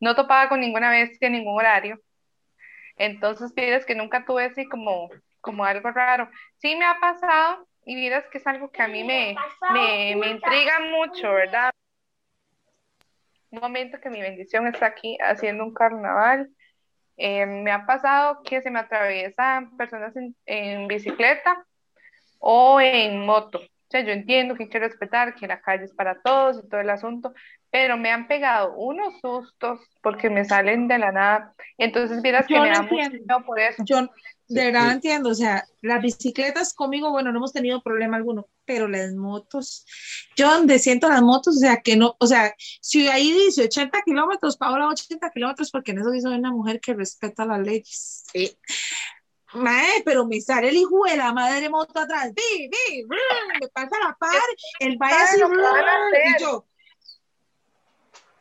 No 0.00 0.16
topaba 0.16 0.48
con 0.50 0.60
ninguna 0.60 0.90
bestia 0.90 1.28
en 1.28 1.34
ningún 1.34 1.58
horario. 1.58 1.98
Entonces, 2.96 3.52
pides 3.54 3.86
que 3.86 3.94
nunca 3.96 4.24
tuve 4.26 4.46
así 4.46 4.68
como, 4.68 5.10
como 5.40 5.64
algo 5.66 5.90
raro. 5.92 6.30
Sí 6.58 6.76
me 6.76 6.86
ha 6.86 7.00
pasado 7.00 7.68
y 7.84 7.96
miras 7.96 8.28
que 8.30 8.38
es 8.38 8.46
algo 8.48 8.70
que 8.72 8.82
a 8.82 8.88
mí 8.88 9.04
me, 9.04 9.44
me, 9.70 10.16
me 10.16 10.30
intriga 10.30 10.80
mucho, 10.80 11.32
¿verdad? 11.32 11.72
Un 13.50 13.60
momento 13.60 14.00
que 14.00 14.10
mi 14.10 14.20
bendición 14.20 14.66
está 14.66 14.86
aquí 14.86 15.18
haciendo 15.20 15.64
un 15.64 15.74
carnaval 15.74 16.50
Eh, 17.18 17.46
me 17.46 17.72
ha 17.72 17.86
pasado 17.86 18.42
que 18.44 18.62
se 18.62 18.70
me 18.72 18.80
atraviesan 18.80 19.76
personas 19.78 20.16
en, 20.16 20.36
en 20.46 20.88
bicicleta 20.88 21.66
o 22.42 22.80
en 22.80 23.24
moto. 23.24 23.58
O 23.60 23.90
sea, 23.92 24.00
yo 24.04 24.12
entiendo 24.12 24.54
que 24.54 24.64
hay 24.64 24.68
que 24.68 24.78
respetar 24.78 25.34
que 25.34 25.46
la 25.46 25.60
calle 25.60 25.84
es 25.84 25.92
para 25.92 26.20
todos 26.22 26.58
y 26.58 26.68
todo 26.68 26.80
el 26.80 26.90
asunto, 26.90 27.32
pero 27.70 27.96
me 27.96 28.10
han 28.10 28.26
pegado 28.26 28.74
unos 28.74 29.20
sustos 29.20 29.80
porque 30.02 30.28
me 30.28 30.44
salen 30.44 30.88
de 30.88 30.98
la 30.98 31.12
nada. 31.12 31.54
Entonces, 31.78 32.20
vieras 32.20 32.46
que 32.46 32.54
Yo 32.54 32.62
me 32.62 32.70
no 32.70 32.74
da 32.74 32.82
mucho 32.82 33.10
miedo 33.10 33.44
por 33.46 33.60
eso. 33.60 33.82
Yo 33.86 34.08
de 34.48 34.64
verdad 34.64 34.88
sí. 34.88 34.92
entiendo, 34.94 35.30
o 35.30 35.34
sea, 35.34 35.64
las 35.80 36.02
bicicletas 36.02 36.74
conmigo, 36.74 37.10
bueno, 37.10 37.32
no 37.32 37.38
hemos 37.38 37.52
tenido 37.52 37.82
problema 37.82 38.16
alguno, 38.16 38.48
pero 38.64 38.88
las 38.88 39.14
motos, 39.14 39.86
yo 40.36 40.52
donde 40.52 40.78
siento 40.78 41.08
las 41.08 41.22
motos, 41.22 41.56
o 41.56 41.60
sea, 41.60 41.80
que 41.80 41.96
no, 41.96 42.16
o 42.18 42.26
sea, 42.26 42.54
si 42.58 43.08
ahí 43.08 43.32
dice 43.32 43.64
80 43.64 44.02
kilómetros, 44.04 44.56
Paola 44.56 44.88
80 44.88 45.30
kilómetros, 45.30 45.70
porque 45.70 45.92
en 45.92 45.98
eso 45.98 46.10
soy 46.20 46.34
una 46.34 46.50
mujer 46.50 46.80
que 46.80 46.94
respeta 46.94 47.46
las 47.46 47.60
leyes. 47.60 48.24
Sí. 48.32 48.56
Mae, 49.54 50.02
pero 50.04 50.26
me 50.26 50.40
sale 50.40 50.68
el 50.68 50.76
hijo 50.76 51.04
de 51.04 51.16
la 51.16 51.32
madre 51.32 51.68
moto 51.68 52.00
atrás, 52.00 52.32
vi, 52.34 52.68
vi, 52.68 53.04
brum, 53.04 53.18
me 53.60 53.68
pasa 53.68 53.98
la 53.98 54.16
par, 54.18 54.40
el 54.80 54.96
vaya 54.96 55.26
¿Sabe 55.26 55.42
así, 55.42 55.42
brum, 55.42 55.64
y 56.14 56.42
yo, 56.42 56.66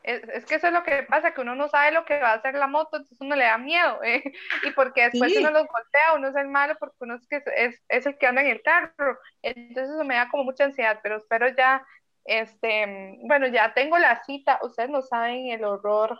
Es, 0.04 0.24
es 0.30 0.45
que 0.45 0.56
eso 0.56 0.67
es 0.67 0.74
lo 0.74 0.84
que 0.84 1.04
pasa, 1.04 1.34
que 1.34 1.41
uno 1.41 1.54
no 1.54 1.67
sabe 1.67 1.91
lo 1.91 2.06
que 2.06 2.17
va 2.19 2.32
a 2.32 2.36
hacer 2.36 2.56
la 2.56 2.67
moto, 2.67 2.97
entonces 2.97 3.19
uno 3.19 3.36
le 3.36 3.43
da 3.43 3.58
miedo, 3.58 4.02
¿eh? 4.04 4.24
Y 4.65 4.71
porque 4.71 5.10
después 5.10 5.32
Sí. 5.32 5.39
uno 5.39 5.52
los 5.52 5.67
golpea, 5.67 6.13
uno 6.15 6.30
es 6.30 6.36
el 6.36 6.47
malo, 6.47 6.76
porque 6.80 6.97
uno 7.02 7.15
es, 7.15 7.28
que 7.28 7.43
es, 7.56 7.82
es, 7.89 8.06
el 8.06 8.17
que 8.17 8.28
anda 8.28 8.41
en 8.41 8.47
el 8.47 8.62
carro. 8.62 9.19
Entonces 9.41 9.93
eso 9.93 10.04
me 10.06 10.15
da 10.15 10.30
como 10.30 10.45
mucha 10.45 10.63
ansiedad, 10.63 11.00
pero 11.04 11.17
espero 11.17 11.50
ya, 11.50 11.86
este, 12.24 13.17
bueno, 13.24 13.47
ya 13.47 13.74
tengo 13.74 13.97
la 14.00 14.24
cita, 14.24 14.60
ustedes 14.63 14.89
no 14.89 15.02
saben 15.02 15.47
el 15.47 15.63
horror. 15.65 16.19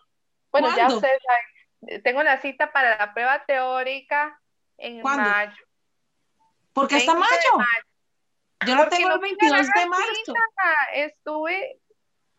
Bueno, 0.52 0.68
ya 0.76 0.88
ustedes 0.88 1.20
saben, 1.24 2.04
tengo 2.04 2.24
la 2.24 2.42
cita 2.42 2.72
para 2.74 2.98
la 2.98 3.14
prueba 3.14 3.46
teórica 3.46 4.38
en 4.82 5.02
¿Cuándo? 5.02 5.30
mayo. 5.30 5.54
porque 6.74 6.98
está 6.98 7.14
20 7.14 7.30
de 7.30 7.38
mayo, 7.38 7.58
mayo. 7.58 7.86
yo 8.68 8.76
la 8.76 8.84
Porque 8.84 8.96
tengo 8.98 9.10
no 9.10 9.16
el 9.16 9.20
pude 9.22 9.30
22 9.40 9.68
de 9.68 9.86
marzo. 9.88 10.34
Estuve 10.94 11.78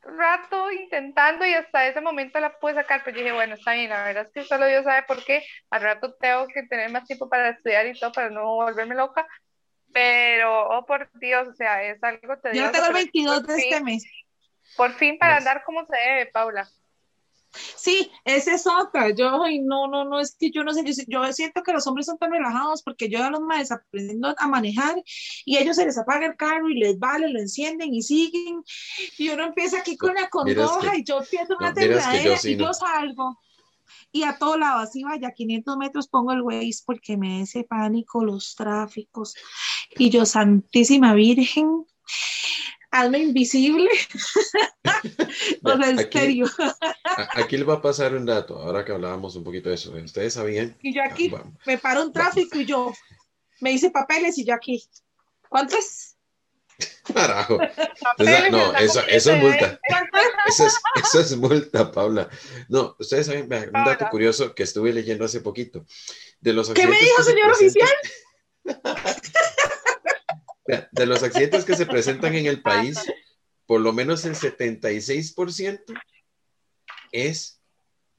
rato 0.04 0.70
intentando 0.72 1.46
y 1.46 1.54
hasta 1.54 1.86
ese 1.86 2.00
momento 2.00 2.40
la 2.40 2.58
pude 2.58 2.74
sacar, 2.74 3.02
pero 3.04 3.16
yo 3.16 3.22
dije, 3.22 3.34
bueno, 3.34 3.54
está 3.54 3.72
bien, 3.74 3.90
la 3.90 4.02
verdad 4.04 4.26
es 4.26 4.32
que 4.32 4.44
solo 4.44 4.66
Dios 4.66 4.84
sabe 4.84 5.04
por 5.04 5.24
qué. 5.24 5.44
Al 5.70 5.82
rato 5.82 6.14
tengo 6.14 6.46
que 6.48 6.64
tener 6.64 6.90
más 6.90 7.06
tiempo 7.06 7.28
para 7.28 7.50
estudiar 7.50 7.86
y 7.86 7.98
todo, 7.98 8.12
para 8.12 8.30
no 8.30 8.44
volverme 8.56 8.94
loca. 8.94 9.26
Pero, 9.92 10.68
oh 10.70 10.86
por 10.86 11.10
Dios, 11.20 11.46
o 11.48 11.54
sea, 11.54 11.82
es 11.84 12.02
algo 12.02 12.34
Yo 12.34 12.40
tedioso. 12.40 12.66
la 12.66 12.72
tengo 12.72 12.86
el 12.86 12.92
pero 12.92 12.94
22 12.94 13.40
por 13.42 13.46
de 13.46 13.58
este 13.58 13.80
mes. 13.82 14.04
Por 14.76 14.92
fin 14.94 15.18
para 15.18 15.36
andar 15.36 15.62
como 15.64 15.84
se 15.86 15.96
debe, 15.96 16.26
Paula. 16.26 16.66
Sí, 17.76 18.10
esa 18.24 18.54
es 18.54 18.66
otra. 18.66 19.14
Yo, 19.14 19.42
ay, 19.42 19.60
no, 19.60 19.86
no, 19.88 20.04
no, 20.04 20.20
es 20.20 20.36
que 20.38 20.50
yo 20.50 20.64
no 20.64 20.72
sé, 20.72 20.84
yo, 20.84 20.92
yo 21.06 21.32
siento 21.32 21.62
que 21.62 21.72
los 21.72 21.86
hombres 21.86 22.06
son 22.06 22.18
tan 22.18 22.30
relajados 22.30 22.82
porque 22.82 23.08
yo 23.08 23.22
a 23.22 23.30
los 23.30 23.40
maes 23.40 23.70
aprendiendo 23.70 24.34
a 24.38 24.48
manejar 24.48 25.02
y 25.44 25.58
ellos 25.58 25.76
se 25.76 25.84
les 25.84 25.98
apaga 25.98 26.26
el 26.26 26.36
carro 26.36 26.68
y 26.68 26.78
les 26.78 26.98
vale, 26.98 27.28
lo 27.28 27.38
encienden 27.38 27.92
y 27.94 28.02
siguen. 28.02 28.62
Y 29.18 29.28
uno 29.28 29.44
empieza 29.44 29.78
aquí 29.78 29.96
con 29.96 30.14
la 30.14 30.28
que- 30.92 30.98
y 30.98 31.04
yo 31.04 31.20
pierdo 31.30 31.56
una 31.58 31.68
no, 31.68 31.74
yo 32.24 32.36
sí 32.36 32.52
y 32.52 32.56
yo 32.56 32.66
no. 32.66 32.74
salgo. 32.74 33.38
Y 34.10 34.22
a 34.24 34.38
todo 34.38 34.56
lado, 34.58 34.78
así 34.80 35.02
vaya, 35.02 35.32
500 35.32 35.76
metros 35.76 36.08
pongo 36.08 36.32
el 36.32 36.42
Waze 36.42 36.82
porque 36.86 37.16
me 37.16 37.36
da 37.38 37.42
ese 37.44 37.64
pánico 37.64 38.24
los 38.24 38.54
tráficos. 38.54 39.34
Y 39.96 40.10
yo, 40.10 40.24
Santísima 40.26 41.14
Virgen, 41.14 41.84
hazme 42.92 43.18
invisible. 43.18 43.88
o 45.64 45.76
sea, 45.76 45.90
en 45.90 45.98
Aquí- 45.98 46.18
serio. 46.18 46.46
A- 47.04 47.28
Aquí 47.40 47.56
les 47.56 47.68
va 47.68 47.74
a 47.74 47.82
pasar 47.82 48.14
un 48.14 48.24
dato, 48.26 48.58
ahora 48.58 48.84
que 48.84 48.92
hablábamos 48.92 49.34
un 49.36 49.44
poquito 49.44 49.68
de 49.68 49.74
eso. 49.74 49.92
Ustedes 49.92 50.34
sabían. 50.34 50.76
Y 50.82 50.94
yo 50.94 51.02
aquí 51.02 51.32
Ah, 51.34 51.42
me 51.66 51.78
paro 51.78 52.02
un 52.02 52.12
tráfico 52.12 52.58
y 52.58 52.66
yo 52.66 52.92
me 53.60 53.72
hice 53.72 53.90
papeles 53.90 54.38
y 54.38 54.44
yo 54.44 54.54
aquí. 54.54 54.84
¿Cuánto 55.48 55.76
es? 55.76 56.16
Carajo. 57.14 57.58
Papeles 58.00 58.50
no, 58.50 58.74
eso, 58.76 59.00
eso 59.08 59.32
es 59.32 59.38
multa. 59.42 59.80
Eso 60.44 60.66
es, 60.66 60.74
eso 61.04 61.20
es 61.20 61.36
multa, 61.36 61.92
Paula. 61.92 62.28
No, 62.68 62.96
ustedes 62.98 63.26
saben, 63.26 63.44
un 63.44 63.84
dato 63.84 64.08
curioso 64.10 64.52
que 64.56 64.64
estuve 64.64 64.92
leyendo 64.92 65.24
hace 65.24 65.40
poquito. 65.40 65.86
De 66.40 66.52
los 66.52 66.70
¿Qué 66.70 66.84
me 66.84 66.98
dijo, 66.98 67.22
señor 67.22 67.52
presentan- 67.56 67.88
Vea, 68.64 68.80
De 70.64 71.06
los 71.06 71.22
accidentes 71.22 71.64
que 71.64 71.74
se 71.74 71.86
presentan 71.86 72.34
en 72.34 72.46
el 72.46 72.62
país, 72.62 72.98
por 73.66 73.80
lo 73.80 73.92
menos 73.92 74.24
el 74.24 74.34
76% 74.36 75.92
es 77.10 77.60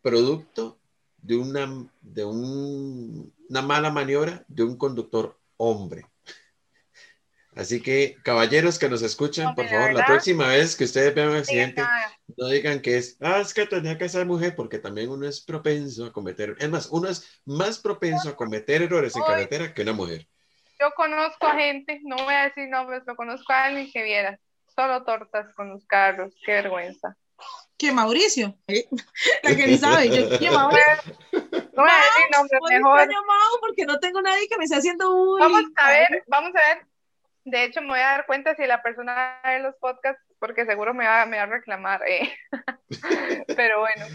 producto 0.02 0.80
de 1.18 1.38
una, 1.38 1.88
de 2.02 2.26
un- 2.26 3.34
una 3.50 3.62
mala 3.62 3.92
maniobra 3.92 4.44
de 4.48 4.64
un 4.64 4.78
conductor 4.78 5.40
hombre. 5.58 6.06
Así 7.56 7.82
que, 7.82 8.18
caballeros 8.24 8.80
que 8.80 8.90
nos 8.90 9.04
escuchan, 9.04 9.46
No, 9.50 9.56
por 9.56 9.68
favor, 9.68 9.88
la 9.90 9.94
¿verdad? 10.00 10.08
próxima 10.08 10.48
vez 10.48 10.76
que 10.76 10.86
ustedes 10.86 11.14
vean 11.14 11.30
un 11.30 11.36
Sí, 11.36 11.40
accidente, 11.42 11.82
nada. 11.82 12.18
no 12.36 12.48
digan 12.48 12.82
que 12.82 12.98
es, 12.98 13.16
ah, 13.22 13.40
es 13.42 13.54
que 13.54 13.68
tenía 13.68 13.96
que 13.98 14.10
ser 14.10 14.26
mujer, 14.26 14.56
porque 14.56 14.80
también 14.80 15.10
uno 15.12 15.28
es 15.28 15.40
propenso 15.40 16.06
a 16.08 16.12
cometer, 16.12 16.56
es 16.60 16.70
más, 16.70 16.88
uno 16.90 17.08
es 17.08 17.42
más 17.46 17.78
propenso 17.78 18.30
a 18.30 18.36
cometer 18.36 18.82
errores 18.82 19.16
en 19.16 19.22
carretera 19.22 19.74
que 19.74 19.84
una 19.84 19.94
mujer. 19.94 20.28
Yo 20.84 20.92
conozco 20.96 21.48
a 21.48 21.54
gente, 21.56 22.02
no 22.04 22.18
voy 22.18 22.34
a 22.34 22.44
decir 22.44 22.68
nombres, 22.68 23.04
pero 23.06 23.16
conozco 23.16 23.54
a 23.54 23.66
alguien 23.66 23.90
que 23.90 24.04
viera 24.04 24.38
solo 24.76 25.06
tortas 25.06 25.54
con 25.54 25.70
los 25.70 25.86
carros, 25.86 26.34
qué 26.46 26.52
vergüenza. 26.56 27.16
¿Qué 27.78 27.94
Mauricio? 27.94 28.58
La 29.44 29.56
que 29.56 29.66
ni 29.66 29.78
sabe. 29.78 30.10
Yo, 30.10 30.38
¿qué 30.38 30.52
Mauricio? 30.52 30.84
No 31.32 31.84
voy 31.84 31.90
a 31.90 32.02
decir 32.04 32.26
nombres, 32.34 32.62
mejor. 32.70 33.08
Mau, 33.08 33.60
porque 33.62 33.86
no 33.86 33.98
tengo 34.00 34.22
nadie 34.22 34.50
que 34.50 34.58
me 34.58 34.66
esté 34.66 34.76
haciendo 34.76 35.10
bullying. 35.14 35.50
Vamos 35.54 35.72
a 35.78 35.90
ver, 35.90 36.24
vamos 36.28 36.52
a 36.54 36.76
ver. 36.76 36.86
De 37.46 37.64
hecho, 37.64 37.82
me 37.82 37.88
voy 37.88 38.00
a 38.00 38.08
dar 38.08 38.26
cuenta 38.26 38.54
si 38.56 38.66
la 38.66 38.82
persona 38.84 39.40
ve 39.46 39.60
los 39.60 39.76
podcasts, 39.76 40.22
porque 40.38 40.66
seguro 40.66 40.94
me 40.94 41.06
va, 41.08 41.26
me 41.26 41.38
va 41.38 41.44
a 41.44 41.46
reclamar. 41.46 42.02
eh. 42.06 42.30
Pero 43.56 43.80
bueno, 43.80 44.06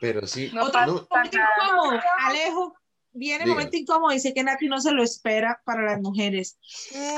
Pero 0.00 0.26
sí, 0.26 0.50
No 0.52 0.68
no, 0.68 1.06
momento 1.08 1.38
nada. 1.38 2.02
Alejo, 2.26 2.76
viene 3.18 3.44
el 3.44 3.50
momento 3.50 3.76
incómodo. 3.76 4.12
Dice 4.12 4.32
que 4.32 4.42
Nati 4.42 4.68
no 4.68 4.80
se 4.80 4.92
lo 4.92 5.02
espera 5.02 5.60
para 5.64 5.82
las 5.82 6.00
mujeres. 6.00 6.58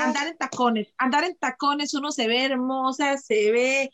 Andar 0.00 0.28
en 0.28 0.36
tacones. 0.36 0.88
Andar 0.98 1.24
en 1.24 1.36
tacones, 1.36 1.94
uno 1.94 2.10
se 2.10 2.26
ve 2.26 2.44
hermosa, 2.44 3.16
se 3.18 3.52
ve 3.52 3.90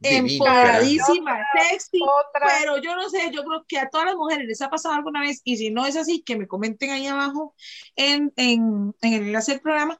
empoderadísima, 0.00 1.38
sexy. 1.70 2.00
otra. 2.02 2.48
Pero 2.58 2.78
yo 2.78 2.94
no 2.96 3.08
sé, 3.10 3.30
yo 3.32 3.44
creo 3.44 3.64
que 3.66 3.78
a 3.78 3.90
todas 3.90 4.06
las 4.06 4.16
mujeres 4.16 4.46
les 4.46 4.62
ha 4.62 4.70
pasado 4.70 4.94
alguna 4.94 5.20
vez, 5.20 5.40
y 5.44 5.56
si 5.56 5.70
no 5.70 5.86
es 5.86 5.96
así, 5.96 6.22
que 6.22 6.36
me 6.36 6.46
comenten 6.46 6.90
ahí 6.90 7.06
abajo 7.06 7.54
en, 7.96 8.32
en, 8.36 8.94
en 9.02 9.12
el 9.12 9.22
enlace 9.24 9.52
del 9.52 9.60
programa, 9.60 9.98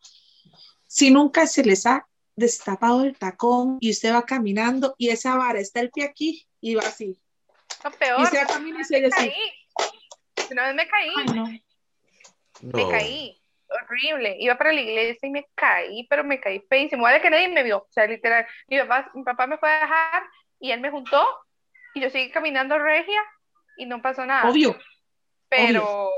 si 0.86 1.10
nunca 1.10 1.46
se 1.46 1.64
les 1.64 1.84
ha 1.86 2.06
destapado 2.34 3.02
el 3.02 3.18
tacón 3.18 3.78
y 3.80 3.90
usted 3.90 4.12
va 4.12 4.24
caminando 4.24 4.94
y 4.96 5.08
esa 5.08 5.36
vara 5.36 5.58
está 5.58 5.80
el 5.80 5.90
pie 5.90 6.04
aquí 6.04 6.46
y 6.60 6.76
va 6.76 6.82
así. 6.82 7.20
Y 7.84 7.96
peor. 7.98 8.22
usted 8.22 8.46
camina 8.46 8.80
y 8.80 8.84
se 8.84 9.08
caí. 9.08 9.32
Una 10.50 10.66
vez 10.66 10.74
me 10.74 10.88
caí, 10.88 11.12
Ay, 11.16 11.26
no. 11.34 11.46
me 11.46 12.82
no. 12.82 12.88
caí. 12.90 13.40
Horrible. 13.70 14.36
Iba 14.40 14.56
para 14.56 14.72
la 14.72 14.80
iglesia 14.80 15.26
y 15.26 15.30
me 15.30 15.46
caí, 15.54 16.06
pero 16.08 16.24
me 16.24 16.40
caí 16.40 16.60
feísimo. 16.68 17.02
Vale 17.02 17.20
que 17.20 17.28
nadie 17.30 17.48
me 17.48 17.62
vio. 17.62 17.78
O 17.78 17.88
sea, 17.90 18.06
literal. 18.06 18.46
Mi 18.66 18.78
papá, 18.78 19.10
mi 19.14 19.22
papá 19.24 19.46
me 19.46 19.58
fue 19.58 19.70
a 19.70 19.80
dejar 19.80 20.22
y 20.58 20.70
él 20.70 20.80
me 20.80 20.90
juntó 20.90 21.26
y 21.94 22.00
yo 22.00 22.10
seguí 22.10 22.30
caminando 22.30 22.78
regia 22.78 23.20
y 23.76 23.86
no 23.86 24.00
pasó 24.00 24.24
nada. 24.24 24.48
Obvio. 24.48 24.76
Pero, 25.48 26.10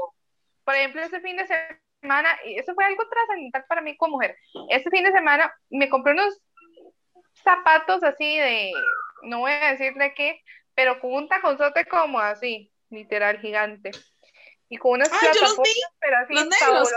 por 0.65 0.75
ejemplo, 0.75 1.03
ese 1.03 1.21
fin 1.21 1.37
de 1.37 1.47
semana, 1.47 2.29
y 2.45 2.59
eso 2.59 2.75
fue 2.75 2.85
algo 2.85 3.09
trascendental 3.09 3.65
para 3.69 3.81
mí 3.81 3.97
como 3.97 4.17
mujer. 4.17 4.37
Ese 4.69 4.91
fin 4.91 5.05
de 5.05 5.13
semana 5.13 5.53
me 5.71 5.89
compré 5.89 6.13
unos 6.13 6.41
zapatos 7.35 8.03
así 8.03 8.39
de, 8.39 8.73
no 9.23 9.41
voy 9.41 9.53
a 9.53 9.73
decir 9.73 9.95
de 9.95 10.13
qué, 10.15 10.41
pero 10.75 11.01
con 11.01 11.13
un 11.13 11.29
taconzote 11.29 11.85
como 11.87 12.19
así, 12.19 12.73
literal 12.91 13.39
gigante. 13.41 13.91
Y 14.71 14.79
con 14.79 14.93
unas 14.93 15.11
Ah, 15.13 15.19
plataformas, 15.21 15.67
pero 16.01 16.17
así 16.17 16.33
los 16.35 16.49
negros. 16.49 16.93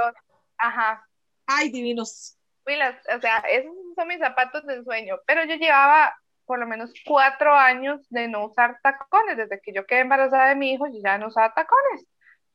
Ajá. 0.58 1.06
Ay, 1.48 1.70
divinos. 1.70 2.38
Las- 2.66 2.96
o 3.14 3.20
sea, 3.20 3.40
esos 3.50 3.74
son 3.96 4.08
mis 4.08 4.20
zapatos 4.20 4.66
de 4.66 4.76
ensueño, 4.76 5.18
pero 5.28 5.44
yo 5.44 5.56
llevaba 5.56 6.16
por 6.46 6.60
lo 6.60 6.68
menos 6.68 6.94
cuatro 7.06 7.54
años 7.54 8.08
de 8.10 8.28
no 8.28 8.46
usar 8.46 8.78
tacones, 8.82 9.38
desde 9.38 9.60
que 9.62 9.74
yo 9.74 9.86
quedé 9.86 10.00
embarazada 10.02 10.50
de 10.50 10.56
mi 10.56 10.74
hijo, 10.74 10.88
yo 10.88 11.00
ya 11.04 11.18
no 11.18 11.28
usaba 11.28 11.54
tacones, 11.54 12.06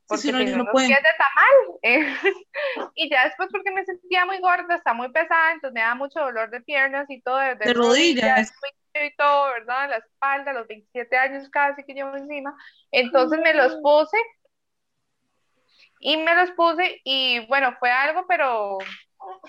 porque 0.06 0.22
si 0.22 0.32
no, 0.32 0.38
no 0.38 0.62
unos 0.62 0.72
pies 0.86 1.02
de 1.02 1.08
tamal, 1.18 1.78
eh, 1.82 2.16
y 2.94 3.10
ya 3.10 3.24
después 3.24 3.48
porque 3.50 3.70
me 3.70 3.84
sentía 3.84 4.24
muy 4.24 4.38
gorda, 4.40 4.76
está 4.76 4.92
muy 4.94 5.10
pesada, 5.10 5.52
entonces 5.52 5.74
me 5.74 5.80
daba 5.80 5.94
mucho 5.94 6.20
dolor 6.20 6.50
de 6.50 6.60
piernas 6.62 7.08
y 7.10 7.20
todo, 7.22 7.38
de, 7.38 7.54
De 7.56 7.74
rodillas. 7.74 8.52
y 8.94 9.14
todo, 9.16 9.52
¿verdad? 9.52 9.90
La 9.90 9.96
espalda, 9.98 10.52
los 10.52 10.66
27 10.66 11.16
años 11.16 11.48
casi 11.50 11.84
que 11.84 11.94
llevo 11.94 12.16
encima, 12.16 12.54
entonces 12.90 13.38
me 13.40 13.54
los 13.54 13.76
puse, 13.76 14.16
y 16.00 16.16
me 16.18 16.34
los 16.34 16.50
puse, 16.52 17.00
y 17.04 17.46
bueno, 17.48 17.74
fue 17.80 17.90
algo, 17.90 18.24
pero 18.28 18.78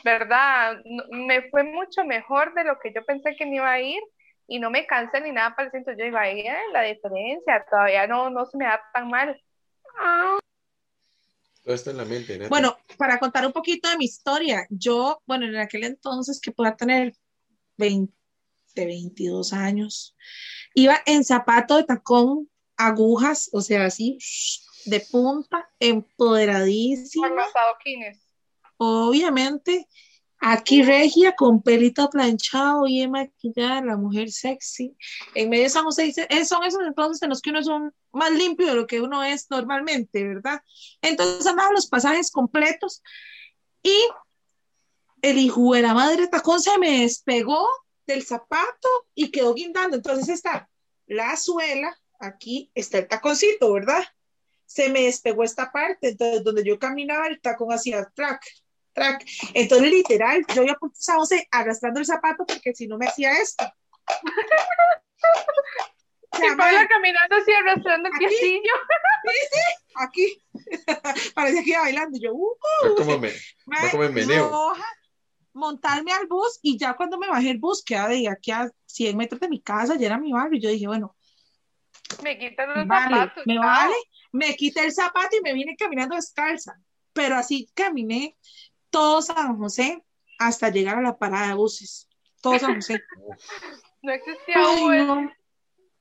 ¿verdad? 0.04 0.78
No- 0.86 1.04
Me 1.12 1.50
fue 1.50 1.64
mucho 1.64 2.04
mejor 2.06 2.54
de 2.56 2.64
lo 2.64 2.80
que 2.80 2.94
yo 2.94 3.04
pensé 3.06 3.36
que 3.38 3.46
me 3.46 3.58
iba 3.58 3.72
a 3.72 3.82
ir 3.82 4.02
y 4.48 4.60
no 4.60 4.70
me 4.72 4.86
cansé 4.88 5.22
ni 5.22 5.32
nada 5.32 5.56
parecido. 5.56 5.80
Entonces 5.80 6.00
yo 6.04 6.08
iba 6.08 6.22
a 6.22 6.32
ir 6.32 6.46
la 6.74 6.84
diferencia, 6.84 7.66
todavía 7.70 8.08
no, 8.08 8.30
no 8.30 8.46
se 8.46 8.58
me 8.58 8.66
da 8.66 8.82
tan 8.94 9.10
mal. 9.10 9.40
Todo 11.64 11.76
está 11.76 11.92
en 11.92 11.98
la 11.98 12.06
mente. 12.06 12.48
Bueno, 12.50 12.78
para 12.98 13.20
contar 13.20 13.46
un 13.46 13.52
poquito 13.54 13.90
de 13.90 13.98
mi 13.98 14.06
historia, 14.06 14.66
yo, 14.70 15.22
bueno, 15.28 15.46
en 15.46 15.58
aquel 15.58 15.84
entonces 15.84 16.40
que 16.42 16.52
pueda 16.52 16.76
tener 16.76 17.14
20, 17.78 18.14
22 18.76 19.54
años, 19.54 20.16
iba 20.74 20.98
en 21.06 21.24
zapato 21.24 21.78
de 21.78 21.84
tacón, 21.84 22.50
agujas, 22.78 23.50
o 23.54 23.62
sea, 23.62 23.86
así, 23.86 24.18
de 24.86 25.00
punta, 25.12 25.70
empoderadísima. 25.80 27.28
Obviamente, 28.78 29.88
aquí 30.40 30.84
regia, 30.84 31.36
con 31.36 31.62
pelito 31.62 32.10
planchado, 32.10 32.84
bien 32.84 33.12
maquillada, 33.12 33.82
la 33.82 33.98
mujer 33.98 34.32
sexy. 34.32 34.96
En 35.36 35.50
medio 35.50 35.64
de 35.64 35.70
San 35.70 35.84
José, 35.84 36.04
dice, 36.04 36.28
eh, 36.30 36.46
son 36.46 36.64
esos 36.64 36.82
entonces 36.86 37.22
en 37.22 37.30
los 37.30 37.42
que 37.42 37.50
uno 37.50 37.60
es 37.60 37.68
un, 37.68 37.92
más 38.12 38.32
limpio 38.32 38.68
de 38.68 38.76
lo 38.76 38.88
que 38.88 39.02
uno 39.02 39.24
es 39.24 39.48
normalmente, 39.50 40.24
¿verdad? 40.24 40.62
Entonces 41.02 41.46
andaban 41.46 41.74
los 41.74 41.88
pasajes 41.88 42.32
completos 42.32 43.04
y 43.84 43.96
el 45.22 45.38
hijo 45.38 45.74
de 45.74 45.82
la 45.82 45.94
madre 45.94 46.28
tacón 46.28 46.62
se 46.62 46.78
me 46.78 47.02
despegó 47.02 47.68
del 48.08 48.24
zapato 48.24 48.90
y 49.14 49.32
quedó 49.32 49.54
guindando. 49.54 49.98
Entonces 49.98 50.30
está 50.30 50.70
la 51.10 51.36
suela, 51.36 51.98
aquí 52.20 52.72
está 52.76 53.00
el 53.00 53.08
taconcito, 53.08 53.74
¿verdad? 53.74 54.04
Se 54.70 54.88
me 54.90 55.02
despegó 55.02 55.44
esta 55.44 55.72
parte, 55.72 56.10
entonces 56.10 56.44
donde 56.44 56.64
yo 56.64 56.78
caminaba 56.78 57.26
el 57.28 57.42
tacón 57.42 57.74
hacía 57.74 58.08
track, 58.14 58.46
track. 58.94 59.26
Entonces 59.56 59.90
literal, 59.90 60.46
yo 60.54 60.62
iba 60.62 60.76
por 60.76 60.92
San 60.94 61.18
José 61.18 61.48
arrastrando 61.50 62.00
el 62.00 62.06
zapato 62.06 62.46
porque 62.46 62.76
si 62.76 62.88
no 62.88 62.98
me 63.00 63.08
hacía 63.08 63.32
esto. 63.40 63.66
Y 66.32 66.56
Paula 66.56 66.88
caminando 66.88 67.36
así, 67.38 67.52
arrastrando 67.52 68.08
el 68.08 68.16
Aquí. 68.16 68.28
piecillo. 68.28 68.72
aquí, 69.96 70.44
parecía 71.34 71.64
que 71.64 71.70
iba 71.72 71.82
bailando. 71.82 72.18
Y 72.18 72.22
yo, 72.22 72.34
uh, 72.34 72.56
cómo 72.96 73.18
me, 73.18 73.34
montarme 75.54 76.12
al 76.14 76.28
bus 76.28 76.60
y 76.62 76.78
ya 76.78 76.96
cuando 76.96 77.18
me 77.18 77.28
bajé 77.28 77.50
el 77.50 77.58
bus, 77.58 77.84
que 77.84 77.96
era 77.96 78.08
de 78.08 78.30
aquí 78.30 78.52
a 78.52 78.70
100 78.86 79.18
metros 79.18 79.42
de 79.42 79.50
mi 79.50 79.60
casa, 79.60 79.96
ya 79.96 80.06
era 80.06 80.18
mi 80.18 80.32
barrio, 80.32 80.60
yo 80.60 80.70
dije, 80.70 80.88
bueno, 80.88 81.16
Me 82.24 82.38
quitan 82.38 82.74
los 82.74 82.88
vale, 82.88 83.16
zapatos. 83.16 83.44
me 83.46 83.58
vale, 83.58 83.96
me 84.32 84.56
quité 84.56 84.86
el 84.86 84.92
zapato 84.92 85.38
y 85.38 85.42
me 85.42 85.54
vine 85.54 85.76
caminando 85.76 86.16
descalza, 86.16 86.80
pero 87.14 87.36
así 87.36 87.70
caminé 87.74 88.36
todo 88.90 89.22
San 89.22 89.58
José 89.58 90.04
hasta 90.38 90.70
llegar 90.70 90.98
a 90.98 91.02
la 91.02 91.18
parada 91.18 91.50
de 91.50 91.54
buses, 91.54 92.08
todo 92.42 92.58
San 92.60 92.76
José. 92.76 93.02
No 94.02 94.14
existía 94.14 94.56
Ay, 94.56 94.84
Uber. 94.84 95.06
no. 95.06 95.32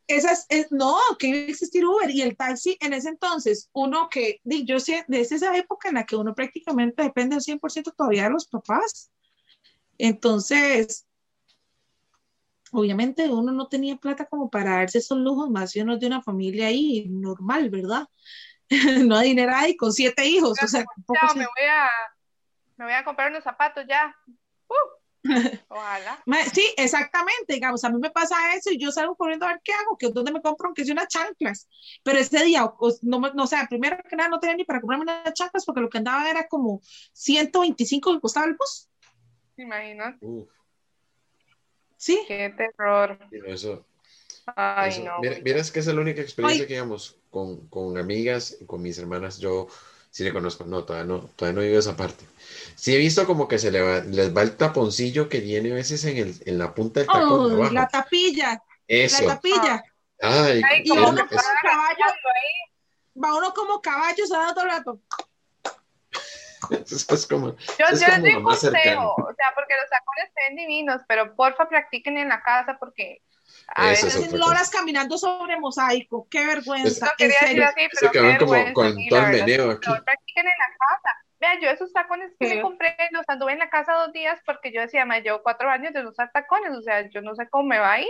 Esas, 0.06 0.46
es, 0.50 0.70
no, 0.70 0.96
que 1.18 1.26
iba 1.26 1.38
a 1.38 1.50
existir 1.50 1.84
Uber 1.84 2.08
y 2.08 2.22
el 2.22 2.36
taxi 2.36 2.78
en 2.80 2.92
ese 2.92 3.08
entonces, 3.08 3.68
uno 3.72 4.08
que, 4.08 4.40
yo 4.44 4.78
sé, 4.78 5.04
desde 5.08 5.34
esa 5.34 5.56
época 5.56 5.88
en 5.88 5.96
la 5.96 6.06
que 6.06 6.14
uno 6.14 6.32
prácticamente 6.32 7.02
depende 7.02 7.34
al 7.34 7.42
100% 7.42 7.92
todavía 7.96 8.22
de 8.22 8.30
los 8.30 8.46
papás. 8.46 9.10
Entonces, 9.98 11.07
obviamente 12.72 13.28
uno 13.28 13.52
no 13.52 13.68
tenía 13.68 13.96
plata 13.96 14.26
como 14.26 14.50
para 14.50 14.72
darse 14.76 14.98
esos 14.98 15.18
lujos, 15.18 15.50
más 15.50 15.70
si 15.70 15.80
uno 15.80 15.94
es 15.94 16.00
de 16.00 16.06
una 16.06 16.22
familia 16.22 16.68
ahí 16.68 17.06
normal, 17.08 17.70
¿verdad? 17.70 18.08
no 19.06 19.16
adinerada 19.16 19.68
y 19.68 19.76
con 19.76 19.92
siete 19.92 20.26
hijos, 20.26 20.62
o 20.62 20.66
sea, 20.66 20.84
Chao, 21.14 21.28
se- 21.32 21.38
me 21.38 21.46
voy 21.46 21.68
a, 21.70 21.88
me 22.76 22.84
voy 22.84 22.94
a 22.94 23.04
comprar 23.04 23.30
unos 23.30 23.44
zapatos 23.44 23.84
ya. 23.88 24.14
Uh, 24.68 24.74
ojalá. 25.68 26.22
Sí, 26.52 26.62
exactamente, 26.76 27.54
digamos, 27.54 27.82
a 27.84 27.90
mí 27.90 27.98
me 27.98 28.10
pasa 28.10 28.36
eso 28.54 28.70
y 28.70 28.78
yo 28.78 28.92
salgo 28.92 29.16
corriendo 29.16 29.46
a 29.46 29.50
ver 29.50 29.60
qué 29.64 29.72
hago, 29.72 29.96
que 29.96 30.10
dónde 30.10 30.32
me 30.32 30.42
compro, 30.42 30.66
aunque 30.68 30.84
sea 30.84 30.92
unas 30.92 31.08
chanclas, 31.08 31.68
pero 32.02 32.18
ese 32.18 32.44
día, 32.44 32.64
o- 32.64 32.98
no, 33.02 33.20
no, 33.20 33.44
o 33.44 33.46
sea, 33.46 33.66
primero 33.68 33.96
que 34.08 34.16
nada 34.16 34.28
no 34.28 34.38
tenía 34.40 34.56
ni 34.56 34.64
para 34.64 34.80
comprarme 34.80 35.04
unas 35.04 35.32
chanclas 35.34 35.64
porque 35.64 35.80
lo 35.80 35.88
que 35.88 35.98
andaba 35.98 36.28
era 36.28 36.46
como 36.48 36.80
125 37.12 38.12
que 38.14 38.20
costaba 38.20 38.46
el 38.46 38.54
bus, 38.54 38.88
¿Te 39.56 39.62
imaginas? 39.62 40.14
Uf, 40.20 40.48
¿sí? 41.98 42.18
Qué 42.26 42.50
terror. 42.56 43.18
eso, 43.46 43.84
Ay, 44.56 44.90
eso. 44.90 45.02
no. 45.04 45.14
Mira, 45.16 45.38
mira, 45.44 45.60
es 45.60 45.72
que 45.72 45.80
esa 45.80 45.90
es 45.90 45.96
la 45.96 46.02
única 46.02 46.22
experiencia 46.22 46.64
Ay. 46.64 46.68
que 46.68 46.74
digamos 46.74 47.16
con, 47.30 47.68
con 47.68 47.98
amigas, 47.98 48.58
con 48.66 48.82
mis 48.82 48.98
hermanas, 48.98 49.38
yo 49.38 49.68
sí 50.10 50.24
le 50.24 50.32
conozco, 50.32 50.64
no, 50.64 50.84
todavía 50.84 51.06
no, 51.06 51.20
todavía 51.36 51.54
no 51.56 51.60
he 51.62 51.64
vivido 51.66 51.80
esa 51.80 51.96
parte. 51.96 52.24
Sí 52.76 52.94
he 52.94 52.98
visto 52.98 53.26
como 53.26 53.48
que 53.48 53.58
se 53.58 53.70
le 53.72 53.82
va, 53.82 54.00
les 54.04 54.36
va 54.36 54.42
el 54.42 54.56
taponcillo 54.56 55.28
que 55.28 55.40
tiene 55.40 55.72
a 55.72 55.76
veces 55.76 56.04
en, 56.04 56.18
el, 56.18 56.34
en 56.46 56.58
la 56.58 56.74
punta 56.74 57.00
del 57.00 57.10
tacón 57.10 57.50
abajo. 57.50 57.74
la 57.74 57.88
tapilla, 57.88 58.62
Eso. 58.88 59.24
la 59.24 59.24
tapilla, 59.24 59.82
Ay, 60.20 60.70
Ay, 60.70 60.82
y 60.84 60.98
uno 60.98 61.26
es- 61.30 61.30
como 61.30 61.58
caballo, 61.62 62.06
va 63.22 63.34
uno 63.36 63.52
como 63.54 63.80
caballo 63.80 64.26
sonando 64.26 64.54
todo 64.54 64.64
el 64.64 64.70
rato. 64.70 65.00
eso 66.70 67.14
es 67.14 67.26
como, 67.26 67.56
Yo, 67.78 67.86
es 67.86 68.00
yo 68.00 68.06
como 68.06 68.18
les 68.18 68.22
doy 68.22 68.32
lo 68.32 68.38
un 68.38 68.44
más 68.44 68.60
cercano. 68.60 69.12
o 69.14 69.34
sea, 69.36 69.46
porque 69.54 69.74
los 69.76 69.88
tacones 69.90 70.32
se 70.34 70.40
ven 70.48 70.56
divinos, 70.56 71.02
pero 71.06 71.34
porfa 71.36 71.68
practiquen 71.68 72.18
en 72.18 72.28
la 72.28 72.42
casa 72.42 72.76
porque 72.78 73.22
a 73.68 73.92
Eso 73.92 74.06
veces 74.06 74.14
es 74.16 74.16
Hacen 74.24 74.42
horas 74.42 74.70
caminando 74.70 75.16
sobre 75.18 75.58
mosaico, 75.60 76.26
qué 76.30 76.44
vergüenza, 76.46 77.06
no 77.06 77.12
en 77.18 77.30
quería 77.30 77.40
decir 77.42 77.48
serio. 77.48 77.64
así, 77.64 77.88
pero 77.94 78.10
qué 78.12 78.20
van 78.20 78.36
como 78.36 78.52
vergüenza, 78.52 78.72
con 78.72 78.94
sí, 78.94 79.08
todo 79.08 79.20
el 79.20 79.28
meneo 79.28 79.70
aquí. 79.70 79.90
Practiquen 80.04 80.46
en 80.46 80.58
la 80.58 80.68
casa. 80.78 81.10
Vean, 81.40 81.60
yo 81.60 81.70
esos 81.70 81.92
tacones 81.92 82.32
que 82.38 82.46
Sí. 82.46 82.54
me 82.54 82.60
compré 82.60 82.96
los 83.12 83.24
anduve 83.28 83.52
en 83.52 83.60
la 83.60 83.70
casa 83.70 83.92
dos 83.94 84.12
días 84.12 84.40
porque 84.44 84.72
yo 84.72 84.80
decía, 84.80 85.04
me 85.04 85.22
llevo 85.22 85.42
cuatro 85.42 85.70
años 85.70 85.92
de 85.92 86.02
no 86.02 86.10
usar 86.10 86.30
tacones, 86.32 86.72
o 86.76 86.82
sea, 86.82 87.08
yo 87.10 87.22
no 87.22 87.34
sé 87.36 87.48
cómo 87.48 87.64
me 87.68 87.78
va 87.78 87.92
a 87.94 88.00
ir. 88.00 88.08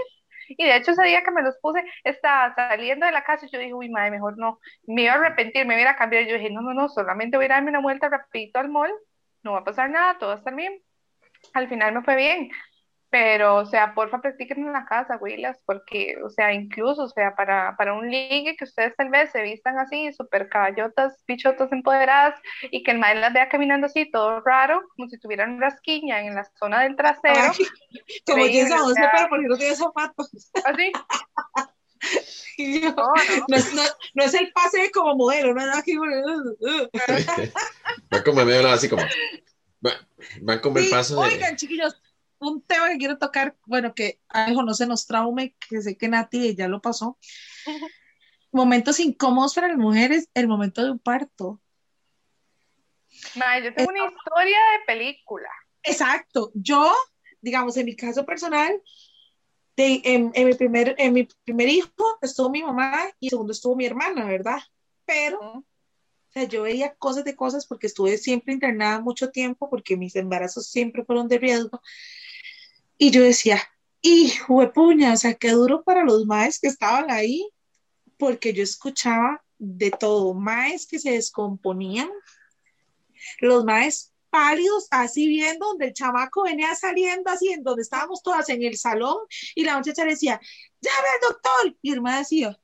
Y 0.48 0.64
de 0.64 0.76
hecho 0.76 0.92
ese 0.92 1.02
día 1.04 1.22
que 1.22 1.30
me 1.30 1.42
los 1.42 1.56
puse, 1.60 1.84
estaba 2.04 2.54
saliendo 2.54 3.06
de 3.06 3.12
la 3.12 3.24
casa 3.24 3.46
y 3.46 3.50
yo 3.50 3.58
dije, 3.58 3.74
uy, 3.74 3.88
madre, 3.90 4.10
mejor 4.12 4.38
no. 4.38 4.58
Me 4.86 5.02
iba 5.02 5.12
a 5.12 5.16
arrepentir, 5.16 5.66
me 5.66 5.80
iba 5.80 5.90
a 5.90 5.96
cambiar. 5.96 6.24
Yo 6.26 6.34
dije, 6.34 6.50
no, 6.50 6.62
no, 6.62 6.74
no, 6.74 6.88
solamente 6.88 7.36
voy 7.36 7.46
a 7.46 7.50
darme 7.50 7.70
una 7.70 7.80
vuelta 7.80 8.08
rapidito 8.08 8.58
al 8.60 8.68
mall, 8.68 8.92
no 9.42 9.52
va 9.52 9.58
a 9.60 9.64
pasar 9.64 9.90
nada, 9.90 10.18
todo 10.18 10.30
va 10.30 10.34
a 10.36 10.38
estar 10.38 10.54
bien. 10.54 10.82
Al 11.54 11.68
final 11.68 11.94
me 11.94 12.02
fue 12.02 12.16
bien. 12.16 12.50
Pero, 13.10 13.56
o 13.56 13.64
sea, 13.64 13.94
porfa, 13.94 14.20
practiquen 14.20 14.66
en 14.66 14.72
la 14.72 14.84
casa, 14.84 15.16
güilas, 15.16 15.58
porque, 15.64 16.16
o 16.22 16.28
sea, 16.28 16.52
incluso, 16.52 17.04
o 17.04 17.08
sea, 17.08 17.34
para, 17.34 17.74
para 17.78 17.94
un 17.94 18.10
ligue 18.10 18.54
que 18.56 18.64
ustedes 18.64 18.94
tal 18.96 19.08
vez 19.08 19.30
se 19.32 19.40
vistan 19.42 19.78
así, 19.78 20.12
súper 20.12 20.50
caballotas, 20.50 21.24
bichotas 21.26 21.72
empoderadas, 21.72 22.38
y 22.70 22.82
que 22.82 22.90
el 22.90 22.98
mae 22.98 23.14
las 23.14 23.32
vea 23.32 23.48
caminando 23.48 23.86
así, 23.86 24.10
todo 24.10 24.42
raro, 24.42 24.82
como 24.94 25.08
si 25.08 25.18
tuvieran 25.18 25.58
rasquiña 25.58 26.20
en 26.20 26.34
la 26.34 26.44
zona 26.58 26.82
del 26.82 26.96
trasero, 26.96 27.52
Ay, 27.58 27.66
como 28.26 28.44
Jason 28.44 28.78
o 28.80 28.82
José, 28.84 28.94
sea. 29.00 29.10
pero 29.16 29.28
porque 29.30 29.46
no 29.48 29.56
tiene 29.56 29.74
zapatos. 29.74 30.30
así. 30.64 30.92
Yo, 32.58 32.90
No, 32.92 33.06
no. 33.06 33.44
no, 33.48 33.56
es, 33.56 33.72
no, 33.74 33.82
no 34.14 34.22
es 34.24 34.34
el 34.34 34.52
pase 34.52 34.90
como 34.92 35.14
modelo, 35.16 35.54
no 35.54 35.60
es 35.62 35.76
aquí. 35.76 35.96
Van 38.10 38.22
como 38.22 38.44
medio 38.44 38.62
lado, 38.62 38.74
así 38.74 38.88
como. 38.88 39.02
va- 39.84 40.06
Van 40.42 40.60
como 40.60 40.78
el 40.78 40.88
paso 40.90 41.20
de. 41.22 41.26
Oigan, 41.28 41.56
chiquillos, 41.56 42.00
un 42.40 42.62
tema 42.62 42.88
que 42.90 42.98
quiero 42.98 43.18
tocar, 43.18 43.56
bueno, 43.66 43.94
que 43.94 44.20
algo 44.28 44.62
no 44.62 44.74
se 44.74 44.86
nos 44.86 45.06
traume, 45.06 45.54
que 45.68 45.82
sé 45.82 45.96
que 45.96 46.08
Nati 46.08 46.54
ya 46.54 46.68
lo 46.68 46.80
pasó. 46.80 47.18
Momentos 48.52 49.00
incómodos 49.00 49.54
para 49.54 49.68
las 49.68 49.76
mujeres, 49.76 50.28
el 50.34 50.48
momento 50.48 50.82
de 50.82 50.90
un 50.90 50.98
parto. 50.98 51.60
Mae, 53.36 53.62
yo 53.62 53.74
tengo 53.74 53.90
una 53.90 54.06
historia 54.06 54.58
de 54.72 54.84
película. 54.86 55.50
Exacto. 55.82 56.50
Yo, 56.54 56.92
digamos, 57.40 57.76
en 57.76 57.86
mi 57.86 57.96
caso 57.96 58.24
personal, 58.24 58.80
de, 59.76 60.00
en, 60.04 60.32
en 60.34 60.46
mi 60.46 60.54
primer, 60.54 60.94
en 60.98 61.12
mi 61.12 61.28
primer 61.44 61.68
hijo 61.68 62.18
estuvo 62.20 62.50
mi 62.50 62.62
mamá 62.62 63.10
y 63.20 63.26
en 63.26 63.30
segundo 63.30 63.52
estuvo 63.52 63.76
mi 63.76 63.86
hermana, 63.86 64.24
¿verdad? 64.24 64.58
Pero, 65.04 65.40
o 65.40 65.64
sea, 66.30 66.44
yo 66.44 66.62
veía 66.62 66.94
cosas 66.96 67.24
de 67.24 67.36
cosas 67.36 67.66
porque 67.66 67.86
estuve 67.86 68.18
siempre 68.18 68.52
internada 68.52 69.00
mucho 69.00 69.30
tiempo, 69.30 69.70
porque 69.70 69.96
mis 69.96 70.16
embarazos 70.16 70.66
siempre 70.66 71.04
fueron 71.04 71.28
de 71.28 71.38
riesgo. 71.38 71.80
Y 72.98 73.10
yo 73.10 73.22
decía, 73.22 73.62
hijo 74.02 74.60
de 74.60 74.68
puña, 74.68 75.12
o 75.12 75.16
sea, 75.16 75.34
qué 75.34 75.52
duro 75.52 75.82
para 75.82 76.04
los 76.04 76.26
maes 76.26 76.58
que 76.58 76.68
estaban 76.68 77.10
ahí, 77.10 77.48
porque 78.16 78.52
yo 78.52 78.62
escuchaba 78.62 79.42
de 79.58 79.90
todo, 79.90 80.34
maes 80.34 80.86
que 80.86 80.98
se 80.98 81.12
descomponían, 81.12 82.10
los 83.40 83.64
maes 83.64 84.12
pálidos, 84.30 84.88
así 84.90 85.26
viendo 85.26 85.66
donde 85.66 85.86
el 85.86 85.92
chamaco 85.94 86.42
venía 86.42 86.74
saliendo, 86.74 87.30
así 87.30 87.48
en 87.48 87.62
donde 87.62 87.82
estábamos 87.82 88.22
todas 88.22 88.48
en 88.50 88.62
el 88.62 88.76
salón, 88.76 89.16
y 89.54 89.64
la 89.64 89.76
muchacha 89.76 90.04
le 90.04 90.12
decía, 90.12 90.40
llame 90.80 91.08
al 91.14 91.32
doctor, 91.32 91.76
y 91.80 91.92
el 91.92 92.00
mae 92.00 92.18
decía, 92.18 92.58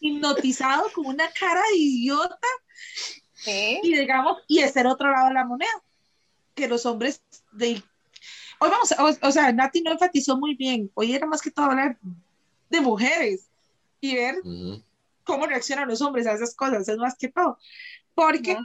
hipnotizado 0.00 0.90
con 0.92 1.06
una 1.06 1.30
cara 1.32 1.62
de 1.72 1.76
idiota, 1.76 2.38
Sí. 3.34 3.80
y 3.82 3.96
digamos, 3.96 4.38
y 4.48 4.60
ese 4.60 4.80
era 4.80 4.92
otro 4.92 5.10
lado 5.10 5.28
de 5.28 5.34
la 5.34 5.44
moneda, 5.44 5.82
que 6.54 6.68
los 6.68 6.86
hombres 6.86 7.22
de... 7.52 7.82
Hoy 8.58 8.70
vamos, 8.70 8.92
a- 8.92 9.04
o, 9.04 9.28
o 9.28 9.32
sea, 9.32 9.52
Nati 9.52 9.82
no 9.82 9.92
enfatizó 9.92 10.36
muy 10.38 10.54
bien, 10.54 10.90
hoy 10.94 11.14
era 11.14 11.26
más 11.26 11.42
que 11.42 11.50
todo 11.50 11.66
hablar 11.66 11.98
de 12.70 12.80
mujeres 12.80 13.50
y 14.00 14.14
ver 14.14 14.36
Ujú. 14.44 14.82
cómo 15.24 15.46
reaccionan 15.46 15.88
los 15.88 16.00
hombres 16.02 16.26
a 16.26 16.32
esas 16.32 16.54
cosas, 16.54 16.88
es 16.88 16.96
más 16.96 17.16
que 17.18 17.28
todo. 17.28 17.58
Porque 18.14 18.52
Ujú. 18.54 18.64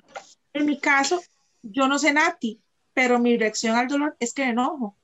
en 0.54 0.66
mi 0.66 0.80
caso, 0.80 1.22
yo 1.62 1.88
no 1.88 2.00
sé 2.00 2.14
Nati, 2.14 2.62
pero 2.94 3.20
mi 3.20 3.38
reacción 3.38 3.76
al 3.76 3.88
dolor 3.88 4.16
es 4.20 4.34
que 4.34 4.44
me 4.46 4.52
enojo. 4.52 4.96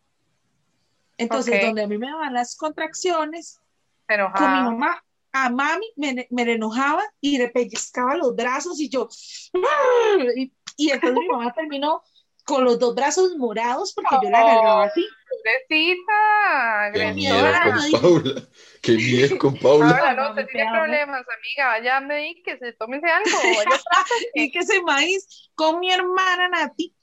Entonces, 1.18 1.56
Ok. 1.56 1.62
donde 1.62 1.84
a 1.84 1.88
mí 1.88 1.98
me 1.98 2.08
daban 2.08 2.34
las 2.34 2.56
contracciones, 2.56 3.60
Se 4.08 4.18
con 4.36 4.54
mi 4.54 4.62
mamá 4.62 5.04
a 5.34 5.50
mami 5.50 5.86
me, 5.98 6.28
me 6.32 6.42
enojaba 6.44 7.04
y 7.20 7.38
le 7.38 7.50
pellizcaba 7.50 8.16
los 8.16 8.36
brazos 8.36 8.80
y 8.80 8.90
yo, 8.90 9.10
y, 10.36 10.52
y 10.78 10.90
entonces 10.92 11.20
mi 11.20 11.28
mamá 11.28 11.54
terminó 11.54 12.02
con 12.48 12.64
los 12.64 12.80
dos 12.80 12.96
brazos 12.96 13.36
morados 13.38 13.94
porque 13.94 14.16
yo 14.24 14.30
la 14.30 14.40
agarraba 14.40 14.84
así. 14.86 15.06
Pobrecita, 15.30 16.92
Qué 16.94 17.14
miedo 17.14 17.38
con 17.64 17.92
no 17.92 18.00
Paula. 18.02 18.42
Qué 18.82 18.92
miedo 18.94 19.38
con 19.38 19.58
Paula. 19.60 19.90
Ahora 19.90 20.14
no, 20.14 20.30
No, 20.30 20.34
me 20.36 20.46
tiene 20.46 20.72
problemas, 20.72 21.26
amiga. 21.38 21.68
Vaya, 21.68 22.00
me 22.00 22.18
di 22.18 22.42
que 22.44 22.58
se 22.58 22.72
tómese 22.74 23.06
algo. 23.08 23.30
Y 24.34 24.50
que 24.50 24.60
ese 24.60 24.82
maíz 24.82 25.50
con 25.56 25.80
mi 25.80 25.92
hermana 25.92 26.48
Nati. 26.48 26.94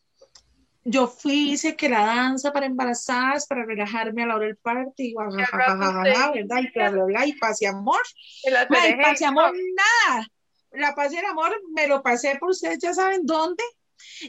Yo 0.86 1.08
fui, 1.08 1.52
hice 1.52 1.76
que 1.76 1.88
la 1.88 2.04
danza 2.04 2.52
para 2.52 2.66
embarazadas, 2.66 3.46
para 3.46 3.64
relajarme 3.64 4.22
a 4.22 4.26
la 4.26 4.36
hora 4.36 4.46
del 4.46 4.56
parto, 4.56 4.92
y 4.98 5.12
guau, 5.14 5.30
Y 5.30 5.40
al 5.40 5.46
ja, 5.46 5.50
ja, 5.50 5.58
rato 5.58 5.78
ja, 5.78 5.92
ja, 5.92 5.98
usted- 5.98 6.14
ja, 6.14 6.30
¿verdad? 6.32 6.58
Y 6.62 6.72
bla, 6.72 6.90
bla, 6.90 7.04
bla, 7.04 7.26
y 7.26 7.32
paz 7.34 7.62
y 7.62 7.66
amor. 7.66 8.00
y 8.44 9.02
paz 9.02 9.20
y 9.20 9.24
amor, 9.24 9.52
nada. 9.74 10.26
La 10.72 10.94
paz 10.94 11.12
y 11.12 11.16
el 11.16 11.24
amor 11.24 11.58
me 11.74 11.86
lo 11.86 12.02
pasé 12.02 12.36
por 12.38 12.50
ustedes, 12.50 12.78
ya 12.80 12.92
saben 12.92 13.24
dónde. 13.24 13.62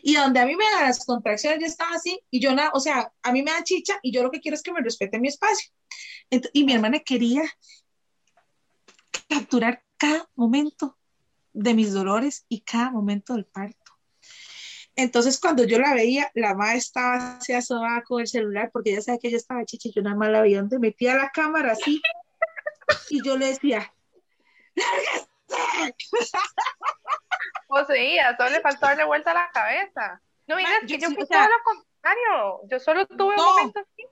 Y 0.01 0.15
donde 0.15 0.39
a 0.39 0.45
mí 0.45 0.55
me 0.55 0.65
dan 0.71 0.83
las 0.83 1.05
contracciones, 1.05 1.59
yo 1.59 1.65
estaba 1.65 1.95
así, 1.95 2.21
y 2.29 2.39
yo, 2.39 2.53
nada, 2.53 2.71
o 2.73 2.79
sea, 2.79 3.11
a 3.21 3.31
mí 3.31 3.43
me 3.43 3.51
da 3.51 3.63
chicha, 3.63 3.99
y 4.01 4.11
yo 4.11 4.23
lo 4.23 4.31
que 4.31 4.39
quiero 4.39 4.55
es 4.55 4.63
que 4.63 4.73
me 4.73 4.81
respeten 4.81 5.21
mi 5.21 5.27
espacio. 5.27 5.71
Y 6.53 6.63
mi 6.63 6.73
hermana 6.73 6.99
quería 6.99 7.43
capturar 9.29 9.83
cada 9.97 10.29
momento 10.35 10.97
de 11.53 11.73
mis 11.73 11.93
dolores 11.93 12.45
y 12.49 12.61
cada 12.61 12.91
momento 12.91 13.33
del 13.33 13.45
parto. 13.45 13.93
Entonces, 14.97 15.39
cuando 15.39 15.65
yo 15.65 15.77
la 15.77 15.93
veía, 15.93 16.31
la 16.35 16.55
madre 16.55 16.77
estaba 16.77 17.37
así 17.37 17.53
asomada 17.53 18.01
con 18.03 18.21
el 18.21 18.27
celular, 18.27 18.69
porque 18.71 18.91
ella 18.91 19.01
sabía 19.01 19.19
que 19.19 19.31
yo 19.31 19.37
estaba 19.37 19.65
chicha, 19.65 19.89
y 19.89 19.93
yo 19.93 20.01
nada 20.01 20.15
más 20.15 20.29
la 20.29 20.41
veía 20.41 20.59
donde 20.59 20.79
metía 20.79 21.15
la 21.15 21.31
cámara 21.31 21.73
así, 21.73 22.01
y 23.09 23.21
yo 23.25 23.37
le 23.37 23.47
decía, 23.47 23.93
¡lárguese! 24.75 25.27
Poseía, 27.67 28.35
solo 28.37 28.49
le 28.51 28.61
faltó 28.61 28.85
darle 28.87 29.03
vuelta 29.05 29.31
a 29.31 29.35
la 29.35 29.49
cabeza. 29.51 30.21
No, 30.47 30.55
mira, 30.55 30.69
Ma, 30.69 30.75
es 30.77 30.81
que 30.91 30.97
yo 30.99 31.09
yo 31.09 31.15
fui 31.15 31.25
sea- 31.25 31.39
todo 31.39 31.49
lo 31.57 31.63
contrario. 31.63 32.59
Yo 32.69 32.79
solo 32.79 33.05
tuve 33.07 33.35
No. 33.35 33.43
un 33.49 33.55
momento 33.55 33.79
así. 33.79 34.05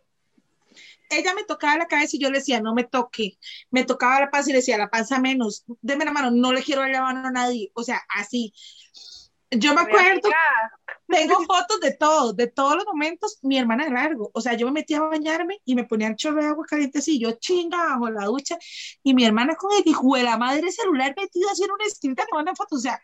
ella 1.10 1.34
me 1.36 1.44
tocaba 1.44 1.78
la 1.78 1.88
cabeza 1.88 2.16
y 2.16 2.20
yo 2.20 2.32
le 2.32 2.40
decía, 2.40 2.60
no 2.60 2.74
me 2.74 2.84
toque. 2.86 3.38
Me 3.70 3.84
tocaba 3.84 4.20
la 4.22 4.32
panza 4.32 4.50
y 4.50 4.54
le 4.54 4.60
decía, 4.60 4.78
la 4.80 4.90
panza 4.90 5.20
menos, 5.20 5.64
deme 5.82 6.06
la 6.06 6.12
mano, 6.12 6.32
no 6.32 6.52
le 6.52 6.64
quiero 6.64 6.82
dar 6.82 6.90
la 6.90 7.02
mano 7.02 7.28
a 7.28 7.32
nadie. 7.32 7.72
O 7.76 7.84
sea, 7.84 8.02
así. 8.16 8.52
Yo 9.58 9.74
me 9.74 9.82
acuerdo, 9.82 10.30
tengo 11.08 11.36
fotos 11.46 11.80
de 11.80 11.92
todo, 11.92 12.34
de 12.34 12.48
todos 12.48 12.76
los 12.76 12.86
momentos, 12.86 13.40
mi 13.42 13.58
hermana 13.58 13.86
de 13.86 13.92
largo. 13.92 14.32
O 14.34 14.42
sea, 14.42 14.54
yo 14.54 14.68
me 14.68 14.74
metía 14.74 14.98
a 14.98 15.08
bañarme 15.08 15.60
y 15.66 15.76
me 15.76 15.84
ponía 15.84 16.08
el 16.08 16.16
chorro 16.16 16.42
de 16.42 16.48
agua 16.48 16.66
caliente 16.68 17.00
así, 17.00 17.20
yo 17.20 17.34
chinga 17.34 17.78
bajo 17.78 18.10
la 18.10 18.26
ducha, 18.26 18.58
y 19.04 19.14
mi 19.14 19.26
hermana 19.26 19.56
con 19.56 19.72
el 19.74 19.84
hijo 19.86 20.16
de 20.16 20.24
la 20.24 20.38
madre 20.38 20.72
celular 20.72 21.14
metido 21.18 21.50
así 21.50 21.64
en 21.64 21.72
una 21.72 21.86
esquina 21.86 22.16
que 22.16 22.36
manda 22.36 22.56
fotos. 22.56 22.80
O 22.80 22.82
sea, 22.82 23.02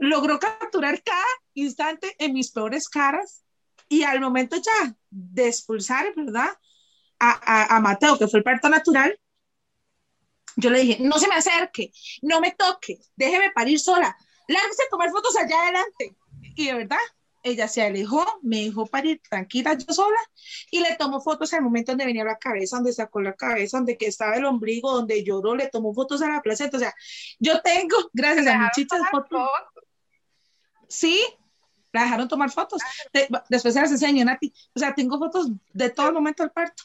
logró 0.00 0.38
capturar 0.38 1.02
cada 1.02 1.24
instante 1.54 2.14
en 2.18 2.34
mis 2.34 2.50
peores 2.50 2.88
caras 2.88 3.42
y 3.88 4.02
al 4.02 4.20
momento 4.20 4.56
ya 4.56 4.94
de 5.10 5.48
expulsar, 5.48 6.12
¿verdad? 6.14 6.48
A, 7.18 7.30
a, 7.30 7.76
a 7.76 7.80
Mateo, 7.80 8.18
que 8.18 8.28
fue 8.28 8.40
el 8.40 8.44
parto 8.44 8.68
natural, 8.68 9.18
yo 10.56 10.70
le 10.70 10.80
dije, 10.80 10.98
no 11.00 11.18
se 11.18 11.28
me 11.28 11.34
acerque, 11.34 11.92
no 12.22 12.40
me 12.40 12.52
toque, 12.52 12.98
déjeme 13.14 13.50
parir 13.52 13.78
sola, 13.78 14.16
lárguese 14.48 14.82
a 14.84 14.90
tomar 14.90 15.10
fotos 15.10 15.36
allá 15.36 15.62
adelante. 15.62 16.16
Y 16.54 16.66
de 16.66 16.74
verdad, 16.74 16.98
ella 17.42 17.68
se 17.68 17.82
alejó, 17.82 18.24
me 18.42 18.64
dejó 18.64 18.86
parir 18.86 19.20
tranquila 19.28 19.74
yo 19.74 19.92
sola 19.94 20.18
y 20.70 20.80
le 20.80 20.96
tomó 20.96 21.20
fotos 21.20 21.52
al 21.54 21.62
momento 21.62 21.92
donde 21.92 22.04
venía 22.06 22.24
la 22.24 22.38
cabeza, 22.38 22.76
donde 22.76 22.92
sacó 22.92 23.20
la 23.20 23.34
cabeza, 23.34 23.76
donde 23.76 23.96
que 23.96 24.06
estaba 24.06 24.34
el 24.34 24.44
ombligo, 24.44 24.92
donde 24.92 25.22
lloró, 25.22 25.54
le 25.54 25.68
tomó 25.68 25.94
fotos 25.94 26.22
a 26.22 26.28
la 26.28 26.42
placenta. 26.42 26.76
O 26.76 26.80
sea, 26.80 26.94
yo 27.38 27.60
tengo, 27.62 27.96
gracias 28.12 28.46
a 28.46 28.58
muchachas 28.58 29.00
fotos. 29.10 29.48
Sí, 30.88 31.22
la 31.92 32.02
dejaron 32.02 32.28
tomar 32.28 32.50
fotos. 32.50 32.82
De- 33.12 33.28
después 33.48 33.74
se 33.74 33.80
las 33.80 33.90
enseño, 33.90 34.24
Nati. 34.24 34.52
O 34.74 34.78
sea, 34.78 34.94
tengo 34.94 35.18
fotos 35.18 35.48
de 35.72 35.90
todo 35.90 36.08
el 36.08 36.14
momento 36.14 36.42
del 36.42 36.52
parto. 36.52 36.84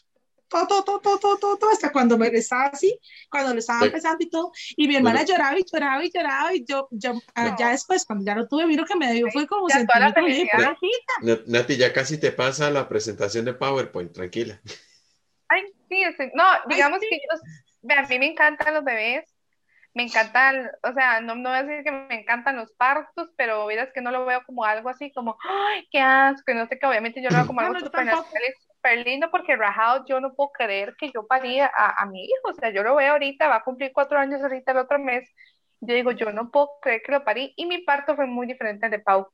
Todo, 0.51 0.67
todo, 0.67 0.99
todo, 0.99 1.17
todo, 1.17 1.37
todo, 1.37 1.57
todo, 1.57 1.69
hasta 1.71 1.93
cuando 1.93 2.17
me 2.17 2.27
estaba 2.27 2.65
así, 2.65 2.99
cuando 3.29 3.53
le 3.53 3.59
estaba 3.59 3.85
empezando 3.85 4.17
y 4.19 4.29
todo. 4.29 4.51
Y 4.75 4.85
mi 4.85 4.97
hermana 4.97 5.23
lloraba 5.23 5.57
y 5.57 5.63
lloraba 5.63 6.03
y 6.03 6.11
lloraba. 6.13 6.53
Y 6.53 6.65
yo, 6.65 6.89
yo 6.91 7.13
ah, 7.35 7.51
No. 7.51 7.55
ya 7.57 7.69
después, 7.69 8.03
cuando 8.05 8.25
ya 8.25 8.35
lo 8.35 8.49
tuve, 8.49 8.65
vi 8.65 8.75
lo 8.75 8.83
que 8.83 8.97
me 8.97 9.13
dio 9.13 9.29
fue 9.31 9.47
como 9.47 9.69
Ya 9.69 9.85
toda 9.85 9.99
la 10.01 10.13
felicidad. 10.13 10.75
Nati, 11.47 11.77
ya 11.77 11.93
casi 11.93 12.19
te 12.19 12.33
pasa 12.33 12.69
la 12.69 12.89
presentación 12.89 13.45
de 13.45 13.53
PowerPoint, 13.53 14.11
tranquila. 14.11 14.59
Ay, 15.47 15.63
sí, 15.89 16.03
no, 16.33 16.43
digamos 16.67 16.99
que 16.99 17.09
yo, 17.09 17.93
a 17.95 18.07
mí 18.07 18.19
me 18.19 18.27
encantan 18.27 18.73
los 18.73 18.83
bebés, 18.83 19.25
me 19.93 20.03
encantan, 20.03 20.69
o 20.83 20.93
sea, 20.93 21.21
no, 21.21 21.35
no 21.35 21.49
voy 21.49 21.59
a 21.59 21.63
decir 21.63 21.83
que 21.83 21.91
me 21.91 22.21
encantan 22.21 22.57
los 22.57 22.71
partos, 22.73 23.29
pero 23.37 23.65
verás 23.67 23.89
que 23.93 24.01
no 24.01 24.11
lo 24.11 24.25
veo 24.25 24.43
como 24.45 24.65
algo 24.65 24.89
así 24.89 25.11
como, 25.13 25.37
ay, 25.43 25.87
qué 25.91 25.99
asco, 25.99 26.51
y 26.51 26.55
no 26.55 26.67
sé 26.67 26.77
qué, 26.77 26.85
obviamente 26.85 27.21
yo 27.21 27.29
lo 27.29 27.37
veo 27.37 27.47
como 27.47 27.61
No, 27.61 27.67
algo 27.67 27.79
no, 27.79 27.85
yo 27.85 27.91
súper 28.82 29.05
lindo, 29.05 29.29
porque 29.29 29.55
rajado 29.55 30.05
yo 30.05 30.19
no 30.19 30.34
puedo 30.34 30.51
creer 30.51 30.95
que 30.97 31.11
yo 31.11 31.27
paría 31.27 31.71
a, 31.75 32.01
a 32.01 32.05
mi 32.07 32.23
hijo, 32.25 32.49
o 32.49 32.53
sea, 32.53 32.71
yo 32.71 32.84
lo 32.84 32.95
veo 32.95 33.13
ahorita, 33.13 33.47
va 33.47 33.57
a 33.57 33.63
cumplir 33.63 33.91
cuatro 33.93 34.17
años 34.17 34.41
ahorita 34.41 34.71
el 34.71 34.79
otro 34.79 34.99
mes, 34.99 35.29
yo 35.79 35.95
digo, 35.95 36.11
yo 36.11 36.32
no 36.32 36.51
puedo 36.51 36.69
creer 36.82 37.01
que 37.03 37.11
lo 37.11 37.23
parí, 37.23 37.53
y 37.55 37.65
mi 37.65 37.79
parto 37.79 38.15
fue 38.15 38.25
muy 38.25 38.47
diferente 38.47 38.86
al 38.86 38.91
de 38.91 38.99
Pau. 38.99 39.27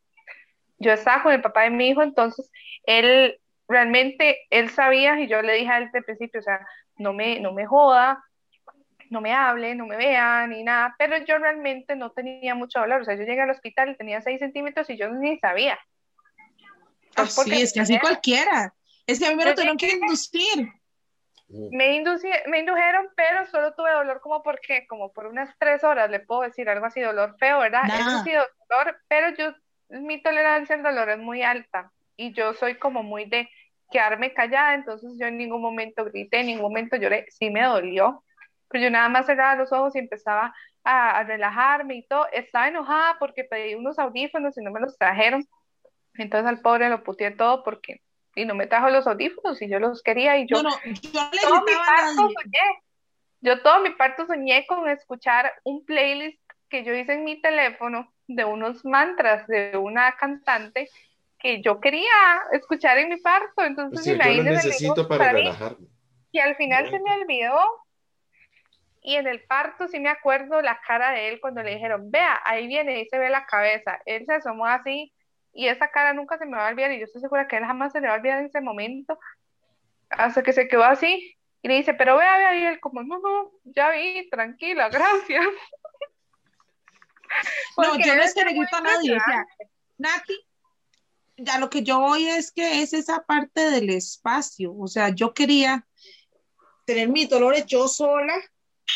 Yo 0.79 0.91
estaba 0.91 1.23
con 1.23 1.33
el 1.33 1.41
papá 1.41 1.63
de 1.63 1.71
mi 1.71 1.89
hijo, 1.89 2.03
entonces 2.03 2.51
él 2.83 3.39
realmente, 3.67 4.45
él 4.49 4.69
sabía 4.69 5.19
y 5.19 5.27
yo 5.27 5.41
le 5.41 5.53
dije 5.53 5.71
a 5.71 5.77
él 5.77 5.85
desde 5.85 5.99
el 5.99 6.05
principio, 6.05 6.39
o 6.39 6.43
sea, 6.43 6.65
no 6.97 7.13
me, 7.13 7.39
no 7.39 7.51
me 7.53 7.65
joda, 7.65 8.23
no 9.09 9.21
me 9.21 9.33
hable, 9.33 9.75
no 9.75 9.85
me 9.85 9.97
vea, 9.97 10.45
ni 10.47 10.63
nada, 10.63 10.95
pero 10.97 11.17
yo 11.17 11.37
realmente 11.37 11.95
no 11.95 12.11
tenía 12.11 12.55
mucho 12.55 12.79
dolor, 12.79 13.01
o 13.01 13.05
sea, 13.05 13.15
yo 13.15 13.23
llegué 13.23 13.41
al 13.41 13.49
hospital 13.49 13.89
y 13.89 13.97
tenía 13.97 14.21
6 14.21 14.39
centímetros 14.39 14.89
y 14.89 14.97
yo 14.97 15.09
ni 15.09 15.37
sabía. 15.39 15.79
Así 17.15 17.35
porque 17.35 17.61
es 17.61 17.73
que 17.73 17.79
así 17.79 17.99
cualquiera. 17.99 18.73
Es 19.07 19.19
que 19.19 19.25
a 19.25 19.29
mí 19.29 19.35
me 19.35 19.45
lo 19.45 19.55
tuvieron 19.55 19.77
que 19.77 19.89
inducir. 19.91 20.67
Me, 21.71 21.97
induci- 21.97 22.45
me 22.47 22.59
indujeron, 22.59 23.07
pero 23.15 23.45
solo 23.47 23.73
tuve 23.73 23.91
dolor 23.91 24.21
como 24.21 24.43
porque, 24.43 24.85
como 24.87 25.11
por 25.11 25.27
unas 25.27 25.53
tres 25.57 25.83
horas, 25.83 26.09
le 26.09 26.19
puedo 26.19 26.41
decir 26.41 26.69
algo 26.69 26.85
así, 26.85 27.01
dolor 27.01 27.35
feo, 27.39 27.59
¿verdad? 27.59 27.83
Eso 27.99 28.23
sí, 28.23 28.31
dolor, 28.31 28.97
pero 29.07 29.29
yo, 29.35 29.53
mi 29.89 30.21
tolerancia 30.21 30.75
al 30.75 30.83
dolor 30.83 31.09
es 31.09 31.17
muy 31.19 31.43
alta 31.43 31.91
y 32.15 32.33
yo 32.33 32.53
soy 32.53 32.75
como 32.75 33.03
muy 33.03 33.25
de 33.25 33.49
quedarme 33.89 34.33
callada, 34.33 34.73
entonces 34.73 35.13
yo 35.19 35.27
en 35.27 35.37
ningún 35.37 35.61
momento 35.61 36.03
grité, 36.05 36.41
en 36.41 36.47
ningún 36.47 36.63
momento 36.63 36.97
lloré, 36.97 37.25
sí 37.29 37.49
me 37.49 37.63
dolió, 37.63 38.23
pero 38.67 38.83
yo 38.83 38.89
nada 38.89 39.07
más 39.07 39.25
cerraba 39.25 39.55
los 39.55 39.71
ojos 39.71 39.95
y 39.95 39.99
empezaba 39.99 40.53
a, 40.83 41.19
a 41.19 41.23
relajarme 41.23 41.95
y 41.95 42.07
todo, 42.07 42.27
estaba 42.33 42.67
enojada 42.67 43.15
porque 43.19 43.45
pedí 43.45 43.75
unos 43.75 43.97
audífonos 43.99 44.57
y 44.57 44.61
no 44.63 44.71
me 44.71 44.81
los 44.81 44.97
trajeron, 44.97 45.45
entonces 46.15 46.47
al 46.47 46.59
pobre 46.61 46.89
lo 46.89 47.03
puteé 47.03 47.31
todo 47.31 47.63
porque, 47.63 48.01
y 48.37 48.45
no 48.45 48.55
me 48.55 48.67
trajo 48.67 48.89
los 48.89 49.07
audífonos 49.07 49.61
y 49.61 49.67
yo 49.67 49.79
los 49.79 50.03
quería 50.03 50.37
y 50.37 50.47
yo 50.47 50.61
No, 50.61 50.69
no, 50.69 50.77
yo 50.85 51.29
le 51.33 51.41
todo 51.41 51.61
mi 51.63 51.73
parto 51.73 52.29
soñé. 52.29 52.83
Yo 53.41 53.61
todo 53.61 53.79
mi 53.81 53.89
parto 53.91 54.25
soñé 54.25 54.65
con 54.67 54.87
escuchar 54.89 55.51
un 55.63 55.85
playlist 55.85 56.39
que 56.69 56.83
yo 56.83 56.93
hice 56.93 57.13
en 57.13 57.23
mi 57.23 57.41
teléfono 57.41 58.13
de 58.27 58.45
unos 58.45 58.83
mantras 58.85 59.47
de 59.47 59.77
una 59.77 60.15
cantante 60.17 60.89
que 61.39 61.61
yo 61.61 61.79
quería 61.79 62.09
escuchar 62.51 62.97
en 62.97 63.09
mi 63.09 63.17
parto. 63.17 63.63
Entonces, 63.63 64.05
yo 64.05 64.15
lo 64.15 64.43
necesito 64.43 65.07
para 65.07 65.19
para 65.19 65.33
mí, 65.33 65.41
relajarme. 65.41 65.87
y 66.31 66.39
al 66.39 66.55
final 66.55 66.89
se 66.89 66.99
me 66.99 67.11
olvidó. 67.11 67.59
Y 69.01 69.15
en 69.15 69.27
el 69.27 69.43
parto 69.43 69.87
sí 69.87 69.99
me 69.99 70.09
acuerdo 70.09 70.61
la 70.61 70.79
cara 70.85 71.11
de 71.11 71.29
él 71.29 71.39
cuando 71.39 71.63
le 71.63 71.75
dijeron, 71.75 72.11
vea, 72.11 72.41
ahí 72.43 72.67
viene 72.67 72.99
y 72.99 73.05
se 73.07 73.17
ve 73.17 73.29
la 73.29 73.45
cabeza. 73.45 73.99
Él 74.05 74.25
se 74.25 74.33
asomó 74.33 74.65
así 74.65 75.13
y 75.57 75.67
esa 75.67 75.89
cara 75.89 76.13
nunca 76.13 76.37
se 76.37 76.45
me 76.45 76.55
va 76.55 76.67
a 76.67 76.69
olvidar 76.69 76.91
y 76.91 76.99
yo 76.99 77.05
estoy 77.05 77.19
segura 77.19 77.47
que 77.47 77.57
él 77.57 77.65
jamás 77.65 77.91
se 77.91 77.99
le 77.99 78.07
va 78.07 78.13
a 78.13 78.17
olvidar 78.17 78.37
en 78.39 78.45
ese 78.45 78.61
momento. 78.61 79.17
Hasta 80.07 80.43
que 80.43 80.53
se 80.53 80.67
quedó 80.67 80.83
así 80.83 81.35
y 81.63 81.67
le 81.67 81.77
dice, 81.77 81.95
pero 81.95 82.15
vea, 82.15 82.37
vea, 82.37 82.55
y 82.55 82.63
él 82.63 82.79
como, 82.79 83.01
no, 83.01 83.17
no, 83.17 83.51
ya 83.63 83.89
vi, 83.89 84.29
tranquila, 84.29 84.87
gracias. 84.89 85.45
No, 87.75 87.97
yo 87.97 88.15
no 88.15 88.21
es 88.21 88.35
que 88.35 88.45
le 88.45 88.53
grito 88.53 88.75
a 88.75 88.81
nadie, 88.81 89.17
o 89.17 89.19
sea, 89.19 89.47
Nati, 89.97 90.39
ya 91.37 91.57
lo 91.57 91.71
que 91.71 91.81
yo 91.81 92.01
voy 92.01 92.27
es 92.27 92.51
que 92.51 92.83
es 92.83 92.93
esa 92.93 93.25
parte 93.25 93.71
del 93.71 93.89
espacio, 93.89 94.75
o 94.77 94.87
sea, 94.87 95.09
yo 95.09 95.33
quería 95.33 95.87
tener 96.85 97.09
mis 97.09 97.29
dolores 97.29 97.65
yo 97.65 97.87
sola, 97.87 98.35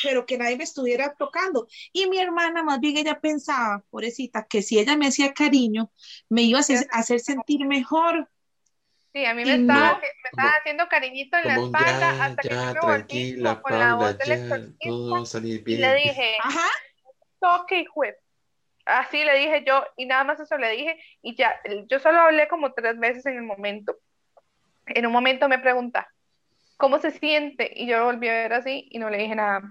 pero 0.04 0.26
que 0.26 0.38
nadie 0.38 0.58
me 0.58 0.64
estuviera 0.64 1.14
tocando. 1.16 1.68
Y 1.94 2.10
mi 2.10 2.20
hermana, 2.20 2.64
más 2.64 2.80
bien, 2.80 2.98
ella 2.98 3.20
pensaba, 3.20 3.84
pobrecita, 3.90 4.46
que 4.46 4.62
si 4.62 4.80
ella 4.80 4.96
me 4.96 5.08
hacía 5.08 5.34
cariño, 5.34 5.92
me 6.30 6.44
iba 6.44 6.60
a 6.60 6.62
hacer, 6.62 6.88
a 6.92 7.00
hacer 7.00 7.20
sentir 7.20 7.66
mejor. 7.66 8.30
Sí, 9.14 9.26
a 9.26 9.34
mí 9.34 9.44
me 9.44 9.56
estaba, 9.56 9.94
no, 9.94 10.00
me 10.00 10.08
estaba 10.30 10.50
haciendo 10.60 10.88
cariñito 10.88 11.38
en 11.38 11.48
la 11.48 11.56
espalda 11.56 12.00
ya, 12.00 12.24
hasta 12.24 12.42
que 12.42 12.50
yo 12.50 12.56
me 12.74 12.80
volví 12.80 13.34
con 13.34 13.44
la 13.44 13.62
Paula, 13.62 13.96
voz 13.96 14.18
del 14.18 14.28
ya, 14.30 14.36
exorcista 14.36 14.88
todo 14.88 15.12
va 15.12 15.20
a 15.20 15.26
salir 15.26 15.60
y 15.60 15.64
bien. 15.64 15.82
le 15.82 15.96
dije, 15.96 16.38
Ajá, 16.40 16.70
toque 17.40 17.82
y 17.82 17.86
juez. 17.86 18.16
Así 18.86 19.24
le 19.24 19.38
dije 19.38 19.64
yo, 19.68 19.84
y 19.98 20.06
nada 20.06 20.24
más 20.24 20.40
eso 20.40 20.58
le 20.58 20.70
dije, 20.72 20.98
y 21.22 21.36
ya, 21.36 21.54
yo 21.88 22.00
solo 22.00 22.20
hablé 22.22 22.48
como 22.48 22.74
tres 22.74 22.98
veces 22.98 23.26
en 23.26 23.36
el 23.36 23.44
momento. 23.44 23.98
En 24.88 25.06
un 25.06 25.12
momento 25.12 25.48
me 25.50 25.60
pregunta, 25.60 26.08
¿cómo 26.78 27.00
se 27.00 27.12
siente? 27.12 27.72
Y 27.76 27.88
yo 27.88 28.06
volví 28.06 28.28
a 28.30 28.34
ver 28.34 28.54
así 28.54 28.88
y 28.90 28.98
no 28.98 29.10
le 29.10 29.20
dije 29.20 29.36
nada. 29.36 29.62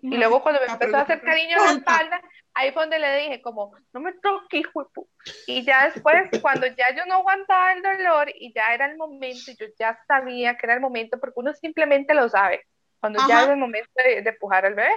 Y 0.00 0.16
luego 0.16 0.42
cuando 0.42 0.60
me 0.60 0.66
empezó 0.66 0.96
a 0.96 1.00
hacer 1.00 1.20
cariño 1.22 1.56
en 1.58 1.64
la 1.64 1.72
espalda, 1.72 2.20
ahí 2.54 2.70
fue 2.72 2.82
donde 2.82 2.98
le 3.00 3.18
dije 3.18 3.42
como, 3.42 3.74
no 3.92 4.00
me 4.00 4.12
toques, 4.14 4.60
hijo 4.60 4.84
de 4.84 4.90
pu-". 4.90 5.08
Y 5.46 5.64
ya 5.64 5.90
después, 5.90 6.30
cuando 6.40 6.66
ya 6.68 6.94
yo 6.94 7.04
no 7.06 7.14
aguantaba 7.14 7.72
el 7.72 7.82
dolor 7.82 8.30
y 8.34 8.52
ya 8.52 8.74
era 8.74 8.86
el 8.86 8.96
momento, 8.96 9.52
yo 9.58 9.66
ya 9.78 9.98
sabía 10.06 10.56
que 10.56 10.66
era 10.66 10.74
el 10.74 10.80
momento, 10.80 11.18
porque 11.18 11.40
uno 11.40 11.52
simplemente 11.52 12.14
lo 12.14 12.28
sabe, 12.28 12.64
cuando 13.00 13.18
ya 13.28 13.36
Ajá. 13.38 13.44
es 13.44 13.50
el 13.50 13.56
momento 13.56 13.90
de, 13.96 14.22
de 14.22 14.30
empujar 14.30 14.66
al 14.66 14.74
bebé. 14.74 14.92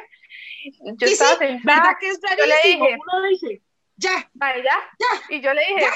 Yo 0.98 1.08
Sí, 1.08 1.14
estaba 1.14 1.32
sí, 1.32 1.38
sentada, 1.38 1.82
¿verdad 1.82 1.98
que 2.00 2.08
es 2.08 2.20
yo 2.38 2.46
le 2.46 2.56
dije, 2.64 2.98
Uno 3.00 3.28
dice, 3.30 3.62
ya, 3.96 4.30
Vale, 4.34 4.64
ya. 4.64 4.76
Ya. 5.00 5.36
Y 5.36 5.42
yo 5.42 5.54
le 5.54 5.62
dije, 5.62 5.88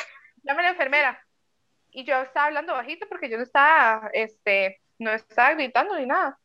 llame 0.43 0.59
a 0.61 0.63
la 0.63 0.69
enfermera. 0.69 1.21
Y 1.91 2.03
yo 2.03 2.21
estaba 2.21 2.47
hablando 2.47 2.73
bajito 2.73 3.07
porque 3.07 3.29
yo 3.29 3.37
no 3.37 3.43
estaba, 3.43 4.09
este, 4.13 4.81
no 4.99 5.11
estaba 5.11 5.53
gritando 5.53 5.97
ni 5.97 6.05
nada. 6.05 6.37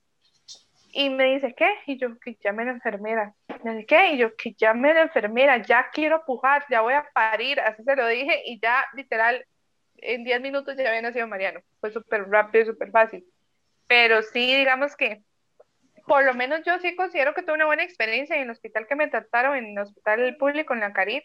Y 0.92 1.10
me 1.10 1.34
dice, 1.34 1.54
¿qué? 1.54 1.68
Y 1.86 1.98
yo, 1.98 2.18
que 2.18 2.36
llame 2.42 2.62
a 2.62 2.66
la 2.66 2.72
enfermera. 2.72 3.34
Me 3.62 3.74
dice, 3.74 3.86
¿qué? 3.86 4.12
Y 4.12 4.18
yo, 4.18 4.34
que 4.36 4.54
llame 4.54 4.90
a 4.90 4.94
la 4.94 5.02
enfermera, 5.02 5.58
ya 5.58 5.90
quiero 5.92 6.24
pujar, 6.24 6.64
ya 6.70 6.80
voy 6.80 6.94
a 6.94 7.08
parir. 7.12 7.60
Así 7.60 7.82
se 7.82 7.96
lo 7.96 8.06
dije 8.06 8.42
y 8.46 8.60
ya, 8.60 8.84
literal, 8.94 9.44
en 9.96 10.24
10 10.24 10.40
minutos 10.40 10.76
ya 10.76 10.88
había 10.88 11.02
nacido 11.02 11.26
Mariano. 11.26 11.60
Fue 11.80 11.90
súper 11.90 12.28
rápido 12.28 12.64
y 12.64 12.66
súper 12.66 12.90
fácil. 12.90 13.24
Pero 13.86 14.22
sí, 14.22 14.56
digamos 14.56 14.96
que, 14.96 15.22
por 16.06 16.24
lo 16.24 16.34
menos 16.34 16.62
yo 16.64 16.78
sí 16.80 16.96
considero 16.96 17.34
que 17.34 17.42
tuve 17.42 17.54
una 17.54 17.66
buena 17.66 17.84
experiencia 17.84 18.36
en 18.36 18.42
el 18.42 18.50
hospital 18.50 18.86
que 18.86 18.96
me 18.96 19.08
trataron, 19.08 19.56
en 19.56 19.66
el 19.66 19.78
hospital 19.78 20.36
público 20.38 20.74
en 20.74 20.80
la 20.80 20.92
Caribe 20.92 21.24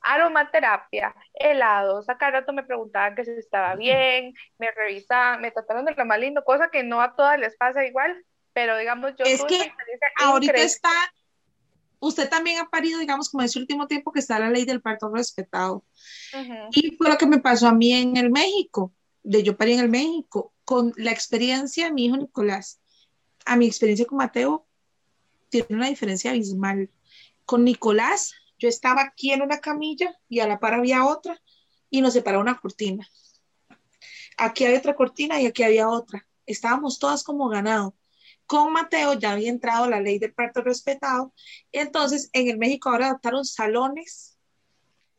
aromaterapia, 0.00 1.14
helados, 1.34 2.08
a 2.08 2.18
cada 2.18 2.32
rato 2.40 2.52
me 2.52 2.62
preguntaban 2.62 3.14
que 3.14 3.24
si 3.24 3.32
estaba 3.32 3.74
bien, 3.74 4.34
me 4.58 4.70
revisaban, 4.70 5.40
me 5.40 5.50
trataron 5.50 5.84
de 5.84 5.94
lo 5.94 6.04
más 6.04 6.18
lindo, 6.18 6.44
cosa 6.44 6.70
que 6.70 6.82
no 6.82 7.00
a 7.00 7.16
todas 7.16 7.38
les 7.38 7.56
pasa 7.56 7.84
igual, 7.84 8.24
pero 8.58 8.76
digamos 8.76 9.12
yo 9.16 9.24
Es 9.24 9.44
que 9.44 9.72
ahorita 10.16 10.50
increíble. 10.50 10.62
está, 10.64 10.90
usted 12.00 12.28
también 12.28 12.58
ha 12.58 12.68
parido, 12.68 12.98
digamos, 12.98 13.30
como 13.30 13.44
ese 13.44 13.60
último 13.60 13.86
tiempo 13.86 14.10
que 14.10 14.18
está 14.18 14.40
la 14.40 14.50
ley 14.50 14.64
del 14.64 14.82
parto 14.82 15.08
respetado. 15.10 15.84
Ujú. 16.34 16.54
Y 16.72 16.96
fue 16.96 17.08
lo 17.08 17.16
que 17.16 17.26
me 17.26 17.38
pasó 17.38 17.68
a 17.68 17.72
mí 17.72 17.92
en 17.92 18.16
el 18.16 18.30
México, 18.30 18.92
de 19.22 19.44
yo 19.44 19.56
parí 19.56 19.74
en 19.74 19.78
el 19.78 19.88
México, 19.88 20.52
con 20.64 20.92
la 20.96 21.12
experiencia 21.12 21.84
de 21.84 21.92
mi 21.92 22.06
hijo 22.06 22.16
Nicolás. 22.16 22.80
A 23.44 23.54
mi 23.54 23.66
experiencia 23.66 24.06
con 24.06 24.18
Mateo 24.18 24.66
tiene 25.50 25.68
una 25.70 25.88
diferencia 25.88 26.32
abismal. 26.32 26.90
Con 27.44 27.62
Nicolás, 27.62 28.34
yo 28.58 28.68
estaba 28.68 29.02
aquí 29.02 29.30
en 29.30 29.42
una 29.42 29.60
camilla 29.60 30.18
y 30.28 30.40
a 30.40 30.48
la 30.48 30.58
par 30.58 30.74
había 30.74 31.06
otra 31.06 31.40
y 31.90 32.00
nos 32.00 32.12
separaba 32.12 32.42
una 32.42 32.58
cortina. 32.58 33.08
Aquí 34.36 34.64
había 34.64 34.80
otra 34.80 34.96
cortina 34.96 35.40
y 35.40 35.46
aquí 35.46 35.62
había 35.62 35.88
otra. 35.88 36.26
Estábamos 36.44 36.98
todas 36.98 37.22
como 37.22 37.48
ganado. 37.48 37.94
Con 38.48 38.72
Mateo 38.72 39.12
ya 39.12 39.32
había 39.32 39.50
entrado 39.50 39.88
la 39.88 40.00
ley 40.00 40.18
del 40.18 40.32
parto 40.32 40.62
respetado. 40.62 41.34
Entonces, 41.70 42.30
en 42.32 42.48
el 42.48 42.56
México 42.56 42.88
ahora 42.88 43.08
adaptaron 43.08 43.44
salones 43.44 44.38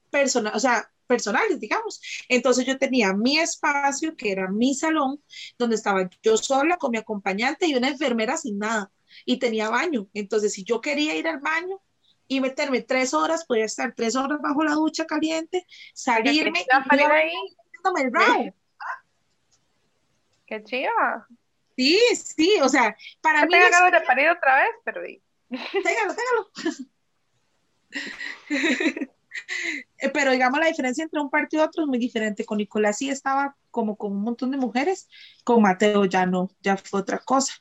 personal, 0.10 0.52
o 0.56 0.60
sea, 0.60 0.92
personales, 1.06 1.60
digamos. 1.60 2.02
Entonces 2.28 2.66
yo 2.66 2.80
tenía 2.80 3.14
mi 3.14 3.38
espacio, 3.38 4.16
que 4.16 4.32
era 4.32 4.50
mi 4.50 4.74
salón, 4.74 5.22
donde 5.60 5.76
estaba 5.76 6.10
yo 6.24 6.38
sola 6.38 6.78
con 6.78 6.90
mi 6.90 6.98
acompañante 6.98 7.68
y 7.68 7.76
una 7.76 7.90
enfermera 7.90 8.36
sin 8.36 8.58
nada. 8.58 8.92
Y 9.26 9.38
tenía 9.38 9.70
baño. 9.70 10.08
Entonces, 10.16 10.54
si 10.54 10.64
yo 10.64 10.82
quería 10.82 11.16
ir 11.16 11.28
al 11.28 11.40
baño 11.40 11.80
y 12.28 12.42
meterme 12.42 12.82
tres 12.82 13.14
horas, 13.14 13.46
podía 13.46 13.66
estar 13.66 13.94
tres 13.96 14.16
horas 14.16 14.40
bajo 14.42 14.64
la 14.64 14.74
ducha 14.74 15.06
caliente, 15.06 15.68
salirme 15.94 16.60
y 16.60 17.00
ahí, 17.00 17.34
el 18.00 18.12
qué 20.48 20.64
chiva. 20.64 21.28
Sí, 21.80 21.98
sí, 22.14 22.54
o 22.62 22.68
sea, 22.68 22.94
para 23.22 23.46
mí, 23.46 23.52
tengo 23.54 23.66
es- 23.66 23.72
ganas 23.72 23.92
de 23.94 24.02
parir 24.06 24.30
otra 24.32 24.56
vez, 24.58 24.70
pero 24.84 25.02
téngalo, 25.50 26.14
téngalo. 26.14 26.50
Pero 30.14 30.32
digamos, 30.32 30.60
la 30.60 30.68
diferencia 30.68 31.04
entre 31.04 31.22
un 31.22 31.30
parto 31.30 31.56
y 31.56 31.60
otro 31.60 31.84
es 31.84 31.88
muy 31.88 31.98
diferente. 31.98 32.44
Con 32.46 32.58
Nicolás 32.58 32.98
sí 32.98 33.10
estaba 33.10 33.56
como 33.72 33.96
con 33.96 34.12
un 34.12 34.22
montón 34.22 34.52
de 34.52 34.58
mujeres, 34.58 35.08
con 35.46 35.62
Mateo 35.62 36.04
ya 36.06 36.26
no, 36.26 36.50
ya 36.62 36.76
fue 36.78 37.00
otra 37.00 37.20
cosa. 37.20 37.54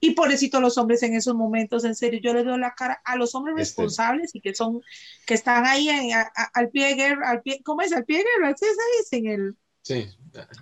Y 0.00 0.10
pobrecito 0.10 0.60
los 0.60 0.76
hombres 0.76 1.02
en 1.02 1.14
esos 1.14 1.34
momentos, 1.34 1.84
en 1.84 1.94
serio, 1.94 2.20
yo 2.22 2.34
les 2.34 2.44
doy 2.44 2.58
la 2.58 2.74
cara 2.74 3.00
a 3.04 3.16
los 3.16 3.34
hombres 3.34 3.54
Este. 3.54 3.62
responsables 3.62 4.34
y 4.34 4.40
que 4.42 4.54
son, 4.54 4.82
que 5.26 5.34
están 5.34 5.64
ahí 5.66 5.88
en- 5.88 6.12
a- 6.12 6.30
a- 6.36 6.50
al 6.52 6.68
pie 6.68 6.88
de 6.88 6.94
guerra, 6.94 7.30
al 7.30 7.40
pie, 7.42 7.62
¿cómo 7.64 7.80
es? 7.80 7.92
Al 7.94 8.04
pie 8.04 8.18
de 8.18 8.24
guerra, 8.24 8.54
¿sí 8.56 8.66
se 8.66 8.98
dice 8.98 9.16
en 9.16 9.26
el, 9.40 9.56
Sí, 9.82 10.06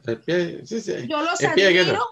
el 0.07 0.21
pie, 0.21 0.67
sí, 0.67 0.81
sí. 0.81 0.93
yo 1.09 1.23
los 1.23 1.41
El 1.41 1.53
pie 1.55 1.65
de 1.67 1.73
guerra. 1.73 1.89
admiro 1.91 2.07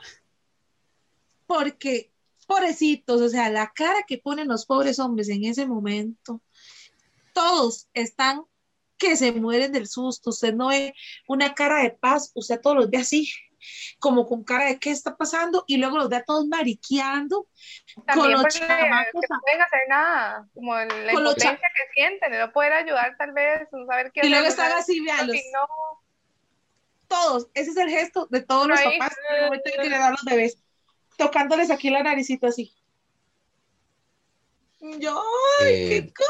porque, 1.50 2.12
pobrecitos, 2.46 3.20
o 3.20 3.28
sea, 3.28 3.50
la 3.50 3.72
cara 3.74 4.04
que 4.06 4.18
ponen 4.18 4.46
los 4.46 4.66
pobres 4.66 5.00
hombres 5.00 5.28
en 5.28 5.44
ese 5.44 5.66
momento, 5.66 6.40
todos 7.32 7.88
están 7.92 8.44
que 8.96 9.16
se 9.16 9.32
mueren 9.32 9.72
del 9.72 9.88
susto. 9.88 10.30
Usted 10.30 10.54
no 10.54 10.68
ve 10.68 10.94
una 11.26 11.52
cara 11.52 11.82
de 11.82 11.90
paz, 11.90 12.30
usted 12.36 12.60
todos 12.60 12.76
los 12.76 12.90
ve 12.90 12.98
así, 12.98 13.32
como 13.98 14.28
con 14.28 14.44
cara 14.44 14.66
de 14.66 14.78
qué 14.78 14.92
está 14.92 15.16
pasando, 15.16 15.64
y 15.66 15.78
luego 15.78 15.98
los 15.98 16.08
ve 16.08 16.16
a 16.16 16.22
todos 16.22 16.46
mariqueando 16.46 17.48
con 17.96 18.04
También 18.04 18.30
los 18.30 18.42
porque 18.42 18.60
chamacos. 18.60 19.20
que 19.20 19.26
no 19.28 19.40
pueden 19.40 19.62
hacer 19.62 19.80
nada, 19.88 20.48
como 20.54 20.76
la 20.76 21.12
Con 21.12 21.22
impotencia 21.22 21.68
que 21.74 21.92
sienten, 21.94 22.30
de 22.30 22.38
no 22.38 22.52
poder 22.52 22.74
ayudar 22.74 23.16
tal 23.18 23.32
vez, 23.32 23.66
no 23.72 23.86
saber 23.86 24.12
qué 24.12 24.24
Y 24.24 24.28
luego 24.28 24.46
están 24.46 24.70
así, 24.70 25.00
veanlos, 25.00 25.36
no, 25.52 25.66
todos. 27.08 27.48
Ese 27.54 27.72
es 27.72 27.76
el 27.76 27.90
gesto 27.90 28.28
de 28.30 28.40
todos 28.40 28.68
los 28.68 28.80
papás 28.80 29.16
en 29.30 29.36
el 29.36 29.44
momento 29.46 29.68
en 29.74 29.82
que 29.82 29.90
le 29.90 29.98
dan 29.98 30.12
los 30.12 30.22
bebés, 30.22 30.62
tocándoles 31.20 31.70
aquí 31.70 31.90
la 31.90 32.02
naricita 32.02 32.48
así. 32.48 32.72
Yo, 34.98 35.22
ay, 35.60 35.66
Eh, 35.74 35.88
qué 35.88 36.12
co- 36.14 36.24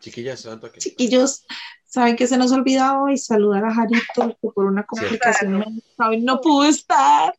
Chiquillas, 0.00 0.42
que. 0.44 0.78
Chiquillos, 0.80 1.46
saben 1.86 2.16
que 2.16 2.26
se 2.26 2.36
nos 2.36 2.50
olvidó 2.50 3.02
hoy 3.04 3.16
saludar 3.16 3.64
a 3.64 3.72
Jarito, 3.72 4.36
que 4.42 4.48
por 4.52 4.64
una 4.64 4.84
complicación 4.84 5.64
hoy 5.98 6.20
no 6.22 6.40
pudo 6.40 6.64
estar. 6.64 7.38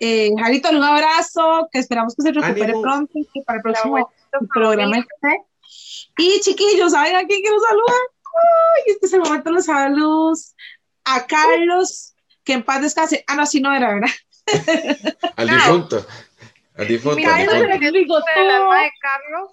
Eh, 0.00 0.30
Jarito, 0.38 0.70
un 0.70 0.82
abrazo, 0.82 1.68
que 1.70 1.78
esperamos 1.80 2.14
que 2.16 2.22
se 2.22 2.32
recupere 2.32 2.64
Ánimo. 2.72 2.80
pronto 2.82 3.12
y 3.14 3.26
que 3.26 3.42
para 3.42 3.58
el 3.58 3.62
próximo 3.62 3.96
abuelito 3.98 4.54
programa. 4.54 5.06
Y 6.16 6.40
chiquillos, 6.40 6.92
¿saben 6.92 7.16
a 7.16 7.26
quién 7.26 7.42
quiero 7.42 7.60
saludar? 7.60 8.00
Ay, 8.24 8.82
este 8.86 9.06
es 9.06 9.12
el 9.12 9.20
momento 9.20 9.50
de 9.50 9.56
los 9.56 9.66
saludos. 9.66 10.54
A 11.04 11.26
Carlos, 11.26 12.14
que 12.44 12.54
en 12.54 12.62
paz 12.64 12.80
descanse. 12.80 13.22
Ah, 13.26 13.34
no, 13.36 13.42
así 13.42 13.60
no 13.60 13.74
era, 13.74 13.92
¿verdad? 13.92 14.08
Al 15.36 15.48
difunto. 15.48 16.06
Al 16.76 16.88
difunto. 16.88 17.16
Mira, 17.16 17.36
al 17.36 17.42
eso 17.42 17.52
difunto. 17.92 18.18
es 18.18 18.24
el 18.36 18.50
alma 18.50 18.82
de 18.82 18.90
Carlos. 19.00 19.50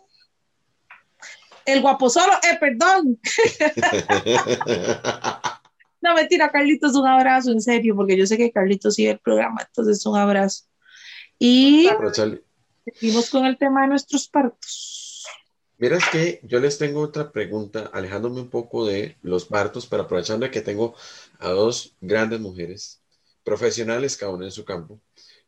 El 1.65 1.81
guapo 1.81 2.09
solo, 2.09 2.33
eh, 2.43 2.57
perdón. 2.59 3.19
No, 6.01 6.15
mentira, 6.15 6.51
Carlitos, 6.51 6.95
un 6.95 7.07
abrazo, 7.07 7.51
en 7.51 7.61
serio, 7.61 7.95
porque 7.95 8.15
yo 8.15 8.25
sé 8.25 8.37
que 8.37 8.51
Carlitos 8.51 8.95
sigue 8.95 9.11
el 9.11 9.19
programa, 9.19 9.61
entonces 9.67 10.05
un 10.05 10.17
abrazo. 10.17 10.65
Y 11.37 11.89
seguimos 12.85 13.29
con 13.29 13.45
el 13.45 13.57
tema 13.57 13.81
de 13.81 13.89
nuestros 13.89 14.27
partos. 14.27 15.25
Miras 15.77 16.03
que 16.09 16.41
yo 16.43 16.59
les 16.59 16.77
tengo 16.77 17.01
otra 17.01 17.31
pregunta, 17.31 17.89
alejándome 17.93 18.41
un 18.41 18.49
poco 18.49 18.85
de 18.85 19.17
los 19.21 19.45
partos, 19.45 19.87
pero 19.87 20.03
aprovechando 20.03 20.45
de 20.45 20.51
que 20.51 20.61
tengo 20.61 20.95
a 21.39 21.49
dos 21.49 21.95
grandes 22.01 22.39
mujeres, 22.39 22.98
profesionales 23.49 24.15
cada 24.15 24.31
una 24.31 24.45
en 24.45 24.51
su 24.51 24.63
campo. 24.63 24.99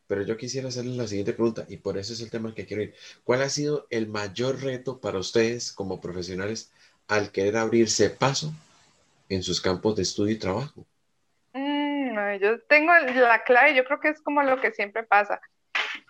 Pero 0.08 0.24
yo 0.24 0.36
quisiera 0.36 0.70
hacerles 0.70 0.98
la 0.98 1.08
siguiente 1.08 1.34
pregunta, 1.34 1.66
y 1.70 1.78
por 1.78 2.00
eso 2.00 2.14
es 2.14 2.22
el 2.22 2.32
tema 2.32 2.56
que 2.56 2.66
quiero 2.66 2.82
ir. 2.82 2.96
¿Cuál 3.24 3.44
ha 3.44 3.50
sido 3.50 3.86
el 3.92 4.08
mayor 4.08 4.60
reto 4.64 5.00
para 5.00 5.20
ustedes 5.20 5.72
como 5.72 6.02
profesionales 6.02 6.72
al 7.08 7.32
querer 7.32 7.58
abrirse 7.58 8.10
paso 8.10 8.52
en 9.30 9.44
sus 9.44 9.62
campos 9.62 9.96
de 9.96 10.02
estudio 10.02 10.34
y 10.34 10.40
trabajo? 10.40 10.84
Mm, 11.54 12.40
yo 12.42 12.60
tengo 12.62 12.92
la 13.16 13.44
clave, 13.44 13.76
yo 13.76 13.84
creo 13.86 14.00
que 14.00 14.10
es 14.10 14.22
como 14.22 14.42
lo 14.42 14.60
que 14.60 14.72
siempre 14.72 15.04
pasa, 15.04 15.40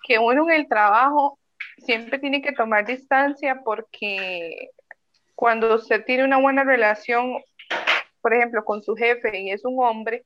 que 0.08 0.18
uno 0.18 0.50
en 0.50 0.62
el 0.62 0.70
trabajo 0.70 1.38
siempre 1.78 2.20
tiene 2.20 2.42
que 2.42 2.54
tomar 2.54 2.86
distancia 2.86 3.62
porque 3.66 4.70
cuando 5.36 5.76
usted 5.76 6.06
tiene 6.06 6.24
una 6.24 6.38
buena 6.38 6.64
relación, 6.64 7.34
por 8.22 8.34
ejemplo, 8.34 8.64
con 8.64 8.82
su 8.82 8.96
jefe 8.96 9.42
y 9.42 9.52
es 9.52 9.66
un 9.66 9.84
hombre, 9.84 10.24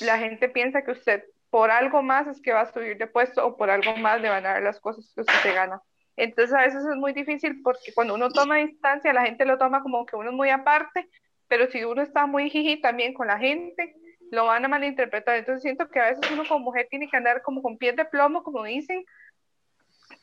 la 0.00 0.18
gente 0.18 0.48
piensa 0.48 0.82
que 0.82 0.92
usted 0.92 1.24
por 1.50 1.70
algo 1.70 2.02
más 2.02 2.26
es 2.26 2.40
que 2.42 2.52
va 2.52 2.62
a 2.62 2.72
subir 2.72 2.98
de 2.98 3.06
puesto 3.06 3.46
o 3.46 3.56
por 3.56 3.70
algo 3.70 3.96
más 3.96 4.20
le 4.20 4.28
van 4.28 4.44
a 4.46 4.54
dar 4.54 4.62
las 4.62 4.80
cosas 4.80 5.10
que 5.14 5.22
usted 5.22 5.34
se 5.42 5.52
gana. 5.52 5.80
Entonces 6.16 6.54
a 6.54 6.62
veces 6.62 6.84
es 6.84 6.96
muy 6.96 7.12
difícil 7.12 7.62
porque 7.62 7.92
cuando 7.94 8.14
uno 8.14 8.28
toma 8.28 8.56
distancia, 8.56 9.12
la 9.12 9.24
gente 9.24 9.44
lo 9.44 9.56
toma 9.56 9.82
como 9.82 10.04
que 10.04 10.16
uno 10.16 10.30
es 10.30 10.36
muy 10.36 10.50
aparte, 10.50 11.08
pero 11.46 11.70
si 11.70 11.84
uno 11.84 12.02
está 12.02 12.26
muy 12.26 12.50
jiji 12.50 12.80
también 12.80 13.14
con 13.14 13.28
la 13.28 13.38
gente, 13.38 13.94
lo 14.30 14.46
van 14.46 14.64
a 14.64 14.68
malinterpretar. 14.68 15.36
Entonces 15.36 15.62
siento 15.62 15.88
que 15.88 16.00
a 16.00 16.10
veces 16.10 16.30
uno 16.30 16.44
como 16.46 16.60
mujer 16.60 16.88
tiene 16.90 17.08
que 17.08 17.16
andar 17.16 17.42
como 17.42 17.62
con 17.62 17.78
pies 17.78 17.96
de 17.96 18.04
plomo, 18.04 18.42
como 18.42 18.64
dicen, 18.64 19.04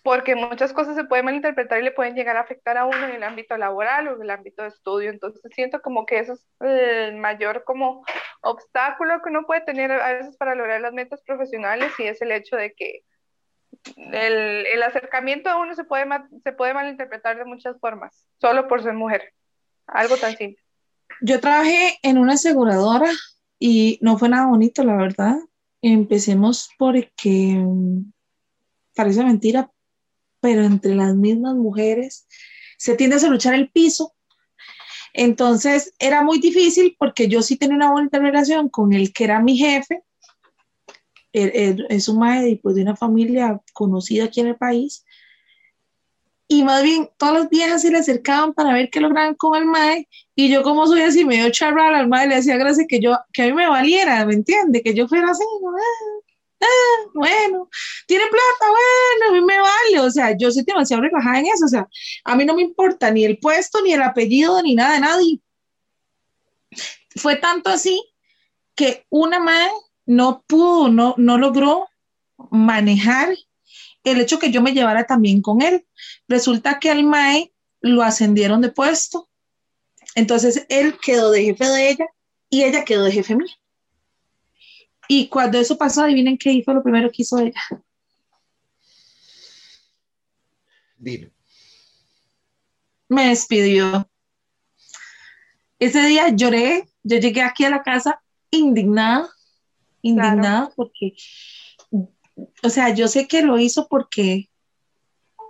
porque 0.06 0.36
muchas 0.36 0.72
cosas 0.72 0.96
se 0.96 1.06
pueden 1.06 1.26
malinterpretar 1.26 1.80
y 1.80 1.84
le 1.84 1.92
pueden 1.92 2.14
llegar 2.14 2.38
a 2.38 2.42
afectar 2.42 2.78
a 2.78 2.86
uno 2.86 3.08
en 3.08 3.16
el 3.16 3.24
ámbito 3.24 3.58
laboral 3.58 4.08
o 4.08 4.16
en 4.16 4.22
el 4.22 4.30
ámbito 4.30 4.62
de 4.62 4.68
estudio. 4.68 5.10
Entonces 5.10 5.42
siento 5.56 5.82
como 5.82 6.06
que 6.06 6.20
eso 6.20 6.34
es 6.34 6.46
el 6.60 7.16
mayor 7.16 7.64
como 7.64 8.06
obstáculo 8.42 9.20
que 9.24 9.32
uno 9.32 9.48
puede 9.48 9.62
tener 9.62 9.92
a 9.92 10.14
veces 10.14 10.38
para 10.38 10.54
lograr 10.54 10.80
las 10.80 10.94
metas 10.94 11.24
profesionales 11.24 11.92
y 11.98 12.04
es 12.04 12.22
el 12.22 12.32
hecho 12.32 12.56
de 12.56 12.76
que 12.76 13.02
el, 13.98 14.68
el 14.68 14.84
acercamiento 14.84 15.50
a 15.50 15.58
uno 15.60 15.74
se 15.74 15.86
puede, 15.86 16.06
se 16.44 16.54
puede 16.54 16.76
malinterpretar 16.76 17.40
de 17.40 17.46
muchas 17.46 17.80
formas, 17.80 18.28
solo 18.40 18.68
por 18.68 18.84
ser 18.84 18.94
mujer. 18.94 19.34
Algo 19.88 20.18
tan 20.18 20.38
simple. 20.38 20.62
Yo 21.22 21.40
trabajé 21.40 21.98
en 22.04 22.20
una 22.20 22.34
aseguradora 22.34 23.10
y 23.58 23.98
no 24.04 24.20
fue 24.20 24.30
nada 24.30 24.46
bonito, 24.46 24.84
la 24.84 24.98
verdad. 24.98 25.38
Empecemos 25.82 26.70
porque 26.78 27.56
mm, 27.58 28.12
parece 28.96 29.24
mentira, 29.24 29.72
pero 30.40 30.64
entre 30.64 30.96
las 30.96 31.16
mismas 31.16 31.56
mujeres 31.56 32.28
se 32.78 32.96
tiende 32.96 33.16
a 33.16 33.30
luchar 33.30 33.54
el 33.54 33.70
piso. 33.70 34.14
Entonces 35.14 35.94
era 36.00 36.24
muy 36.24 36.40
difícil 36.40 36.96
porque 37.00 37.28
yo 37.28 37.42
sí 37.42 37.56
tenía 37.56 37.78
una 37.78 37.92
buena 37.92 38.10
relación 38.20 38.70
con 38.70 38.94
el 38.94 39.14
que 39.14 39.24
era 39.24 39.42
mi 39.42 39.58
jefe. 39.58 40.04
es 41.32 42.10
un 42.10 42.20
maestro 42.20 42.60
pues, 42.64 42.76
de 42.76 42.82
una 42.82 42.96
familia 42.96 43.62
conocida 43.74 44.26
aquí 44.26 44.42
en 44.42 44.48
el 44.48 44.56
país 44.56 45.06
y 46.48 46.64
más 46.64 46.84
bien 46.84 47.10
todas 47.18 47.34
las 47.36 47.50
viejas 47.50 47.82
se 47.82 47.92
le 47.92 47.98
acercaban 47.98 48.54
para 48.54 48.74
ver 48.74 48.90
qué 48.92 49.02
lograban 49.02 49.36
con 49.36 49.58
el 49.58 49.66
mae 49.66 50.08
y 50.36 50.50
yo 50.50 50.62
como 50.64 50.86
soy 50.86 51.02
así 51.02 51.26
medio 51.26 51.50
charral 51.50 51.96
al 51.96 52.08
mae 52.08 52.28
le 52.28 52.36
hacía 52.36 52.58
gracia 52.58 52.86
que 52.88 53.00
yo 53.00 53.18
que 53.34 53.44
a 53.44 53.46
mí 53.48 53.54
me 53.54 53.68
valiera, 53.68 54.26
¿me 54.26 54.34
entiende? 54.36 54.84
Que 54.84 54.94
yo 54.94 55.08
fuera 55.08 55.32
así, 55.32 55.44
ah, 55.44 56.25
ah, 56.66 57.10
bueno, 57.14 57.70
tiene 58.08 58.26
plata, 58.26 58.72
bueno, 58.72 59.32
a 59.32 59.34
mí 59.34 59.46
me 59.46 59.60
vale, 59.60 60.00
o 60.00 60.12
sea, 60.12 60.36
yo 60.38 60.52
soy 60.52 60.64
demasiado 60.64 61.04
relajada 61.04 61.40
en 61.40 61.48
eso, 61.48 61.66
o 61.66 61.70
sea, 61.70 61.88
a 62.24 62.36
mí 62.36 62.46
no 62.46 62.56
me 62.56 62.62
importa 62.62 63.12
ni 63.12 63.26
el 63.26 63.38
puesto, 63.38 63.82
ni 63.82 63.94
el 63.94 64.02
apellido, 64.02 64.62
ni 64.62 64.76
nada 64.76 64.94
de 64.94 65.00
nadie. 65.00 65.40
Fue 67.16 67.38
tanto 67.38 67.70
así 67.70 68.02
que 68.76 69.06
una 69.10 69.40
mae 69.40 69.72
no 70.06 70.44
pudo, 70.48 70.90
no, 70.90 71.16
no 71.18 71.38
logró 71.38 71.88
manejar 72.52 73.36
el 74.04 74.22
hecho 74.22 74.40
que 74.40 74.52
yo 74.52 74.62
me 74.62 74.74
llevara 74.74 75.06
también 75.06 75.42
con 75.42 75.62
él. 75.62 75.86
Resulta 76.28 76.80
que 76.80 76.92
al 76.92 77.04
MAE 77.04 77.54
lo 77.82 78.04
ascendieron 78.04 78.62
de 78.62 78.70
puesto. 78.70 79.30
Entonces 80.14 80.66
él 80.70 80.98
quedó 81.02 81.32
de 81.32 81.44
jefe 81.44 81.66
de 81.66 81.90
ella 81.90 82.06
y 82.50 82.64
ella 82.64 82.86
quedó 82.86 83.04
de 83.04 83.12
jefe 83.12 83.36
mío. 83.36 83.48
Y 85.08 85.28
cuando 85.28 85.60
eso 85.60 85.78
pasó, 85.78 86.04
adivinen 86.04 86.38
qué 86.38 86.52
hizo 86.52 86.74
lo 86.74 86.84
primero 86.84 87.10
que 87.10 87.22
hizo 87.22 87.38
ella. 87.40 87.62
Dime. 90.98 91.32
Me 93.10 93.30
despidió. 93.30 94.10
Ese 95.80 96.02
día 96.08 96.30
lloré. 96.30 96.90
Yo 97.04 97.18
llegué 97.18 97.44
aquí 97.44 97.64
a 97.66 97.70
la 97.70 97.84
casa 97.84 98.20
indignada, 98.50 99.30
indignada 100.02 100.72
porque 100.76 101.14
o 102.64 102.70
sea, 102.70 102.94
yo 102.94 103.08
sé 103.08 103.28
que 103.28 103.42
lo 103.42 103.58
hizo 103.60 103.88
porque, 103.88 104.50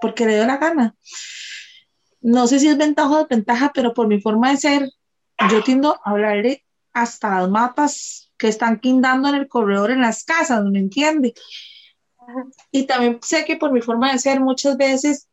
porque 0.01 0.25
le 0.25 0.35
dio 0.35 0.45
la 0.45 0.57
gana. 0.57 0.95
No 2.21 2.47
sé 2.47 2.59
si 2.59 2.67
es 2.67 2.77
ventaja 2.77 3.09
o 3.09 3.19
desventaja, 3.19 3.71
pero 3.73 3.93
por 3.93 4.07
mi 4.07 4.19
forma 4.19 4.51
de 4.51 4.57
ser, 4.57 4.91
yo 5.51 5.63
tiendo 5.63 5.95
a 6.03 6.11
hablarle 6.11 6.65
hasta 6.93 7.39
las 7.41 7.49
mapas 7.49 8.24
que 8.37 8.47
están 8.47 8.79
quindando 8.79 9.29
en 9.29 9.35
el 9.35 9.47
corredor 9.47 9.91
en 9.91 10.01
las 10.01 10.23
casas, 10.23 10.63
¿me 10.65 10.79
entiende? 10.79 11.33
Y 12.71 12.83
también 12.83 13.19
sé 13.21 13.45
que 13.45 13.55
por 13.55 13.71
mi 13.71 13.81
forma 13.81 14.11
de 14.11 14.19
ser, 14.19 14.39
muchas 14.39 14.77
veces 14.77 15.29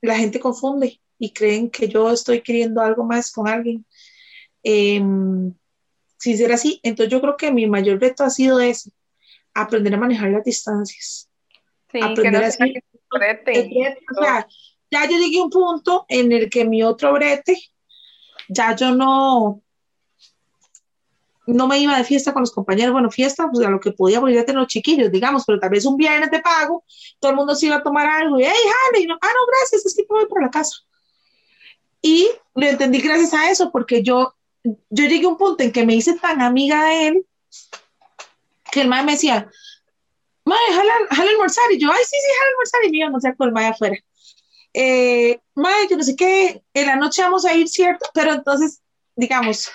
la 0.00 0.16
gente 0.16 0.40
confunde 0.40 1.00
y 1.18 1.32
creen 1.32 1.70
que 1.70 1.88
yo 1.88 2.10
estoy 2.10 2.40
queriendo 2.40 2.80
algo 2.80 3.04
más 3.04 3.30
con 3.30 3.48
alguien. 3.48 3.84
Em, 4.62 5.54
si 6.16 6.36
será 6.36 6.54
así, 6.54 6.80
entonces 6.82 7.12
yo 7.12 7.20
creo 7.20 7.36
que 7.36 7.52
mi 7.52 7.66
mayor 7.66 8.00
reto 8.00 8.24
ha 8.24 8.30
sido 8.30 8.60
ese, 8.60 8.90
aprender 9.54 9.94
a 9.94 9.98
manejar 9.98 10.30
las 10.30 10.44
distancias. 10.44 11.28
Sí, 11.90 12.00
aprender 12.02 12.44
a 12.44 12.48
o 12.48 14.22
sea, 14.22 14.48
ya 14.90 15.08
yo 15.08 15.18
llegué 15.18 15.38
a 15.38 15.44
un 15.44 15.50
punto 15.50 16.06
en 16.08 16.32
el 16.32 16.50
que 16.50 16.64
mi 16.64 16.82
otro 16.82 17.12
brete, 17.12 17.56
ya 18.48 18.74
yo 18.74 18.94
no, 18.94 19.62
no 21.48 21.66
me 21.66 21.78
iba 21.78 21.96
de 21.96 22.04
fiesta 22.04 22.32
con 22.32 22.42
los 22.42 22.52
compañeros, 22.52 22.92
bueno, 22.92 23.10
fiesta, 23.10 23.48
pues 23.50 23.66
a 23.66 23.70
lo 23.70 23.80
que 23.80 23.92
podía, 23.92 24.20
porque 24.20 24.34
ya 24.34 24.44
tener 24.44 24.60
los 24.60 24.68
chiquillos, 24.68 25.10
digamos, 25.10 25.44
pero 25.46 25.58
tal 25.58 25.70
vez 25.70 25.84
un 25.84 25.96
viernes 25.96 26.30
de 26.30 26.40
pago, 26.40 26.84
todo 27.18 27.30
el 27.30 27.36
mundo 27.36 27.54
se 27.54 27.66
iba 27.66 27.76
a 27.76 27.82
tomar 27.82 28.06
algo, 28.06 28.38
y, 28.38 28.44
hey, 28.44 28.52
Harley, 28.52 29.06
no, 29.06 29.14
ah, 29.20 29.26
no, 29.26 29.46
gracias, 29.46 29.86
es 29.86 29.94
que 29.94 30.04
voy 30.08 30.26
para 30.26 30.46
la 30.46 30.50
casa. 30.50 30.76
Y 32.02 32.28
lo 32.54 32.66
entendí 32.66 33.00
gracias 33.00 33.34
a 33.34 33.50
eso, 33.50 33.72
porque 33.72 34.02
yo, 34.02 34.34
yo 34.62 35.04
llegué 35.06 35.26
a 35.26 35.30
un 35.30 35.36
punto 35.36 35.62
en 35.62 35.72
que 35.72 35.84
me 35.84 35.94
hice 35.94 36.14
tan 36.14 36.40
amiga 36.42 36.84
de 36.84 37.08
él, 37.08 37.26
que 38.70 38.82
el 38.82 38.88
mae 38.88 39.04
me 39.04 39.12
decía, 39.12 39.50
mae, 40.44 40.72
jala, 40.72 40.94
jala 41.10 41.30
almorzar. 41.30 41.72
Y 41.72 41.78
yo, 41.78 41.90
ay, 41.90 42.04
sí, 42.04 42.16
sí, 42.20 42.28
jala 42.38 42.50
almorzar. 42.50 42.84
Y 42.84 42.90
me 42.90 42.96
iba 42.98 43.04
a 43.04 43.08
almorzar 43.08 43.36
con 43.36 43.48
el 43.48 43.54
mae 43.54 43.66
afuera. 43.66 43.96
Eh, 44.74 45.40
yo 45.90 45.96
no 45.96 46.02
sé 46.02 46.14
qué, 46.14 46.62
en 46.74 46.86
la 46.86 46.96
noche 46.96 47.22
vamos 47.22 47.44
a 47.44 47.54
ir, 47.54 47.68
¿cierto? 47.68 48.06
Pero 48.14 48.32
entonces, 48.32 48.80
digamos, 49.16 49.70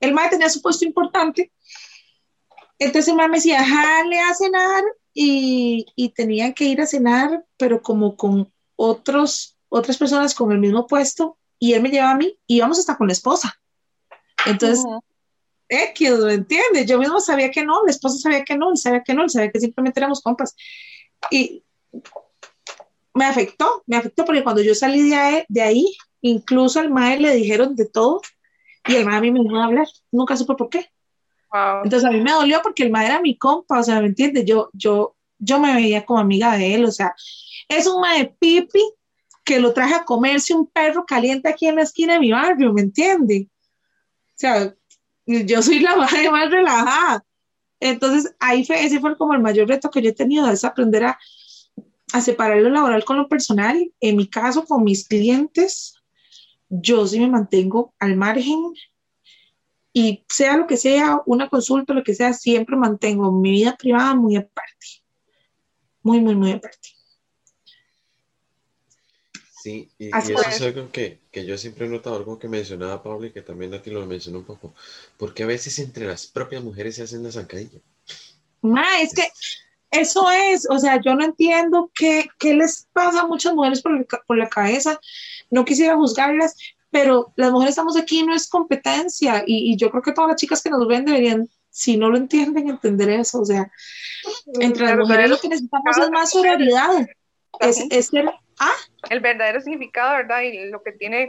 el 0.00 0.12
mae 0.12 0.30
tenía 0.30 0.48
su 0.48 0.62
puesto 0.62 0.84
importante. 0.84 1.52
Entonces 2.78 3.08
el 3.08 3.16
mae 3.16 3.28
me 3.28 3.38
decía, 3.38 3.64
jale 3.64 4.20
a 4.20 4.34
cenar. 4.34 4.84
Y, 5.20 5.84
y 5.96 6.10
tenían 6.10 6.54
que 6.54 6.64
ir 6.64 6.80
a 6.80 6.86
cenar, 6.86 7.44
pero 7.56 7.82
como 7.82 8.16
con 8.16 8.52
otros, 8.76 9.58
otras 9.68 9.96
personas 9.96 10.32
con 10.32 10.52
el 10.52 10.58
mismo 10.58 10.86
puesto. 10.86 11.38
Y 11.58 11.72
él 11.72 11.82
me 11.82 11.88
llevaba 11.88 12.12
a 12.12 12.16
mí 12.16 12.38
y 12.46 12.58
íbamos 12.58 12.78
hasta 12.78 12.96
con 12.96 13.08
la 13.08 13.14
esposa. 13.14 13.60
Entonces, 14.46 14.84
X, 15.68 16.10
¿me 16.20 16.34
entiendes? 16.34 16.86
Yo 16.86 16.98
mismo 16.98 17.20
sabía 17.20 17.50
que 17.50 17.64
no, 17.64 17.84
la 17.84 17.90
esposa 17.90 18.18
sabía 18.18 18.44
que 18.44 18.56
no, 18.56 18.70
él 18.70 18.78
sabía 18.78 19.02
que 19.02 19.12
no, 19.12 19.24
él 19.24 19.30
sabía 19.30 19.50
que 19.50 19.60
simplemente 19.60 19.98
éramos 19.98 20.22
compas. 20.22 20.54
Y 21.30 21.64
me 23.12 23.24
afectó, 23.24 23.82
me 23.86 23.96
afectó 23.96 24.24
porque 24.24 24.44
cuando 24.44 24.62
yo 24.62 24.74
salí 24.74 25.10
de 25.48 25.62
ahí, 25.62 25.96
incluso 26.20 26.80
al 26.80 26.90
mae 26.90 27.18
le 27.18 27.34
dijeron 27.34 27.74
de 27.74 27.86
todo 27.86 28.22
y 28.88 28.96
el 28.96 29.04
mae 29.04 29.18
a 29.18 29.20
mí 29.20 29.30
me 29.30 29.42
dejó 29.42 29.56
hablar, 29.56 29.86
nunca 30.10 30.36
supe 30.36 30.54
por 30.54 30.68
qué. 30.68 30.90
Entonces 31.84 32.04
a 32.04 32.10
mí 32.10 32.20
me 32.20 32.32
dolió 32.32 32.60
porque 32.62 32.82
el 32.82 32.90
mae 32.90 33.06
era 33.06 33.20
mi 33.20 33.36
compa, 33.36 33.80
o 33.80 33.82
sea, 33.82 34.00
¿me 34.00 34.08
entiendes? 34.08 34.44
Yo, 34.44 34.70
yo, 34.72 35.16
yo 35.38 35.60
me 35.60 35.74
veía 35.74 36.04
como 36.04 36.18
amiga 36.18 36.56
de 36.56 36.74
él, 36.74 36.84
o 36.84 36.90
sea, 36.90 37.14
es 37.68 37.86
un 37.86 38.00
mae 38.00 38.34
pipi 38.38 38.82
que 39.44 39.60
lo 39.60 39.72
traje 39.72 39.94
a 39.94 40.04
comerse 40.04 40.54
un 40.54 40.66
perro 40.66 41.06
caliente 41.06 41.48
aquí 41.48 41.66
en 41.66 41.76
la 41.76 41.82
esquina 41.82 42.14
de 42.14 42.20
mi 42.20 42.32
barrio, 42.32 42.72
¿me 42.72 42.82
entiendes? 42.82 43.46
O 43.46 44.34
sea, 44.34 44.74
yo 45.26 45.62
soy 45.62 45.80
la 45.80 45.96
más, 45.96 46.12
más 46.30 46.50
relajada. 46.50 47.24
Entonces, 47.80 48.34
ahí 48.40 48.64
fue, 48.64 48.84
ese 48.84 49.00
fue 49.00 49.16
como 49.16 49.34
el 49.34 49.40
mayor 49.40 49.68
reto 49.68 49.90
que 49.90 50.02
yo 50.02 50.10
he 50.10 50.14
tenido, 50.14 50.50
es 50.50 50.64
aprender 50.64 51.04
a, 51.04 51.18
a 52.12 52.20
separar 52.20 52.58
lo 52.58 52.70
laboral 52.70 53.04
con 53.04 53.16
lo 53.16 53.28
personal. 53.28 53.90
En 54.00 54.16
mi 54.16 54.28
caso, 54.28 54.64
con 54.64 54.84
mis 54.84 55.06
clientes, 55.06 55.94
yo 56.68 57.06
sí 57.06 57.20
me 57.20 57.28
mantengo 57.28 57.94
al 57.98 58.16
margen 58.16 58.72
y 59.92 60.24
sea 60.28 60.56
lo 60.56 60.66
que 60.66 60.76
sea, 60.76 61.22
una 61.26 61.48
consulta, 61.48 61.94
lo 61.94 62.04
que 62.04 62.14
sea, 62.14 62.32
siempre 62.32 62.76
mantengo 62.76 63.32
mi 63.32 63.50
vida 63.50 63.76
privada 63.76 64.14
muy 64.14 64.36
aparte. 64.36 64.86
Muy, 66.02 66.20
muy, 66.20 66.34
muy 66.34 66.52
aparte. 66.52 66.90
Sí, 69.60 69.90
y, 69.98 70.16
eso 70.16 70.40
es 70.40 70.62
algo 70.62 70.90
que, 70.92 71.18
yo 71.32 71.58
siempre 71.58 71.86
he 71.86 71.88
notado, 71.88 72.16
algo 72.16 72.38
que 72.38 72.48
mencionaba 72.48 73.02
Pablo 73.02 73.26
y 73.26 73.32
que 73.32 73.42
también 73.42 73.74
a 73.74 73.82
ti 73.82 73.90
lo 73.90 74.06
mencionó 74.06 74.38
un 74.38 74.44
poco, 74.44 74.72
porque 75.16 75.42
a 75.42 75.46
veces 75.46 75.78
entre 75.80 76.06
las 76.06 76.26
propias 76.26 76.62
mujeres 76.62 76.94
se 76.94 77.02
hacen 77.02 77.24
la 77.24 77.32
zancadilla. 77.32 77.80
Ma, 78.62 79.00
es 79.00 79.12
que 79.12 79.28
eso 79.90 80.30
es, 80.30 80.66
o 80.70 80.78
sea, 80.78 81.00
yo 81.00 81.14
no 81.14 81.24
entiendo 81.24 81.90
qué, 81.94 82.28
les 82.40 82.86
pasa 82.92 83.22
a 83.22 83.26
muchas 83.26 83.54
mujeres 83.54 83.82
por, 83.82 84.06
por 84.26 84.38
la 84.38 84.48
cabeza, 84.48 85.00
no 85.50 85.64
quisiera 85.64 85.96
juzgarlas, 85.96 86.56
pero 86.90 87.32
las 87.36 87.50
mujeres 87.50 87.72
estamos 87.72 87.96
aquí, 87.96 88.22
no 88.22 88.34
es 88.34 88.48
competencia, 88.48 89.42
y, 89.46 89.76
yo 89.76 89.90
creo 89.90 90.02
que 90.02 90.12
todas 90.12 90.28
las 90.28 90.40
chicas 90.40 90.62
que 90.62 90.70
nos 90.70 90.86
ven 90.86 91.04
deberían, 91.04 91.48
si 91.70 91.96
no 91.96 92.08
lo 92.08 92.16
entienden, 92.16 92.68
entender 92.68 93.10
eso, 93.10 93.40
o 93.40 93.44
sea, 93.44 93.70
entre 94.60 94.86
las 94.86 94.96
mujeres 94.96 95.30
lo 95.30 95.38
que 95.38 95.48
necesitamos 95.48 95.98
es 95.98 96.10
más 96.10 96.30
sororidad, 96.30 97.06
es, 97.60 97.84
es 97.90 98.06
ser 98.06 98.32
¿Ah? 98.60 98.74
El 99.10 99.20
verdadero 99.20 99.60
significado, 99.60 100.16
¿verdad? 100.16 100.42
Y 100.42 100.70
lo 100.70 100.82
que 100.82 100.92
tiene 100.92 101.26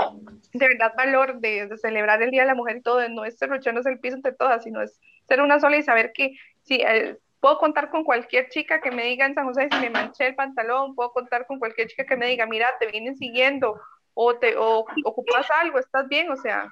de 0.53 0.67
verdad 0.67 0.93
valor 0.97 1.39
de, 1.39 1.69
celebrar 1.77 2.21
el 2.23 2.31
Día 2.31 2.41
de 2.41 2.47
la 2.47 2.55
Mujer 2.55 2.77
y 2.77 2.81
todo, 2.81 3.07
no 3.09 3.23
es 3.23 3.37
cerrucharnos 3.37 3.85
el 3.85 3.99
piso 3.99 4.15
entre 4.15 4.33
todas, 4.33 4.63
sino 4.63 4.81
es 4.81 4.99
ser 5.27 5.41
una 5.41 5.59
sola 5.59 5.77
y 5.77 5.83
saber 5.83 6.11
que 6.13 6.35
si 6.63 6.81
eh, 6.81 7.17
puedo 7.39 7.59
contar 7.59 7.91
con 7.91 8.03
cualquier 8.03 8.49
chica 8.49 8.81
que 8.81 8.89
me 8.89 9.05
diga 9.05 9.27
en 9.27 9.35
San 9.35 9.45
José 9.45 9.69
si 9.71 9.79
me 9.79 9.91
manché 9.91 10.25
el 10.25 10.35
pantalón, 10.35 10.95
puedo 10.95 11.11
contar 11.11 11.45
con 11.45 11.59
cualquier 11.59 11.87
chica 11.87 12.05
que 12.05 12.17
me 12.17 12.27
diga, 12.27 12.47
mira, 12.47 12.67
te 12.79 12.87
vienen 12.87 13.15
siguiendo 13.15 13.79
o 14.13 14.35
te 14.35 14.55
o, 14.57 14.85
ocupas 15.05 15.47
algo, 15.61 15.79
estás 15.79 16.07
bien, 16.07 16.31
o 16.31 16.37
sea. 16.37 16.71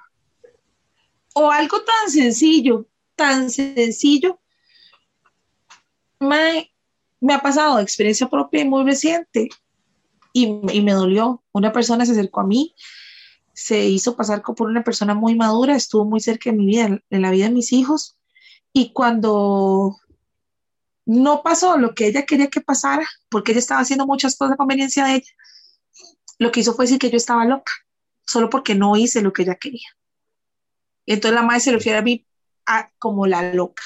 O 1.34 1.50
algo 1.50 1.82
tan 1.82 2.10
sencillo, 2.10 2.86
tan 3.14 3.50
sencillo. 3.50 4.40
Me, 6.20 6.72
me 7.20 7.34
ha 7.34 7.40
pasado 7.40 7.78
experiencia 7.78 8.28
propia 8.28 8.62
y 8.62 8.68
muy 8.68 8.84
reciente 8.84 9.48
y, 10.32 10.82
me 10.82 10.92
dolió. 10.92 11.42
Una 11.52 11.72
persona 11.72 12.06
se 12.06 12.12
acercó 12.12 12.40
a 12.40 12.46
mí, 12.46 12.74
se 13.52 13.86
hizo 13.86 14.16
pasar 14.16 14.42
por 14.42 14.68
una 14.68 14.84
persona 14.84 15.14
muy 15.14 15.34
madura, 15.34 15.76
estuvo 15.76 16.04
muy 16.04 16.20
cerca 16.20 16.50
de 16.50 16.56
mi 16.56 16.66
vida, 16.66 17.00
en 17.10 17.22
la 17.22 17.30
vida 17.30 17.46
de 17.46 17.54
mis 17.54 17.72
hijos, 17.72 18.18
y 18.72 18.92
cuando 18.92 19.96
no 21.06 21.42
pasó 21.42 21.78
lo 21.78 21.94
que 21.94 22.06
ella 22.06 22.26
quería 22.26 22.48
que 22.48 22.60
pasara, 22.60 23.06
porque 23.30 23.52
ella 23.52 23.60
estaba 23.60 23.80
haciendo 23.80 24.06
muchas 24.06 24.36
cosas 24.36 24.54
a 24.54 24.56
conveniencia 24.56 25.04
de 25.06 25.14
ella, 25.16 25.32
lo 26.38 26.52
que 26.52 26.60
hizo 26.60 26.74
fue 26.74 26.84
decir 26.84 26.98
que 26.98 27.10
yo 27.10 27.16
estaba 27.16 27.44
loca, 27.44 27.72
solo 28.26 28.48
porque 28.48 28.74
no 28.74 28.96
hice 28.96 29.22
lo 29.22 29.32
que 29.32 29.42
ella 29.42 29.56
quería. 29.56 29.88
Entonces 31.06 31.34
la 31.34 31.42
madre 31.42 31.60
se 31.60 31.72
refiere 31.72 31.98
a 31.98 32.02
mí 32.02 32.26
como 32.98 33.26
la 33.26 33.52
loca. 33.54 33.82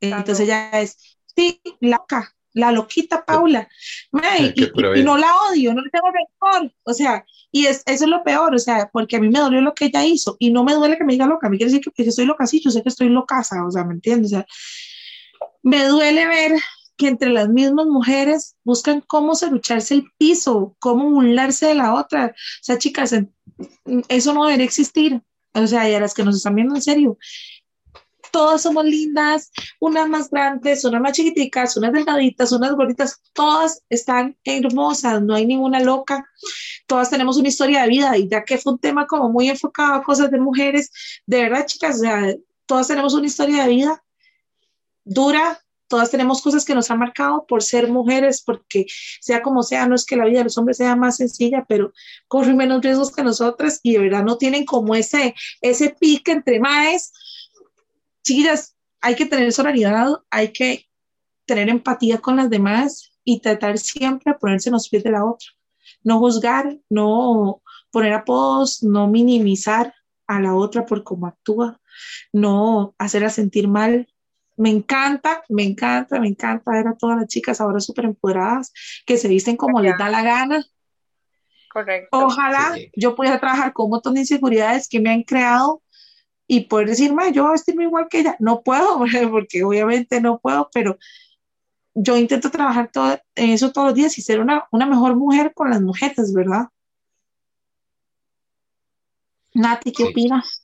Entonces 0.00 0.40
ella 0.40 0.70
es, 0.80 1.18
sí, 1.34 1.60
loca, 1.80 2.34
la 2.52 2.72
loquita 2.72 3.24
Paula. 3.24 3.68
y, 4.12 5.02
no 5.02 5.18
la 5.18 5.36
odio, 5.50 5.74
no 5.74 5.82
le 5.82 5.90
tengo 5.90 6.10
rencor. 6.10 6.72
O 6.84 6.94
sea, 6.94 7.24
y 7.50 7.66
es, 7.66 7.82
eso 7.86 8.04
es 8.04 8.10
lo 8.10 8.22
peor, 8.24 8.54
o 8.54 8.58
sea, 8.58 8.90
porque 8.92 9.16
a 9.16 9.20
mí 9.20 9.28
me 9.28 9.38
dolió 9.38 9.60
lo 9.60 9.74
que 9.74 9.86
ella 9.86 10.04
hizo 10.04 10.36
y 10.38 10.50
no 10.50 10.64
me 10.64 10.74
duele 10.74 10.96
que 10.96 11.04
me 11.04 11.12
diga 11.12 11.26
loca. 11.26 11.46
A 11.46 11.50
mí 11.50 11.58
quiere 11.58 11.72
decir 11.72 11.92
que, 11.94 12.02
yo 12.02 12.10
estoy 12.10 12.26
loca, 12.26 12.46
sí, 12.46 12.60
yo 12.64 12.70
sé 12.70 12.82
que 12.82 12.88
estoy 12.88 13.08
loca, 13.08 13.40
o 13.40 13.70
sea, 13.70 13.84
¿me 13.84 13.94
entiendes? 13.94 14.32
O 14.32 14.36
sea, 14.36 14.46
me 15.62 15.84
duele 15.84 16.26
ver 16.26 16.52
que 16.96 17.08
entre 17.08 17.30
las 17.30 17.48
mismas 17.48 17.86
mujeres 17.86 18.56
buscan 18.64 19.02
cómo 19.06 19.34
serrucharse 19.34 19.94
el 19.94 20.04
piso, 20.18 20.76
cómo 20.78 21.10
burlarse 21.10 21.66
de 21.66 21.74
la 21.74 21.94
otra. 21.94 22.26
O 22.26 22.62
sea, 22.62 22.78
chicas, 22.78 23.14
eso 24.08 24.34
no 24.34 24.44
debería 24.44 24.66
existir. 24.66 25.22
O 25.54 25.66
sea, 25.66 25.88
y 25.88 25.94
a 25.94 26.00
las 26.00 26.14
que 26.14 26.24
nos 26.24 26.36
están 26.36 26.56
viendo 26.56 26.74
en 26.74 26.82
serio, 26.82 27.16
todas 28.34 28.62
somos 28.62 28.84
lindas, 28.84 29.52
unas 29.78 30.08
más 30.08 30.28
grandes, 30.28 30.84
unas 30.84 31.00
más 31.00 31.12
chiquiticas, 31.12 31.76
unas 31.76 31.92
delgaditas, 31.92 32.50
unas 32.50 32.72
gorditas, 32.72 33.22
todas 33.32 33.84
están 33.88 34.36
hermosas, 34.42 35.22
no 35.22 35.36
hay 35.36 35.46
ninguna 35.46 35.78
loca, 35.78 36.28
todas 36.88 37.10
tenemos 37.10 37.36
una 37.36 37.46
historia 37.46 37.82
de 37.82 37.88
vida 37.88 38.18
y 38.18 38.28
ya 38.28 38.42
que 38.42 38.58
fue 38.58 38.72
un 38.72 38.80
tema 38.80 39.06
como 39.06 39.28
muy 39.28 39.48
enfocado 39.48 39.94
a 39.94 40.02
cosas 40.02 40.32
de 40.32 40.40
mujeres, 40.40 40.90
de 41.26 41.42
verdad 41.42 41.64
chicas, 41.64 41.94
o 41.94 42.00
sea, 42.00 42.34
todas 42.66 42.88
tenemos 42.88 43.14
una 43.14 43.26
historia 43.28 43.62
de 43.62 43.68
vida 43.68 44.04
dura, 45.04 45.63
todas 45.94 46.10
tenemos 46.10 46.42
cosas 46.42 46.64
que 46.64 46.74
nos 46.74 46.90
han 46.90 46.98
marcado 46.98 47.46
por 47.46 47.62
ser 47.62 47.88
mujeres, 47.88 48.42
porque 48.44 48.84
sea 49.20 49.42
como 49.42 49.62
sea, 49.62 49.86
no 49.86 49.94
es 49.94 50.04
que 50.04 50.16
la 50.16 50.24
vida 50.24 50.38
de 50.38 50.44
los 50.44 50.58
hombres 50.58 50.78
sea 50.78 50.96
más 50.96 51.18
sencilla, 51.18 51.64
pero 51.68 51.92
corren 52.26 52.56
menos 52.56 52.82
riesgos 52.82 53.14
que 53.14 53.22
nosotras 53.22 53.78
y 53.84 53.92
de 53.92 54.00
verdad 54.00 54.24
no 54.24 54.36
tienen 54.36 54.64
como 54.64 54.96
ese, 54.96 55.36
ese 55.60 55.90
pique 55.90 56.32
entre 56.32 56.58
maes 56.58 57.12
chiquillas, 58.24 58.76
hay 59.00 59.14
que 59.14 59.26
tener 59.26 59.52
solidaridad, 59.52 60.16
hay 60.30 60.52
que 60.52 60.88
tener 61.46 61.68
empatía 61.68 62.18
con 62.18 62.34
las 62.34 62.50
demás 62.50 63.12
y 63.22 63.38
tratar 63.38 63.78
siempre 63.78 64.32
de 64.32 64.38
ponerse 64.40 64.70
en 64.70 64.72
los 64.72 64.88
pies 64.88 65.04
de 65.04 65.12
la 65.12 65.24
otra. 65.24 65.46
No 66.02 66.18
juzgar, 66.18 66.76
no 66.90 67.62
poner 67.92 68.14
apodos, 68.14 68.82
no 68.82 69.06
minimizar 69.06 69.94
a 70.26 70.40
la 70.40 70.56
otra 70.56 70.86
por 70.86 71.04
cómo 71.04 71.28
actúa, 71.28 71.80
no 72.32 72.96
hacerla 72.98 73.30
sentir 73.30 73.68
mal. 73.68 74.08
Me 74.56 74.70
encanta, 74.70 75.42
me 75.48 75.64
encanta, 75.64 76.20
me 76.20 76.28
encanta 76.28 76.70
ver 76.70 76.88
a 76.88 76.94
todas 76.94 77.18
las 77.18 77.26
chicas 77.26 77.60
ahora 77.60 77.80
súper 77.80 78.04
empoderadas, 78.06 78.72
que 79.04 79.16
se 79.16 79.28
visten 79.28 79.56
como 79.56 79.80
les 79.80 79.96
da 79.98 80.08
la 80.08 80.22
gana. 80.22 80.64
Correcto. 81.72 82.08
Ojalá 82.16 82.76
yo 82.94 83.16
pudiera 83.16 83.40
trabajar 83.40 83.72
con 83.72 83.86
un 83.86 83.90
montón 83.92 84.14
de 84.14 84.20
inseguridades 84.20 84.88
que 84.88 85.00
me 85.00 85.10
han 85.10 85.22
creado 85.24 85.82
y 86.46 86.62
poder 86.62 86.88
decir, 86.88 87.10
yo 87.32 87.42
voy 87.42 87.48
a 87.48 87.52
vestirme 87.52 87.84
igual 87.84 88.06
que 88.08 88.20
ella. 88.20 88.36
No 88.38 88.62
puedo, 88.62 89.00
porque 89.30 89.64
obviamente 89.64 90.20
no 90.20 90.38
puedo, 90.38 90.68
pero 90.72 90.98
yo 91.94 92.16
intento 92.16 92.50
trabajar 92.50 92.90
todo, 92.92 93.18
en 93.34 93.50
eso 93.50 93.72
todos 93.72 93.88
los 93.88 93.94
días 93.94 94.18
y 94.18 94.22
ser 94.22 94.40
una, 94.40 94.66
una 94.70 94.86
mejor 94.86 95.16
mujer 95.16 95.52
con 95.54 95.70
las 95.70 95.80
mujeres, 95.80 96.32
¿verdad? 96.32 96.68
Nati, 99.54 99.92
¿qué 99.92 100.04
opinas? 100.04 100.63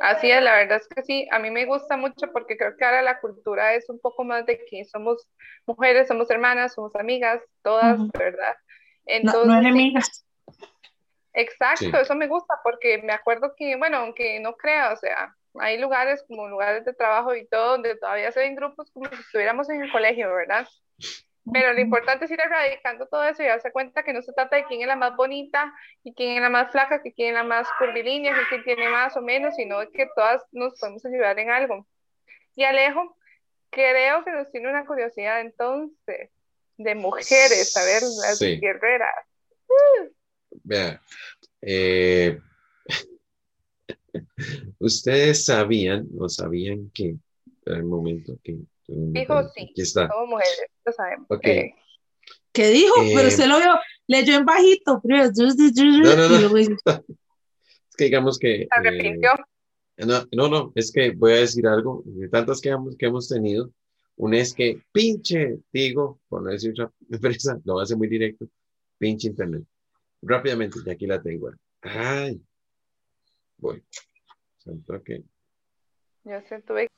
Así 0.00 0.30
es, 0.30 0.42
la 0.42 0.54
verdad 0.54 0.78
es 0.78 0.88
que 0.88 1.02
sí, 1.02 1.28
a 1.30 1.38
mí 1.38 1.50
me 1.50 1.66
gusta 1.66 1.96
mucho 1.96 2.30
porque 2.32 2.56
creo 2.56 2.76
que 2.76 2.84
ahora 2.84 3.02
la 3.02 3.20
cultura 3.20 3.74
es 3.74 3.88
un 3.88 3.98
poco 3.98 4.24
más 4.24 4.46
de 4.46 4.64
que 4.64 4.84
somos 4.84 5.28
mujeres, 5.66 6.08
somos 6.08 6.30
hermanas, 6.30 6.74
somos 6.74 6.94
amigas, 6.96 7.42
todas, 7.62 8.00
¿verdad? 8.12 8.56
Entonces, 9.06 9.46
no, 9.46 9.58
enemigas. 9.58 10.24
Exacto, 11.32 11.98
eso 11.98 12.14
me 12.14 12.26
gusta 12.26 12.54
porque 12.62 12.98
me 13.02 13.12
acuerdo 13.12 13.54
que, 13.56 13.76
bueno, 13.76 13.98
aunque 13.98 14.40
no 14.40 14.56
crea, 14.56 14.92
o 14.92 14.96
sea, 14.96 15.34
hay 15.54 15.78
lugares 15.78 16.24
como 16.26 16.48
lugares 16.48 16.84
de 16.84 16.94
trabajo 16.94 17.34
y 17.34 17.46
todo 17.46 17.72
donde 17.72 17.96
todavía 17.96 18.32
se 18.32 18.40
ven 18.40 18.56
grupos 18.56 18.90
como 18.90 19.08
si 19.08 19.14
estuviéramos 19.14 19.68
en 19.70 19.82
el 19.82 19.92
colegio, 19.92 20.32
¿verdad? 20.34 20.66
Pero 21.52 21.72
lo 21.72 21.80
importante 21.80 22.24
es 22.24 22.30
ir 22.30 22.40
erradicando 22.40 23.06
todo 23.06 23.24
eso 23.24 23.42
y 23.42 23.46
darse 23.46 23.72
cuenta 23.72 24.02
que 24.02 24.12
no 24.12 24.22
se 24.22 24.32
trata 24.32 24.56
de 24.56 24.64
quién 24.64 24.82
es 24.82 24.86
la 24.86 24.96
más 24.96 25.16
bonita 25.16 25.72
y 26.02 26.14
quién 26.14 26.36
es 26.36 26.42
la 26.42 26.50
más 26.50 26.70
flaca, 26.72 27.02
que 27.02 27.12
quién 27.12 27.28
es 27.28 27.34
la 27.34 27.44
más 27.44 27.68
curvilínea, 27.78 28.34
que 28.34 28.48
quién 28.48 28.64
tiene 28.64 28.88
más 28.90 29.16
o 29.16 29.22
menos, 29.22 29.54
sino 29.56 29.78
que 29.92 30.08
todas 30.14 30.42
nos 30.52 30.78
podemos 30.78 31.04
ayudar 31.06 31.38
en 31.38 31.50
algo. 31.50 31.86
Y 32.54 32.64
Alejo, 32.64 33.16
creo 33.70 34.24
que 34.24 34.32
nos 34.32 34.50
tiene 34.50 34.68
una 34.68 34.84
curiosidad 34.84 35.40
entonces 35.40 36.30
de 36.76 36.94
mujeres, 36.94 37.76
a 37.76 37.84
ver, 37.84 38.02
las 38.02 38.40
guerreras. 38.40 39.14
Vea, 40.62 41.00
eh, 41.60 42.38
ustedes 44.78 45.44
sabían 45.44 46.06
o 46.18 46.28
sabían 46.28 46.90
que, 46.94 47.16
en 47.66 47.74
el 47.74 47.84
momento 47.84 48.38
que... 48.42 48.58
Dijo 48.88 49.42
sí, 49.54 49.68
aquí 49.70 49.82
está. 49.82 50.08
somos 50.08 50.28
mujeres, 50.30 50.66
lo 50.84 50.92
sabemos. 50.92 51.26
Okay. 51.30 51.58
Eh, 51.58 51.74
¿Qué 52.52 52.68
dijo? 52.68 52.94
Pero 52.96 53.20
Eh, 53.20 53.26
usted 53.28 53.46
lo 53.46 53.58
vio, 53.58 53.78
leyó 54.06 54.36
en 54.38 54.44
bajito. 54.44 55.00
pero- 55.06 55.24
No, 55.24 56.16
no, 56.16 56.28
no. 56.28 56.36
y 56.36 56.40
luego 56.40 56.54
dice, 56.56 56.74
Es 57.90 57.96
que 57.96 58.04
digamos 58.04 58.38
que... 58.38 58.66
se 58.82 58.88
eh, 59.98 60.06
no, 60.06 60.24
no, 60.32 60.48
no, 60.48 60.72
es 60.76 60.92
que 60.92 61.10
voy 61.10 61.32
a 61.32 61.36
decir 61.36 61.66
algo. 61.66 62.02
De 62.06 62.28
tantas 62.28 62.60
que 62.60 62.68
hemos, 62.70 62.96
que 62.96 63.06
hemos 63.06 63.28
tenido, 63.28 63.70
una 64.16 64.38
es 64.38 64.54
que 64.54 64.80
pinche, 64.92 65.58
digo, 65.72 66.20
por 66.28 66.42
no 66.42 66.50
decir 66.50 66.70
otra 66.72 66.90
empresa, 67.10 67.60
lo 67.64 67.80
hace 67.80 67.94
muy 67.96 68.08
directo, 68.08 68.46
pinche 68.96 69.28
internet. 69.28 69.64
Rápidamente, 70.22 70.78
y 70.84 70.90
aquí 70.90 71.06
la 71.06 71.20
tengo. 71.22 71.50
Ay, 71.82 72.40
voy. 73.58 73.82
Santo 74.58 75.02
que- 75.04 75.22
Yo 76.24 76.40
sé, 76.48 76.60
tuve 76.62 76.88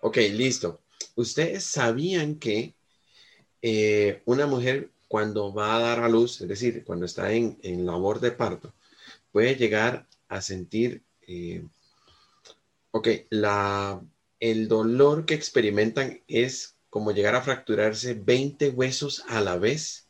Ok, 0.00 0.16
listo. 0.32 0.82
¿Ustedes 1.18 1.64
sabían 1.64 2.36
que 2.36 2.74
eh, 3.60 4.22
una 4.24 4.46
mujer 4.46 4.90
cuando 5.08 5.52
va 5.52 5.74
a 5.76 5.80
dar 5.80 5.98
a 6.00 6.08
luz, 6.08 6.40
es 6.40 6.46
decir, 6.48 6.84
cuando 6.84 7.06
está 7.06 7.32
en, 7.32 7.58
en 7.62 7.84
labor 7.84 8.20
de 8.20 8.30
parto, 8.30 8.72
puede 9.32 9.56
llegar 9.56 10.06
a 10.28 10.40
sentir, 10.40 11.02
eh, 11.26 11.64
ok, 12.92 13.08
la, 13.30 14.00
el 14.38 14.68
dolor 14.68 15.26
que 15.26 15.34
experimentan 15.34 16.20
es 16.28 16.76
como 16.88 17.10
llegar 17.10 17.34
a 17.34 17.42
fracturarse 17.42 18.14
20 18.14 18.68
huesos 18.70 19.24
a 19.28 19.40
la 19.40 19.56
vez? 19.58 20.06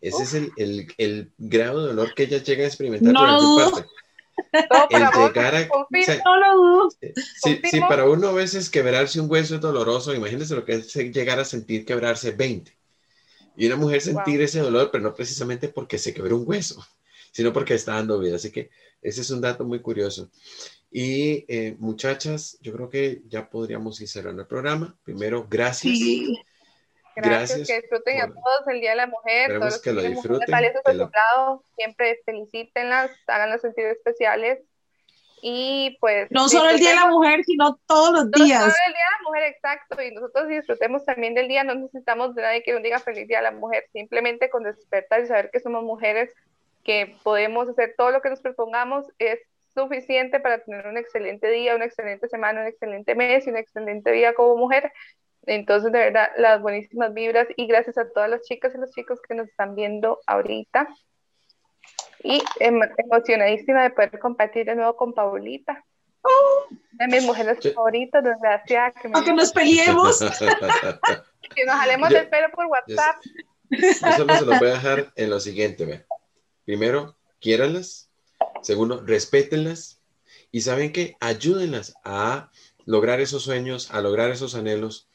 Ese 0.00 0.22
es 0.22 0.34
el, 0.34 0.52
el- 0.56 0.94
el 0.96 1.32
grado 1.36 1.82
de 1.82 1.88
dolor 1.88 2.14
que 2.14 2.22
ellas 2.22 2.42
llegan 2.44 2.64
a 2.64 2.68
experimentar 2.68 3.12
No 3.12 3.20
durante 3.20 3.44
dudo. 3.44 3.70
parto. 3.70 3.90
El 4.52 4.88
para 4.90 5.10
vos, 5.10 5.28
llegar 5.28 5.54
a- 5.54 5.68
confirmo. 5.68 6.02
o 6.02 6.06
sea, 6.06 6.22
no 6.24 6.36
lo 6.38 6.56
dudo. 6.56 6.90
Sí, 6.90 7.08
sí, 7.14 7.60
Confirmo. 7.60 7.88
para 7.88 8.04
uno 8.08 8.28
a 8.28 8.32
veces 8.32 8.70
quebrarse 8.70 9.20
un 9.20 9.30
hueso 9.30 9.54
es 9.56 9.60
doloroso. 9.60 10.14
Imagínense 10.14 10.54
lo 10.54 10.64
que 10.64 10.74
es 10.74 10.94
llegar 10.94 11.38
a 11.40 11.44
sentir 11.44 11.84
quebrarse 11.84 12.30
20. 12.32 12.76
Y 13.56 13.66
una 13.66 13.76
mujer 13.76 14.00
sentir 14.00 14.36
Wow. 14.36 14.44
ese 14.44 14.60
dolor, 14.60 14.90
pero 14.90 15.04
no 15.04 15.14
precisamente 15.14 15.68
porque 15.68 15.98
se 15.98 16.14
quebró 16.14 16.36
un 16.36 16.44
hueso, 16.48 16.84
sino 17.32 17.52
porque 17.52 17.74
está 17.74 17.94
dando 17.94 18.18
vida. 18.18 18.36
Así 18.36 18.50
que 18.50 18.70
ese 19.02 19.20
es 19.20 19.30
un 19.30 19.40
dato 19.40 19.64
muy 19.64 19.80
curioso. 19.80 20.30
Y 20.90 21.44
eh, 21.48 21.74
muchachas, 21.78 22.58
yo 22.60 22.72
creo 22.72 22.88
que 22.90 23.22
ya 23.28 23.48
podríamos 23.48 24.00
ir 24.00 24.08
cerrando 24.08 24.42
el 24.42 24.48
programa. 24.48 24.96
Primero, 25.04 25.46
gracias. 25.48 25.96
Sí. 25.98 26.38
Gracias, 27.16 27.58
Gracias 27.58 27.68
que 27.68 27.80
disfruten 27.82 28.20
a 28.20 28.26
por- 28.28 28.36
todos 28.36 28.68
el 28.68 28.80
Día 28.80 28.90
de 28.90 28.96
la 28.96 29.06
Mujer. 29.06 29.40
Esperemos 29.52 29.60
Todos 29.60 29.72
los 29.74 29.82
que 29.82 29.92
lo 29.92 30.02
disfruten, 30.02 30.46
que 30.46 30.54
a 30.88 30.92
lo- 30.94 31.06
su 31.06 31.10
lado, 31.12 31.64
siempre 31.76 32.20
felicítenlas, 32.24 33.10
háganlas 33.26 33.60
sentir 33.60 33.86
especiales. 33.86 34.60
Y 35.44 35.96
pues. 36.00 36.30
No 36.30 36.48
solo 36.48 36.70
el 36.70 36.78
Día 36.78 36.90
de 36.90 36.96
la 36.96 37.08
Mujer, 37.08 37.42
sino 37.44 37.76
todos 37.86 38.12
los 38.12 38.24
No 38.26 38.30
solo 38.32 38.44
días. 38.44 38.62
el 38.62 38.92
Día 38.92 39.04
de 39.04 39.22
la 39.24 39.28
Mujer, 39.28 39.42
exacto. 39.44 40.00
Y 40.02 40.12
nosotros 40.12 40.48
disfrutemos 40.48 41.04
también 41.04 41.34
del 41.34 41.48
día. 41.48 41.64
No 41.64 41.74
necesitamos 41.74 42.34
de 42.36 42.42
nadie 42.42 42.62
que 42.62 42.72
nos 42.72 42.82
diga 42.82 43.00
feliz 43.00 43.26
Día 43.26 43.38
de 43.38 43.44
la 43.44 43.50
Mujer. 43.50 43.84
Simplemente 43.92 44.50
con 44.50 44.62
despertar 44.62 45.20
y 45.22 45.26
saber 45.26 45.50
que 45.50 45.58
somos 45.58 45.82
mujeres, 45.82 46.32
que 46.84 47.16
podemos 47.24 47.68
hacer 47.68 47.94
todo 47.96 48.10
lo 48.12 48.22
que 48.22 48.30
nos 48.30 48.40
propongamos, 48.40 49.06
es 49.18 49.40
suficiente 49.74 50.38
para 50.38 50.58
tener 50.62 50.86
un 50.86 50.96
excelente 50.98 51.48
día, 51.48 51.74
una 51.74 51.86
excelente 51.86 52.28
semana, 52.28 52.60
un 52.60 52.66
excelente 52.68 53.14
mes 53.16 53.46
y 53.46 53.50
una 53.50 53.60
excelente 53.60 54.12
vida 54.12 54.34
como 54.34 54.56
mujer. 54.56 54.92
Entonces, 55.46 55.90
de 55.92 55.98
verdad, 55.98 56.28
las 56.36 56.60
buenísimas 56.62 57.12
vibras 57.14 57.48
y 57.56 57.66
gracias 57.66 57.98
a 57.98 58.08
todas 58.10 58.30
las 58.30 58.42
chicas 58.42 58.72
y 58.74 58.78
los 58.78 58.90
chicos 58.92 59.20
que 59.26 59.34
nos 59.34 59.48
están 59.48 59.74
viendo 59.74 60.20
ahorita. 60.26 60.88
Y 62.22 62.42
em- 62.60 62.80
emocionadísima 62.98 63.82
de 63.82 63.90
poder 63.90 64.18
compartir 64.20 64.66
de 64.66 64.76
nuevo 64.76 64.94
con 64.96 65.12
Paulita. 65.12 65.84
Una 66.22 67.06
de 67.06 67.16
mis 67.16 67.24
mujeres 67.24 67.58
Sí. 67.60 67.70
favoritas, 67.72 68.22
desgraciada. 68.22 68.92
Que 68.92 69.08
me 69.08 69.14
Aunque 69.16 69.32
nos 69.32 69.52
peleemos. 69.52 70.20
que 71.54 71.64
nos 71.66 71.74
jalemos 71.74 72.10
Yo- 72.10 72.18
el 72.18 72.28
pelo 72.28 72.48
por 72.54 72.66
WhatsApp. 72.66 73.16
Solo 74.16 74.34
se 74.34 74.46
los 74.46 74.58
voy 74.60 74.68
a 74.68 74.72
dejar 74.74 75.12
en 75.16 75.30
lo 75.30 75.40
siguiente, 75.40 75.84
vean. 75.84 76.04
Primero, 76.64 77.16
quiéranlas. 77.40 78.08
Segundo, 78.62 79.02
respétenlas. 79.04 80.00
Y 80.52 80.60
saben 80.60 80.92
que 80.92 81.16
ayúdenlas 81.18 81.94
a 82.04 82.50
lograr 82.84 83.20
esos 83.20 83.42
sueños, 83.42 83.90
a 83.92 84.00
lograr 84.00 84.30
esos 84.30 84.54
anhelos. 84.54 85.08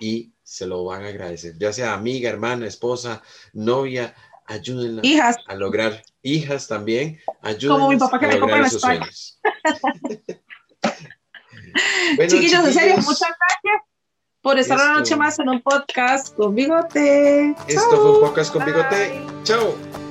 Y 0.00 0.32
se 0.42 0.66
lo 0.66 0.84
van 0.84 1.04
a 1.04 1.08
agradecer, 1.08 1.54
ya 1.58 1.72
sea 1.72 1.94
amiga, 1.94 2.30
hermana, 2.30 2.66
esposa, 2.66 3.22
novia, 3.52 4.14
ayúdenla 4.46 5.02
Hijas. 5.04 5.36
a 5.46 5.54
lograr, 5.54 6.02
hijas 6.22 6.66
también, 6.66 7.20
ayúdenla 7.42 7.74
Como 7.78 7.90
mi 7.90 7.98
papá 7.98 8.18
que 8.18 8.26
a 8.26 8.28
me 8.28 8.38
lograr 8.38 8.62
esos 8.62 8.80
sueños. 8.80 9.40
Bueno, 12.16 12.30
chiquillos, 12.30 12.64
en 12.64 12.72
serio, 12.72 12.94
chiquillos, 12.94 13.06
muchas 13.06 13.28
gracias 13.28 13.82
por 14.40 14.58
estar 14.58 14.78
una 14.78 14.94
noche 14.94 15.14
más 15.16 15.38
en 15.38 15.48
un 15.48 15.60
podcast 15.60 16.34
con 16.34 16.54
Bigote. 16.54 17.54
Esto 17.66 17.90
fue 17.90 18.12
un 18.14 18.20
podcast 18.20 18.52
con 18.52 18.64
Bigote. 18.64 19.22
Chao. 19.44 20.07